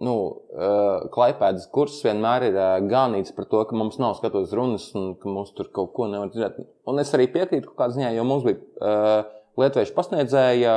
[0.01, 0.15] nu,
[0.57, 5.13] uh, klaipēdas kurs vienmēr ir uh, ganīts par to, ka mums nav skatuves runas un
[5.21, 6.63] ka mums tur kaut ko nevar dzirdēt.
[6.89, 9.29] Un es arī piekrītu kaut kādā ziņā, jo mums bija uh,
[9.59, 10.75] lietuviešu pasniedzēja,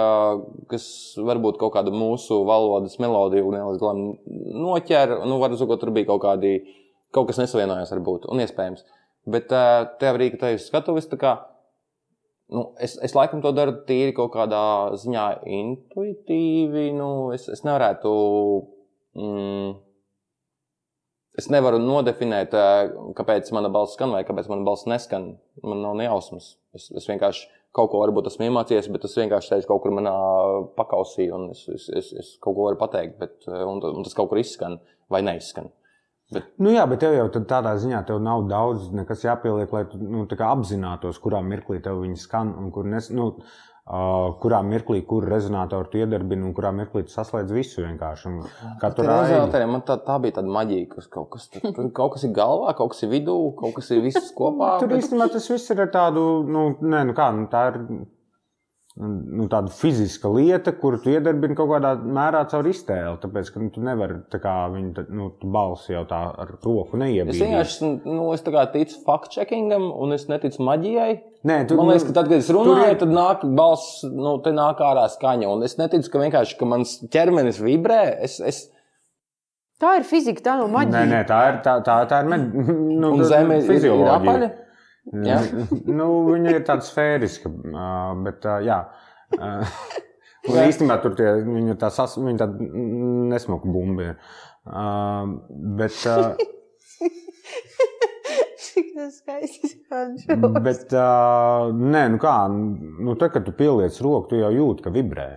[0.71, 0.85] kas
[1.21, 4.03] varbūt kaut kādu mūsu valodas melodiju līdz galam
[4.65, 5.19] noķer.
[5.29, 6.57] Nu, var sakot, tur bija kaut kādi,
[7.13, 8.85] kaut kas nesavienojās varbūt, un iespējams.
[9.33, 11.37] Bet tev arī, ka tev ir skatuves, tā kā
[12.53, 15.23] Nu, es, es laikam to daru tīri kaut kādā ziņā
[15.59, 16.91] intuitīvi.
[16.93, 18.11] Nu, es, es nevarētu.
[19.17, 19.71] Mm,
[21.39, 22.53] es nevaru nodefinēt,
[23.17, 25.31] kāpēc mana balss skan vai kāpēc mana balss neskan.
[25.65, 26.53] Man nav nejausmas.
[26.77, 30.13] Es, es vienkārši kaut ko varbūt esmu iemācījies, bet tas vienkārši sēž kaut kur manā
[30.77, 34.17] pakausī, un es, es, es, es kaut ko varu pateikt, bet, eh, un, un tas
[34.17, 34.77] kaut kur izskan
[35.11, 35.71] vai neizskan.
[36.57, 38.87] Nu jā, bet tev jau tādā ziņā nav daudz
[39.25, 43.27] jāpieliek, lai tu nu, apzinātos, kurā mirklī tev viņi skan un kur nes, nu,
[43.85, 48.31] kurā mirklī, kur rezonatoru tu iedarbini un kurā mirklī tu saslēdz visu vienkārši.
[48.79, 49.65] Katru reizi.
[49.67, 52.93] man tā, tā bija tāda maģija, ka kaut kas, tur kaut kas ir galvā, kaut
[52.93, 54.79] kas ir vidū, kaut kas ir viss kopā.
[54.79, 57.79] Tur bet- īstenībā tas viss ir ar tādu, nu, nē, nu kā, nu, tā ir.
[58.99, 63.15] Nu, tāda fiziska lieta, kuru tu iedarbini kaut kādā mērā caur iztēli.
[63.23, 67.01] Tāpēc, ka nu, tu nevari tā kā viņu nu, balsi jau tā ar roku Es
[67.01, 67.39] neiebīdi.
[67.41, 71.21] vienkārši nu, es ticu fact-checkingam, un es neticu maģijai.
[71.43, 74.51] Nē, tu, Man liekas, ka tad, kad es runāju, ir- tad nāk balss, nu, te
[74.51, 75.49] nāk ārā skaņa.
[75.49, 78.19] Un es neticu, ka vienkārši ka mans ķermenis vibrē.
[78.21, 78.69] Es, es,
[79.81, 80.93] Tā ir fizika, tā nav maģija.
[80.95, 82.53] Nē, nē, tā ir, tā, tā, tā ir med,
[83.01, 84.19] nu, zeme ir, ir fizioloģija.
[84.21, 84.51] apaļa.
[85.11, 85.41] Jā.
[85.91, 87.51] nu, viņa ir tāda sfēriska,
[88.23, 88.79] bet jā.
[90.43, 90.65] Un Jā.
[90.67, 92.47] īstenībā tur tie, viņa tā, sas, viņa tā
[93.31, 94.09] nesmuka bumba.
[94.11, 94.17] ir.
[95.79, 95.95] Bet,
[98.63, 100.17] Cik tas skaisti skan.
[100.65, 101.07] bet ā,
[101.71, 105.29] nē, nu kā, nu, tad, kad tu pieliec roku, tu jau jūti, ka vibrē.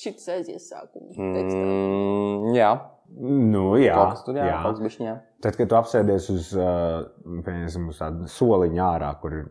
[0.00, 1.12] Šis aizies sākumā.
[1.16, 1.60] tekstā.
[1.60, 2.70] Mm, jā,
[3.16, 4.56] Nu, jā, kaut kas tur jā, jā.
[4.62, 5.16] kaut kas bišķiņ, jā.
[5.46, 6.48] Tad, kad tu apsēdies uz,
[7.46, 9.44] pieņemsim, uz tādu soliņa ārā, kur ir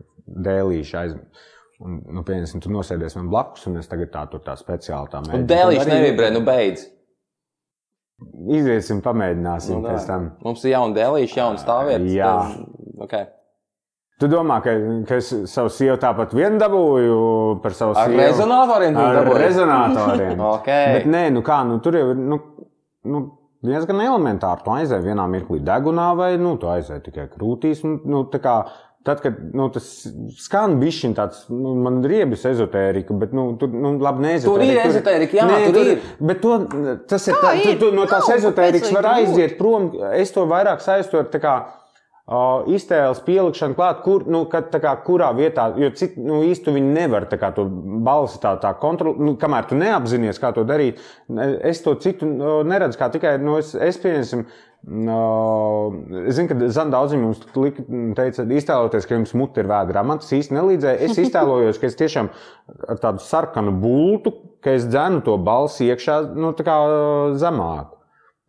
[0.46, 1.14] dēlīša aiz.
[1.82, 5.20] Un, nu, pieņemsim, tu nosēdies man blakus, un es tagad tā tur tā speciāli tā
[5.26, 5.48] mēģinu.
[5.50, 6.86] dēlīši arī nevibrē, nu beidz.
[8.48, 10.30] Iziesim, pamēģināsim Nu, nu, pēc tam.
[10.44, 12.06] Mums ir jauna dēlīša, jauna stāvvieta.
[12.14, 12.30] Jā.
[12.54, 12.72] tad-
[13.04, 13.26] Okay.
[14.18, 14.72] Tu domā, ka,
[15.06, 18.22] ka es savu sievu tāpat vien dabūju par savu Ar sievu?
[18.22, 19.40] rezonatoriem Ar dabūji?
[19.42, 20.40] rezonatoriem.
[20.56, 20.86] Okay.
[20.94, 22.38] Bet nē, nu kā, nu tur jau ir nu,
[23.04, 23.20] nu,
[23.66, 24.64] diezgan elementāri.
[24.64, 27.84] Tu aizēji vienā mirklī degunā vai nu, tu aizēji tikai krūtīs.
[27.84, 28.58] Nu, tā kā,
[29.06, 29.84] Tad, kad nu, tas
[30.42, 35.36] skan bišķiņ tāds, nu, man riebis ezotērika, bet, nu, tur, nu, labi, Tur ir ezotērika,
[35.38, 36.00] jā, tur ir.
[36.18, 36.56] Bet to,
[37.06, 37.78] tas ir, Kā tā, tu, ir?
[37.84, 39.92] tu, no tās ezotērikas var tu aiziet prom.
[40.10, 41.54] Es to vairāk saistu ar tā kā,
[42.26, 46.94] uh, iztēles pielikšanu klāt, kur, nu, kad, kā, kurā vietā, jo cik nu, īsti viņi
[46.96, 47.66] nevar kā, to
[48.06, 51.02] balsi tā, tā kontrolēt, nu, kamēr tu neapzinājies, kā to darīt.
[51.62, 54.46] Es to citu nu, neredzu, kā tikai nu, es, es pieņemsim.
[54.86, 55.90] No,
[56.28, 57.40] es zinu, ka Zana daudziem mums
[58.14, 60.04] teica, iztēloties, ka jums mute ir vēdra.
[60.06, 61.00] Man tas īsti nelīdzēja.
[61.08, 62.28] Es iztēlojos, ka es tiešām
[62.86, 64.30] ar tādu sarkanu bultu,
[64.62, 66.52] ka es dzēnu to balsi iekšā nu,
[67.40, 67.95] zemāk.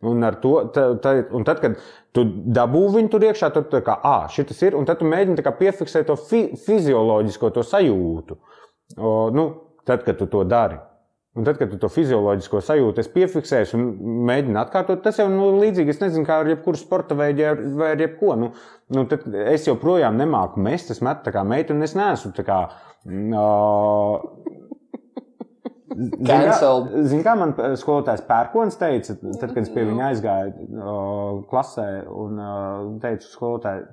[0.06, 1.78] Un, to, ta, ta, un tad, kad
[2.14, 2.22] tu
[2.54, 5.50] dabū viņu tur iekšā, tad tu kā, ah, šis ir, un tad tu mēģini tā
[5.58, 8.36] piefiksēt to fi, fizioloģisko to sajūtu.
[8.94, 9.48] O, nu,
[9.88, 10.78] tad, kad tu to dari.
[11.38, 13.90] Un tad, kad tu to fizioloģisko sajūtu piefiksēsi un
[14.26, 15.94] mēģini atkārtot, tas jau nu, līdzīgi.
[15.94, 18.32] Es nezinu, kā ar jebkuru sporta veidu vai ar jebko.
[18.38, 18.52] Nu,
[18.94, 19.04] nu,
[19.44, 22.62] es joprojām nemāku mest, es metu tā kā meita, un es neesmu tā kā.
[23.06, 24.18] Uh,
[25.88, 26.92] Cancelled.
[27.08, 32.40] Zini, kā man skolotājs Pērkons teica, tad, kad es pie viņa aizgāju uh, klasē un
[32.42, 33.86] uh, teicu skolotāju,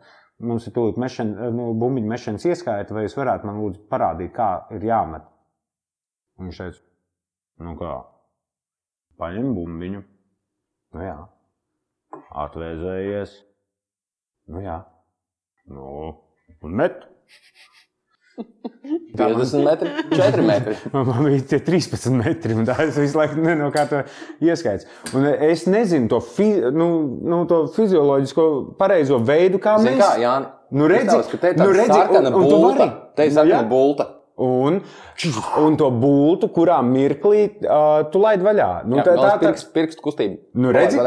[0.46, 4.50] mums ir tūlīt mešana, nu, bumbiņu mešanas ieskaita, vai jūs varētu man lūdzu parādīt, kā
[4.76, 5.28] ir jāmet.
[6.39, 6.84] Un Viņš teica,
[7.64, 7.93] nu kā,
[9.22, 10.04] paņem bumbiņu,
[10.96, 11.18] nu jā,
[12.43, 13.38] atvēzējies,
[14.52, 14.82] nu jā,
[15.72, 15.86] nu,
[16.62, 17.06] un met.
[19.15, 20.75] 50 metri, 4 metri.
[20.93, 24.01] Man bija tie 13 metri, un tā es visu laiku nezinu, kā to
[24.45, 24.86] ieskaits.
[25.15, 26.89] Un es nezinu to, fi, nu,
[27.23, 28.47] nu, to fizioloģisko
[28.79, 30.51] pareizo veidu, kā Zini mēs kā, Jāni?
[30.75, 32.88] Nu, redzi, ka te ir nu, redzi, un- un bulta.
[33.15, 33.69] Te ir Nu, sarkana jā.
[33.69, 34.09] bulta.
[34.36, 34.81] Un,
[35.63, 38.69] un to būtu, kurā mirklī uh, tu laid vaļā.
[38.83, 40.41] Nu, Jā, tā, tā tā, ir pirkstu kustība.
[40.59, 40.99] Nu, redzi,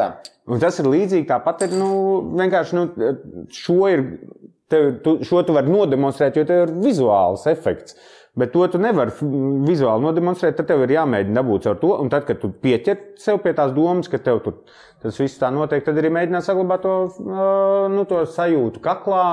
[0.63, 1.67] tas ir līdzīgi tāpat.
[1.67, 1.91] Ir, nu,
[2.41, 2.87] vienkārši nu,
[3.53, 4.07] šo, ir,
[4.73, 7.97] tev, tu, šo tu vari nodemonstrēt, jo tev ir vizuāls efekts.
[8.39, 9.11] Bet to tu nevari
[9.67, 10.55] vizuāli nodemonstrēt.
[10.59, 11.95] Tad tev ir jāmēģina dabūt ar to.
[11.99, 14.61] Un tad, kad tu pieķer sev pie tās domas, ka tev tur
[15.03, 16.95] tas viss tā notiek, tad arī mēģināt saglabāt to,
[17.91, 19.25] nu, to sajūtu kaklā,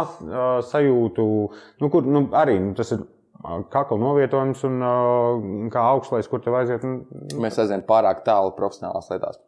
[0.70, 1.26] sajūtu,
[1.82, 3.02] nu, kur nu, arī nu, tas ir
[3.74, 4.86] kakla novietojums un
[5.74, 6.86] kā augstlais, kur tev aiziet.
[6.86, 7.02] Un,
[7.42, 9.42] Mēs aizējām pārāk tālu profesionālās lietās.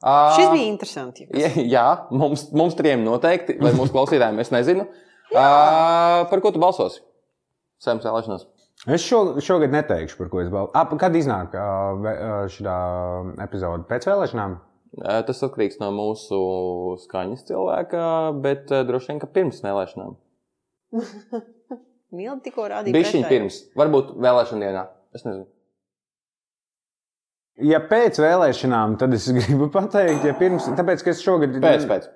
[0.00, 1.24] Uh, Šis bija interesants.
[1.36, 4.88] Jā, jā mums, mums trijiem noteikti, vai mūsu klausītājiem, es nezinu.
[4.88, 7.02] Uh, par ko tu balsosi?
[7.80, 8.48] Sēmas vēlēšanās.
[8.88, 10.98] Es šo, šogad neteikšu, par ko es balsoju.
[11.00, 12.64] Kad iznāk uh, šī
[13.44, 14.56] epizode pēc vēlēšanām?
[14.90, 16.40] Uh, tas atkarīgs no mūsu
[17.04, 18.02] skaņas cilvēka,
[18.42, 20.16] bet uh, droši vien, ka pirms vēlēšanām.
[22.16, 22.96] Milda tikko rādīja.
[22.96, 23.28] Bija pretējo.
[23.30, 24.86] pirms, varbūt vēlēšana dienā.
[25.14, 25.46] Es nezinu.
[27.70, 31.60] Ja pēc vēlēšanām, tad es gribu pateikt, ja pirms, tāpēc, ka es šogad.
[31.62, 32.08] Pēc, pēc.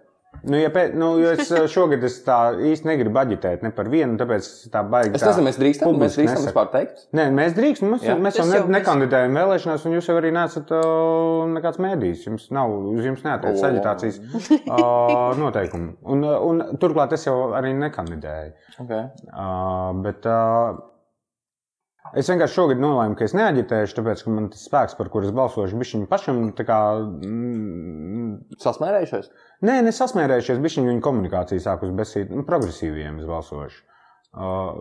[0.45, 4.19] Nu, ja pēc, nu, es uh, šogad es tā īsti negribu aģitēt ne par vienu,
[4.21, 5.15] tāpēc es tā baigi.
[5.17, 6.51] Es tā nezinu, mēs drīkstam, mēs drīkstam nesaku.
[6.51, 7.05] vispār teikt.
[7.17, 7.93] Nē, mēs drīkstam.
[7.95, 8.17] Mēs, Jā.
[8.21, 12.25] mēs jau ne, jau mēs- nekandidējam vēlēšanās, un jūs jau arī neesat uh, nekāds mēdījis.
[12.29, 13.69] Jums nav, uz jums neatiec O.
[13.71, 15.95] aģitācijas uh, noteikumi.
[16.03, 18.53] Un, un turklāt es jau arī nekandidēju.
[18.85, 19.07] Okay.
[19.31, 20.75] Uh, bet uh,
[22.19, 25.35] es vienkārši šogad nolēmu, ka es neaģitēšu, tāpēc, ka man tas spēks, par kuru es
[25.35, 26.45] balsošu, bija pašam.
[26.59, 29.31] tā Kā, mm, Sasmērējušies?
[29.65, 33.83] Nē, nesasmērējušies, bija viņa komunikācija sākus besīt, nu, progresīviem es balsošu.
[34.35, 34.81] Uh,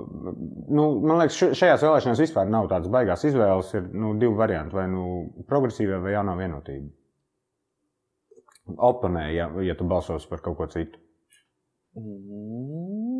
[0.73, 3.69] nu, man liekas, šajās vēlēšanās vispār nav tādas baigās izvēles.
[3.77, 5.03] Ir nu, divi varianti, vai nu
[5.49, 6.89] progresīvā, vai jaunā vienotība.
[8.73, 10.97] Oponē, ja, ja tu balsosi par kaut ko citu.
[11.99, 13.12] Mm,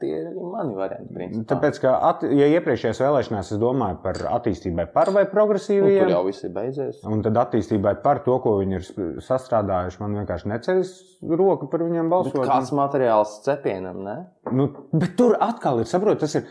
[0.00, 1.14] tie ir arī mani varianti.
[1.14, 1.46] Principā.
[1.54, 6.12] Tāpēc, ka, at, ja iepriekšējās vēlēšanās es domāju par attīstībai par vai nu, progresīvajiem, tur
[6.14, 6.98] jau viss ir beidzies.
[7.06, 8.88] un tad attīstībai par to, ko viņi ir
[9.26, 10.92] sastrādājuši, man vienkārši neceļas
[11.38, 12.42] roka par viņiem Bet balsot.
[12.50, 14.16] kāds materiāls cepienam, ne?
[14.50, 16.46] Nu, bet tur atkal ir, saprotiet, tas ir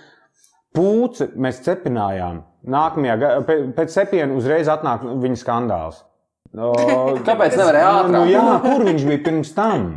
[0.76, 2.42] pūce, mēs cepinājām.
[2.66, 6.04] Nākamajā ga- pē- pēc cepiena uzreiz atnāk viņa skandāls.
[6.56, 6.70] O,
[7.26, 8.12] Kāpēc nevarēja nu, ātrāk?
[8.14, 9.88] nu, jā, kur viņš bija pirms tam?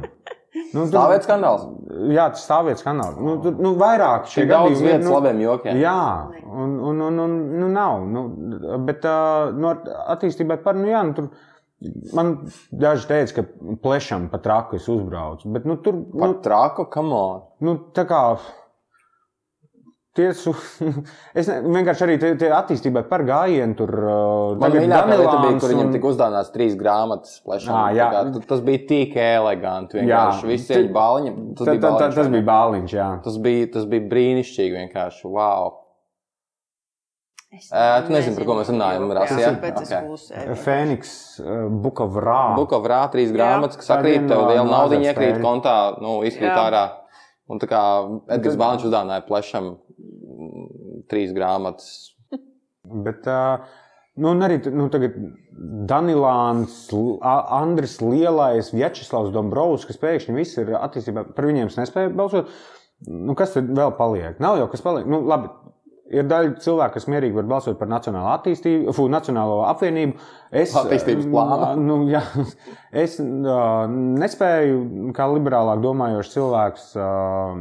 [0.75, 1.67] Nu, tur- Stāvēt skandāls.
[2.13, 3.19] Jā, tas stāvēt skandāls.
[3.25, 5.79] Nu, tur, nu, vairāk šie Ir daudz ir, vietas nu, labiem jokiem.
[5.81, 5.97] Jā,
[6.45, 8.03] un, un, un, un nu, nav.
[8.07, 8.25] Nu,
[8.87, 9.73] bet uh, no
[10.15, 11.31] attīstībai par, nu, jā, nu, tur.
[12.13, 12.33] Man
[12.75, 15.47] daži teica, ka plešam pa traku es uzbraucu.
[15.55, 17.45] Bet, nu, tur, nu, traku, come on.
[17.63, 18.23] nu, tā kā.
[20.17, 20.51] Tiesu,
[21.39, 23.93] es ne, vienkārši arī tie, tie attīstībai par gājienu tur.
[23.93, 27.37] uh, mīļākā lieta bija, Danilāns kur viņam tika uzdāvināts trīs grāmatas.
[27.45, 28.07] Plešam, Ā, jā.
[28.15, 30.01] Tā kā tas bija tik eleganti.
[30.01, 31.35] Vienkārši ir bāliņa.
[31.61, 32.17] Tas Tā- bija tā- tā- bāliņš.
[32.23, 33.09] Tas bija bāliņš, jā.
[33.29, 34.75] Tas bija, tas bija brīnišķīgi.
[34.81, 35.71] Vienkārši wow.
[37.49, 39.53] Es Ē, tu nezini, par ko mēs runājam, Rasi, jā?
[39.57, 40.03] Tāpēc es Ok.
[40.05, 40.57] klusēju.
[40.67, 42.41] Fēniks, uh, Bukavrā.
[42.59, 46.67] Bukavrā trīs grāmatas, kas Tā sakrīt, tev no- liela nauda iekrīt kontā, nu, izkrīt Jā.
[46.67, 46.83] ārā.
[47.49, 47.81] Un tā kā
[48.29, 49.79] Edgars Bāņš uzdāvināja plešam
[51.11, 52.15] trīs grāmatas.
[53.07, 53.67] Bet, uh,
[54.21, 54.89] nu, arī nu,
[55.89, 56.81] Danilāns,
[57.23, 62.53] Andris Lielais, Vjačeslavs Dombrovs, kas pēkšņi visi ir attīstībā, par viņiem es nespēju balsot.
[63.09, 64.41] Nu, kas tad vēl paliek?
[64.43, 65.07] Nav jau kas paliek.
[65.11, 65.51] Nu, labi,
[66.11, 70.17] ir daļa cilvēku, kas mierīgi var balsot par Nacionālo attīstību, fu, Nacionālo apvienību.
[70.51, 71.73] Es, Attīstības plānu.
[71.89, 72.23] Nu, jā,
[73.05, 73.87] es uh,
[74.23, 77.61] nespēju, kā liberālāk domājošs cilvēks, uh,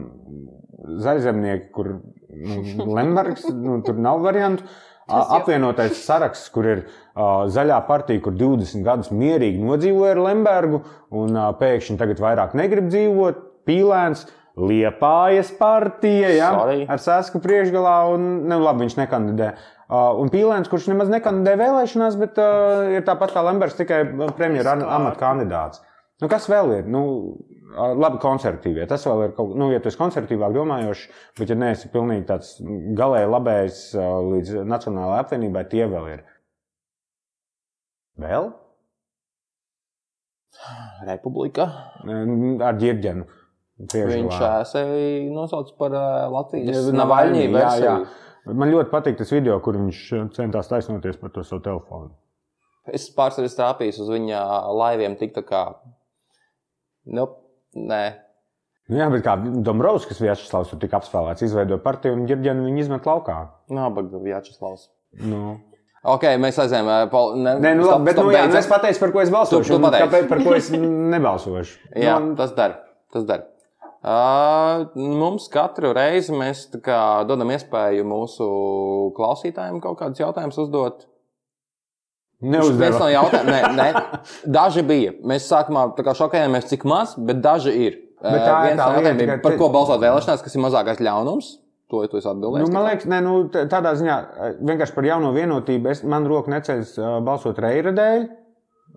[1.03, 1.97] zaļzemnieki, kur
[2.37, 4.67] nu, Lembergs, nu, tur nav variantu.
[5.07, 10.81] Apvienotais saraksts, kur ir uh, zaļā partija, kur 20 gadus mierīgi nodzīvoja ar Lembergu,
[11.15, 13.45] un uh, pēkšņi tagad vairāk negrib dzīvot.
[13.67, 14.25] Pīlēns,
[14.57, 16.85] Liepājas partija, ja, Sorry.
[16.89, 19.51] ar sasku priekšgalā, un ne, labi, viņš nekandidē.
[19.87, 24.01] Uh, un Pīlēns, kurš nemaz nekandidē vēlēšanās, bet uh, ir tāpat kā Lembergs, tikai
[24.39, 25.83] premjera amata kandidāts.
[26.19, 26.87] Nu, kas vēl ir?
[26.89, 27.03] Nu,
[27.75, 28.85] labi, konservatīvie.
[28.89, 31.07] Tas vēl ir kaut kas, nu, ja tu esi konservatīvāk domājošs,
[31.39, 32.53] bet ja neesi pilnīgi tāds
[32.97, 33.81] galēji labējs
[34.31, 36.23] līdz Nacionālajai apvienībai, tie vēl ir.
[38.21, 38.51] Vēl?
[41.07, 41.67] Republika.
[42.07, 43.27] Ar ģirģenu.
[43.77, 44.39] Viņš
[44.71, 45.93] sevi nosauc par
[46.33, 47.97] Latvijas Navaļņī, Navaļņī jā, jā.
[48.47, 49.99] Man ļoti patīk tas video, kur viņš
[50.33, 52.09] centās taisnoties par to savu telefonu.
[52.87, 54.39] Es pārsvarā stāpījos uz viņa
[54.79, 55.61] laiviem, tik tā kā.
[57.11, 57.27] Nu,
[57.75, 58.05] nē,
[58.87, 59.33] Nu, jā, bet kā
[59.67, 63.33] Dombrovskis Vjačeslavs tur tika apspēlēts, izveidoja partiju un ģirģenu viņi izmet laukā.
[63.67, 64.85] nabaga Vjačeslavs.
[65.27, 65.57] Nu.
[66.07, 66.87] Ok, mēs aizējām.
[67.11, 67.33] Pol...
[67.35, 69.33] Ne, Nē, nu, stop, labi, bet stop, nu, jā, nu, es pateicu, par ko es
[69.33, 69.73] balsošu.
[69.73, 70.05] Tu- tu pateici.
[70.07, 70.69] kāpēc, par ko es
[71.15, 71.75] nebalsošu.
[71.99, 72.77] Jā, Nu, tas der.
[73.11, 73.43] Tas der.
[74.07, 78.47] Uh, mums katru reizi mēs kā, dodam iespēju mūsu
[79.19, 81.03] klausītājiem kaut kādus jautājumus uzdot.
[82.41, 82.99] Neuzdeva.
[83.01, 84.17] no jautājumiem, nē, nē,
[84.53, 85.13] daži bija.
[85.25, 85.87] Mēs sākumā
[86.19, 87.95] šokējāmies, cik maz, bet daži ir.
[88.21, 91.49] Bet tā ir viens tā lieta, bija, par ko balsot vēlēšanās, kas ir mazākais ļaunums.
[91.89, 92.27] To tu esi
[92.67, 95.87] Nu, man liekas, ne, nu, tādā ziņā eh, vienkārši par jauno vienotību.
[95.93, 98.27] Es, man roka neceļas eh, balsot Reira dēļ,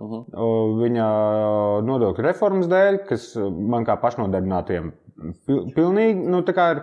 [0.01, 0.21] Mhm.
[0.39, 0.45] o,
[0.81, 1.07] viņa
[1.85, 4.93] nodokļu reformas dēļ, kas eh, man kā pašnodarbinātiem
[5.47, 6.41] pil- pilnīgi nu,
[6.77, 6.83] ir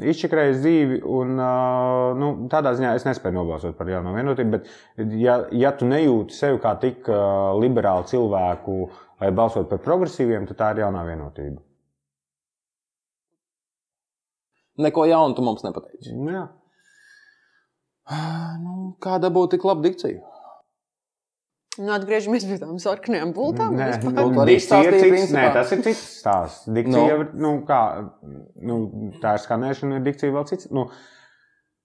[0.00, 1.00] izčakrējis dzīvi.
[1.06, 4.50] Un, eh, nu, tādā ziņā es nespēju nobalsot par jauno vienotību.
[4.56, 4.72] Bet,
[5.20, 7.20] ja, ja tu nejūti sevi kā tik eh,
[7.62, 8.80] liberālu cilvēku,
[9.22, 11.62] lai balsot par progresīviem, tad tā ir jaunā vienotība.
[14.84, 16.16] Neko jaunu tu mums nepateici.
[16.18, 16.46] Nu, jā.
[18.60, 20.33] Nu, kāda būtu tik laba dikcija?
[21.80, 23.74] Nu, atgriežamies pie tām sarkanajām bultām.
[23.74, 23.88] Nē.
[24.04, 26.68] Būtu arī ir cits, nē, tas ir cits stāsts.
[26.70, 27.08] Dikcija Nu.
[27.10, 27.80] jau ir, nu, kā,
[28.62, 28.78] nu,
[29.22, 30.68] tā ir skanēšana, ir dikcija vēl cits.
[30.74, 30.86] Nu,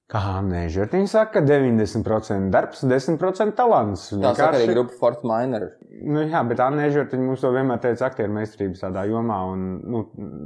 [0.10, 4.08] kā Nežertiņa saka, 90% darbs, 10% talants.
[4.14, 5.72] Tā saka arī grupa Fort Minor.
[6.02, 10.04] Nu, jā, bet Anna Nežertiņa mums to vienmēr teica aktieru meistarības tādā jomā, un nu,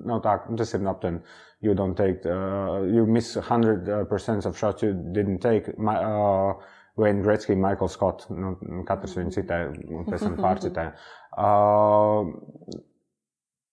[0.08, 1.24] nav tā, tas ir aptuveni.
[1.64, 5.78] You don't take, uh, you miss 100% of shots you didn't take.
[5.78, 8.54] My, uh, Wayne Gretzky, Michael Scott, nu,
[8.88, 10.90] katrs viņu citē, un pēc tam pārcitē.
[11.34, 12.30] Uh,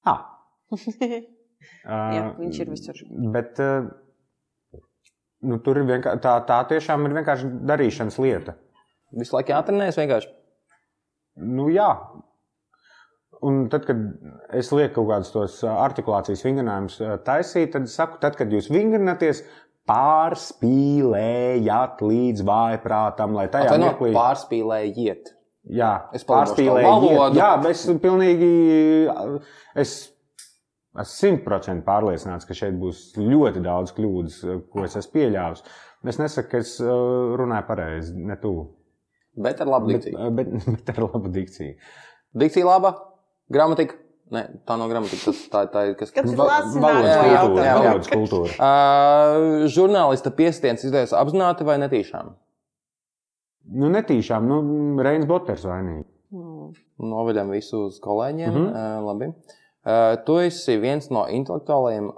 [0.09, 0.25] ah.
[1.85, 2.99] Jā, Uh, viņš ir visur.
[3.35, 3.89] Bet uh,
[5.45, 8.57] nu, tur ir vienkārši tā, tā tiešām ir vienkārši darīšanas lieta.
[9.17, 10.31] Visu laiku jāatrenējas vienkārši.
[11.59, 11.89] Nu, jā.
[13.47, 14.01] un tad, kad
[14.57, 18.71] es lieku kaut kādus tos uh, artikulācijas vingrinājumus taisīt, tad es saku, tad, kad jūs
[18.73, 19.45] vingrināties,
[19.91, 24.15] pārspīlējāt līdz vājprātam, lai tajā no mirklī.
[24.17, 25.35] pārspīlējiet.
[25.77, 27.37] Jā, Es pārspīlēju.
[27.37, 28.49] Jā, bet es pilnīgi.
[29.79, 29.93] Es
[30.97, 34.39] esmu simtprocentīgi pārliecināts, ka šeit būs ļoti daudz kļūdas,
[34.73, 35.61] ko es esmu pieļāvis.
[36.11, 36.89] Es nesaku, ka es uh,
[37.37, 38.55] runāju pareizi, ne tu.
[39.37, 40.31] Bet ar labu Bet, dikciju.
[40.35, 40.49] bet,
[40.79, 41.75] bet ar labu dikciju.
[42.41, 42.95] Dikcija laba,
[43.53, 43.95] gramatika.
[44.31, 45.25] Nē, tā nav gramatika.
[45.27, 47.33] Tas, tā, tā ir kas lasi Valodas kultūra.
[47.35, 47.83] jautājumu?
[47.83, 48.53] Valodas kultūra.
[48.55, 52.31] Uh, žurnālista piestiens izdevies apzināti vai netīšām?
[53.81, 54.61] Nu, netīšām, nu,
[55.03, 56.07] Reins Boters vainīgi.
[56.31, 56.71] Mm.
[57.11, 58.55] Novedam visu uz kolēģiem.
[58.55, 58.71] Mm -hmm.
[58.71, 59.33] uh, labi.
[59.33, 62.13] uh, tu esi viens no intelektuālajiem,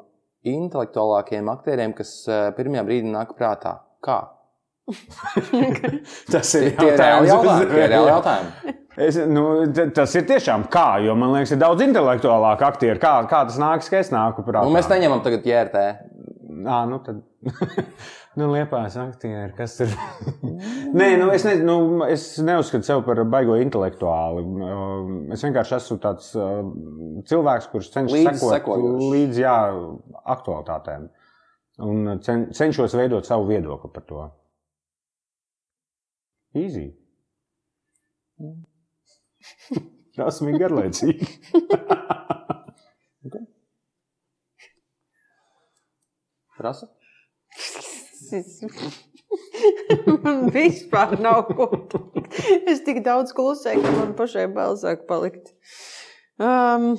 [0.53, 3.79] intelektuālākajiem aktieriem, kas uh, pirmajā brīdī nāk prātā.
[4.05, 4.21] Kā?
[6.33, 7.29] Tas ir jautājumi.
[7.73, 8.77] Tie ir reāli jautājumi.
[9.01, 9.43] Es, nu,
[9.97, 13.01] tas ir tiešām kā, jo man liekas, ir daudz intelektuālāku aktieru.
[13.01, 14.67] Kā, kā tas nāks, ka es nāku prātā?
[14.69, 15.85] Nu, mēs neņemam tagad ķērtē.
[16.69, 17.23] Ā, nu tad.
[18.39, 19.95] nu, liepās aktieri, kas ir.
[20.99, 24.45] Nē, nu, es, ne, nu, es neuzskatu sevi par baigo intelektuāli.
[25.33, 26.29] Es vienkārši esmu tāds
[27.31, 29.07] cilvēks, kurš cenšas Līdzi sekot sekojošs.
[29.15, 29.57] līdzi jā,
[30.37, 31.09] aktualitātēm.
[31.83, 34.27] Un cen, cenšos veidot savu viedokli par to.
[36.61, 36.91] Easy.
[38.37, 38.72] Tas
[40.47, 41.27] bija garlaicīgi.
[46.59, 46.87] Prasa?
[50.23, 52.39] Man vispār nav ko teikt.
[52.71, 55.53] Es tik daudz klusēju, ka man pašai bail sāk palikt.
[56.41, 56.95] Um,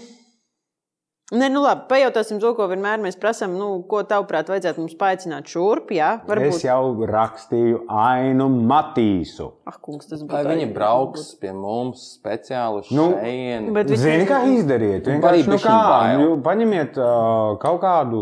[1.34, 3.56] Nē, nu labi, pajautāsim to, ko vienmēr mēs prasām.
[3.58, 5.90] Nu, ko tavuprāt, vajadzētu mums paaicināt šurp?
[5.96, 6.52] Jā, varbūt.
[6.54, 9.48] Es jau rakstīju Ainu Matīsu.
[9.66, 10.52] Ah, kungs, tas Vai būtu.
[10.52, 13.74] viņi brauks pie mums speciāli Nu, šejieni?
[13.74, 15.10] Bet viņi- Zini, kā izdariet?
[15.10, 15.80] Vienkārši, nu, kā,
[16.22, 18.22] nu, paņemiet uh, kaut kādu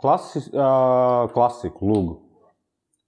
[0.00, 2.20] klasis, uh, klasiku, lūgu.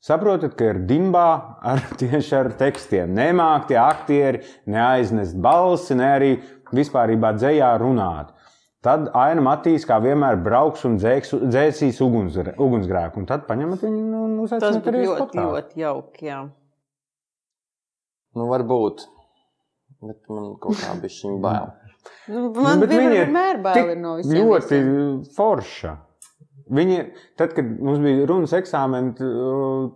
[0.06, 1.28] Saprotat, ka ir dimbā
[1.66, 3.10] ar tieši ar tekstiem.
[3.16, 6.28] Nemāk tie aktieri neaiznest balsi, ne arī
[6.74, 8.32] vispār dzējā runāt.
[8.86, 13.18] Tad Aina Matīs, kā vienmēr, brauks un dzēks, dzēsīs ugunsgre- ugunsgrēku.
[13.18, 15.46] Un tad paņemat viņu nu, un Tas uzaicināt arī uz ļoti, podkāstu.
[15.50, 16.26] ļoti jauki.
[16.28, 16.40] Jā.
[18.36, 19.06] Nu, varbūt.
[20.06, 21.70] Bet man kaut kā bija šī bail.
[22.30, 24.36] Nu, man bet nu, viņa ir vienmēr bail ir no visiem.
[24.36, 25.24] Ļoti visiem.
[25.36, 25.94] forša.
[26.76, 26.96] Viņi,
[27.38, 29.26] tad, kad mums bija runas eksāmeni, tu,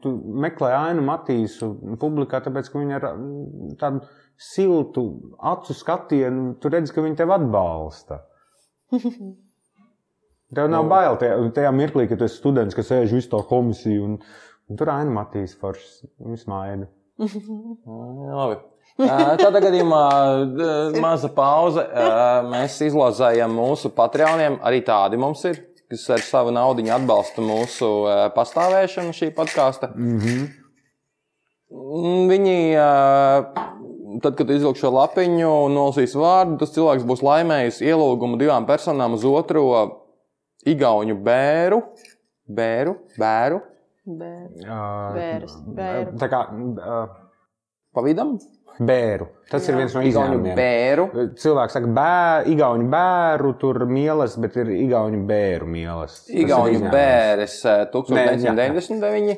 [0.03, 0.13] tu
[0.45, 4.05] meklēji ainu Matīsu publikā, tāpēc, ka viņi ar mm, tādu
[4.41, 5.05] siltu
[5.53, 8.23] acu skatienu, tu redzi, ka viņi tevi atbalsta.
[10.51, 14.17] Tev nav bail tajā, tajā mirklī, kad esi students, kas sēž visu to komisiju, un,
[14.67, 16.89] un tur ainu Matīs foršs, viņš smaida.
[17.21, 18.59] Jā, Labi.
[18.99, 20.05] Tādā gadījumā
[21.01, 21.85] maza pauze.
[22.51, 24.59] Mēs izlozējam mūsu patroniem.
[24.67, 27.93] Arī tādi mums ir, kas ar savu naudu atbalsta mūsu
[28.35, 29.93] pastāvēšanu šī podkāsta.
[29.95, 30.49] Mm,
[31.71, 32.87] Viņi, ā,
[34.23, 39.17] tad, kad izvilks šo lapiņu un nolasīs vārdu, tas cilvēks būs laimējis ielūgumu divām personām
[39.19, 39.67] uz otro
[40.69, 41.83] igauņu bēru.
[42.51, 43.61] Bēru, bēru,
[44.11, 46.17] Uh, Bēres, bēru.
[46.19, 47.13] Tā kā uh,
[47.95, 48.39] pavidam.
[48.81, 49.27] bēru.
[49.51, 50.55] Tas ir viens no izņēmumiem.
[50.57, 51.05] bēru.
[51.39, 56.23] Cilvēks saka, bēr, igauņu bēru, tur mielas, bet ir igauņu bēru mielas.
[56.33, 56.87] Izņēmums.
[56.95, 59.37] bēres eh, 1999.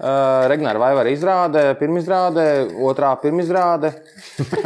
[0.00, 2.44] Uh, Regnāra Vaivara izrāde, pirmizrāde,
[2.88, 3.90] otrā pirmizrāde.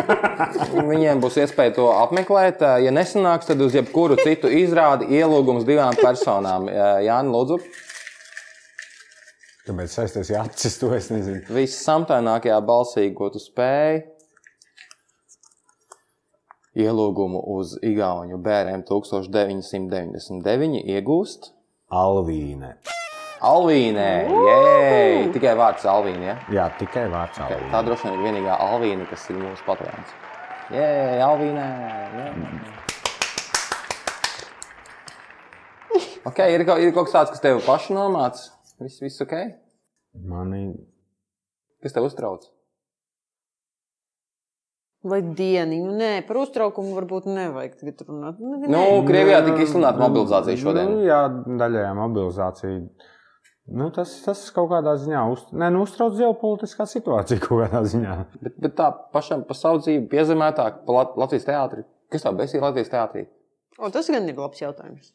[0.93, 2.63] Viņiem būs iespēja to apmeklēt.
[2.63, 6.69] Eh, Ja nesanāks, tad uz jebkuru citu izrādi ielūgums divām personām.
[6.71, 7.59] Eh, Jāni, lūdzu,
[9.65, 11.41] Kāpēc saisties ar acis, to es nezinu.
[11.57, 14.03] viss samtainākajā balsī, ko tu spēj.
[16.79, 21.51] Ielūgumu uz Igauniju bērniem 1999 iegūst
[21.91, 22.77] Alvīne.
[23.45, 24.09] Alvīnē.
[24.49, 26.25] Jē, tikai vārds Alvīnē.
[26.31, 26.37] Ja?
[26.57, 27.71] Jā, tikai vārds Okay, Alvīne.
[27.75, 30.15] tā droši vien ir vienīgā Alvīna, kas ir mūsu patrons.
[30.73, 30.89] Jē,
[31.27, 31.67] Alvīnē.
[32.19, 32.27] jē.
[36.25, 38.49] Okay, ir, kaut, ir kaut kas tāds, kas tev pašu nomāca.
[38.81, 39.35] Viss, viss ok?
[40.25, 40.73] Mani
[41.85, 42.47] Kas tev uztrauc?
[45.05, 45.91] Vai dieniņu?
[46.01, 48.39] Nē, par uztraukumu varbūt nevajag tagad runāt.
[48.41, 50.89] Nu, Nu, Krievijā tika izsludināta mobilizācija šodien.
[50.95, 51.19] Nu, jā,
[51.61, 52.79] daļējā mobilizācija.
[53.65, 57.41] Nu, tas, tas kaut kādā ziņā uz, ne, nu, uztrauc ģeopolitiskā situācija.
[58.45, 61.87] Bet, bet tā pašam par savu dzīvi piezemētāk, par Lat Latvijas teātri.
[62.13, 63.25] Kas tā besīja Latvijas teātrī?
[63.81, 65.15] O, tas gan ir labs jautājums.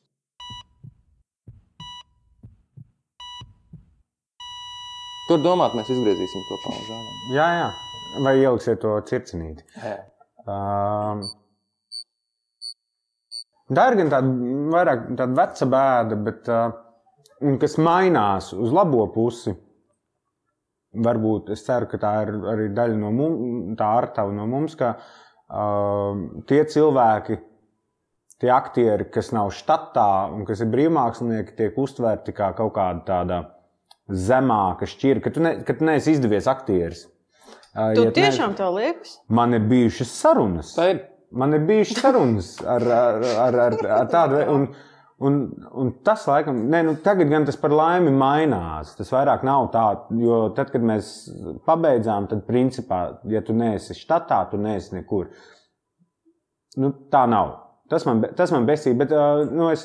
[5.30, 7.00] Tur domāt, mēs izgriezīsim to pauzi.
[7.38, 7.70] Jā, jā.
[8.26, 9.62] Vai ieliksiet to circinīti?
[9.78, 10.00] Jā.
[10.50, 11.22] Um,
[13.70, 16.72] tā ir gan tāda vairāk tāda veca bēda, bet uh,
[17.62, 19.56] kas mainās uz labo pusi.
[20.90, 24.96] Varbūt es ceru, ka tā ir arī daļa no mums, tā artava no mums, ka
[24.98, 27.38] uh, tie cilvēki,
[28.42, 33.40] tie aktieri, kas nav štatā un kas ir brīvmākslinieki, tiek uztverti kā kaut kāda tāda
[34.10, 37.06] zemāka šķira, ka tu, ne, ka tu neesi izdevies aktieris.
[37.06, 39.20] Uh, Tu ja tiešām tā liekas?
[39.30, 40.74] Man ir bijušas sarunas.
[40.78, 41.06] Tā ir.
[41.30, 44.56] Man ir bijušas sarunas ar, ar, ar, ar, ar tādu veidu.
[45.20, 45.40] Un,
[45.76, 48.94] un, tas, laikam, ne, nu, tagad gan tas par laimi mainās.
[48.96, 49.86] Tas vairāk nav tā,
[50.16, 51.10] jo tad, kad mēs
[51.68, 55.28] pabeidzām, tad, principā, ja tu neesi štatā, tu neesi nekur.
[56.80, 57.52] Nu, tā nav.
[57.92, 59.12] Tas man, tas man besīja, bet
[59.50, 59.84] nu, es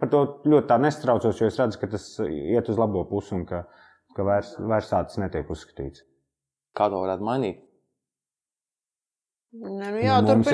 [0.00, 3.46] par to ļoti tā nestraucos, jo es redzu, ka tas iet uz labo pusi un
[3.48, 3.62] ka,
[4.16, 6.04] ka vairs, vairs tāds netiek uzskatīts.
[6.76, 7.64] Kā to varētu mainīt?
[9.58, 10.48] Nē, nu jā, šādā mums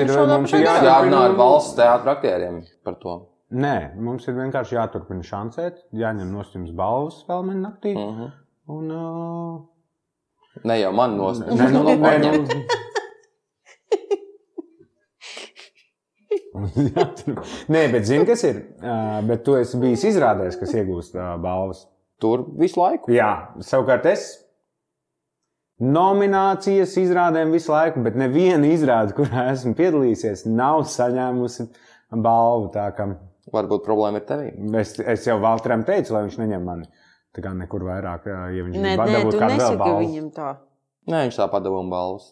[0.47, 0.83] pašā ir garā.
[0.87, 3.17] Jārunā ar valsts teātra aktieriem par to.
[3.55, 7.93] Nē, mums ir vienkārši jāturpina šancēt, jāņem no jums balvas vēl vienā naktī.
[7.95, 8.33] Mm -hmm.
[8.75, 9.63] Un, uh,
[10.63, 11.39] Ne jau man nos.
[11.39, 12.53] nē, nu, no nē, paņemt.
[12.55, 12.63] nu.
[17.73, 18.61] Nē, bet zini, kas ir?
[18.79, 21.83] Uh, bet tu esi bijis izrādējis, kas iegūst uh, balvas.
[22.21, 23.11] Tur visu laiku.
[23.11, 24.29] Jā, savukārt es
[25.83, 31.67] nominācijas izrādēm visu laiku, bet neviena izrāde, kurā esmu piedalījies, nav saņēmusi
[32.23, 32.71] balvu.
[32.77, 33.09] Tā kā
[33.53, 34.47] Varbūt problēma ir tevī.
[34.81, 36.87] es, es jau Valtram teicu, lai viņš neņem mani.
[37.35, 40.55] Tā kā nekur vairāk, ja viņš Nē, nē, tu nesaki viņam tā.
[41.11, 42.31] Nē, viņš tā padavuma balvas.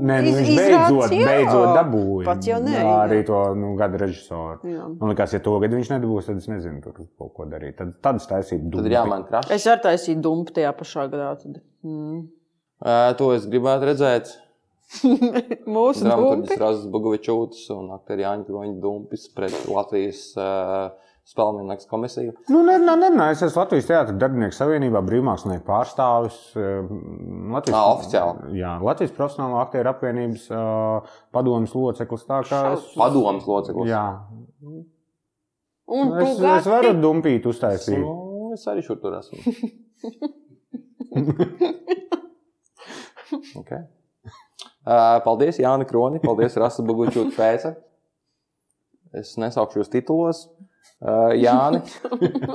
[0.00, 1.26] Nē, nu viņš beidzot, jā.
[1.28, 2.24] beidzot dabūja.
[2.28, 4.60] Pats jau nē, Jā, Arī to nu, gada režisoru.
[4.68, 4.86] Jā.
[4.88, 7.76] Man liekas, ja to gadu viņš nedabūs, tad es nezinu, tur kaut ko darīt.
[7.80, 9.52] Tad, tad es taisītu Tad ir jāmaina krāsa.
[9.56, 11.32] Es arī taisīju dumpu tajā pašā gadā.
[11.40, 11.60] Tad.
[11.86, 12.22] Mm.
[13.20, 14.32] To es gribētu redzēt.
[15.76, 16.02] Mūsu.
[16.06, 20.88] Dramaturgs Razas Bogovičūtis un aktieri Jāņa Kroņa Dumpis pret Latvijas uh,
[21.30, 22.32] spēlmināks komisiju.
[22.50, 26.38] Nu, nē, nē, nē, es esmu Latvijas Teātris darbinieku savienībā, brīvmākslinieku pārstāvis.
[26.58, 26.82] eh,
[27.54, 28.34] Latvijas, Ā, oficiāli?
[28.58, 30.58] Jā, Latvijas profesionālo aktieru apvienības uh,
[31.36, 32.26] padomus loceklis.
[32.26, 33.86] Tā kā es, Padomas loceklis.
[33.92, 34.02] jā,
[35.90, 36.68] Un tu es, es gati?
[36.70, 37.98] varu dumpīt uztaisīt.
[38.02, 39.38] Nu, es arī šur tur esmu.
[43.62, 43.82] okay.
[44.86, 46.20] Uh, paldies, Jānis Kroni.
[46.24, 47.74] Paldies, Rasa Bogučūta Pēca.
[49.16, 50.44] Es nesaukšu jūs titulos.
[51.00, 51.80] Uh, Jāni.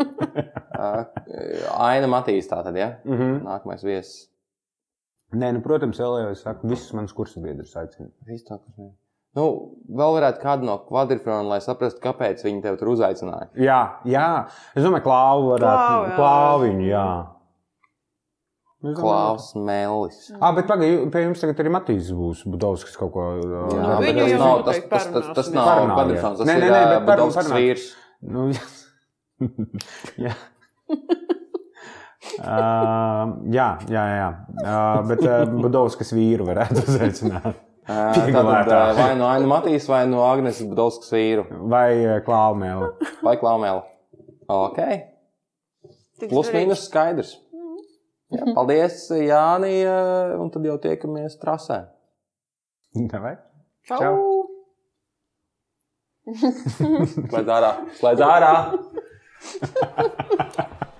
[0.79, 1.05] uh,
[1.81, 2.95] Aina Matīs tātad, ja?
[3.05, 3.39] Mm -hmm.
[3.47, 4.29] Nākamais viesis.
[5.35, 8.11] Nē, nu, protams, vēl jau es saku, visus manus kursabiedrus aicinu.
[8.27, 8.93] Viss tā, kas ne-
[9.35, 13.49] Nu, vēl varētu kādu no kvadrifrona, lai saprastu, kāpēc viņi tevi tur uzaicināja.
[13.59, 14.27] Jā, jā.
[14.75, 16.13] es domāju, ka klāvu varētu jā.
[16.15, 17.07] klāviņu, jā.
[18.93, 20.31] Klaus Mellis.
[20.39, 23.27] Ah, bet pagaidi, pie jums tagad arī Matīs būs Budovskis kaut ko.
[23.41, 26.41] Jā, Jā, Nu, bet viņu tas jau nav tas, tas, tas, tas nav Parunā, kvadrifrons,
[26.41, 26.53] tas jā.
[26.53, 27.85] Nē, nē, nē, bet Budovskis vīrs.
[28.25, 28.49] Nu,
[30.25, 30.33] jā.
[32.39, 34.29] uh, jā, jā, jā.
[34.61, 37.63] Uh, bet uh, Budovskis vīru varētu uzaicināt.
[37.85, 41.45] Tātad vai no Aina Matīs, vai no Agnes Budovskas vīru.
[41.69, 42.95] Vai Klaumēla.
[43.21, 43.83] Vai Klaumēla.
[44.49, 44.79] Ok,
[46.29, 47.35] plus mīnus skaidrs.
[48.35, 51.79] Jā, paldies, Jāni, uh, un tad jau tiekamies trasē.
[52.95, 53.35] Vai?
[53.87, 53.99] Čau!
[53.99, 54.17] Čau.
[57.29, 57.71] Slēdz ārā!
[57.99, 58.53] Slēdz ārā!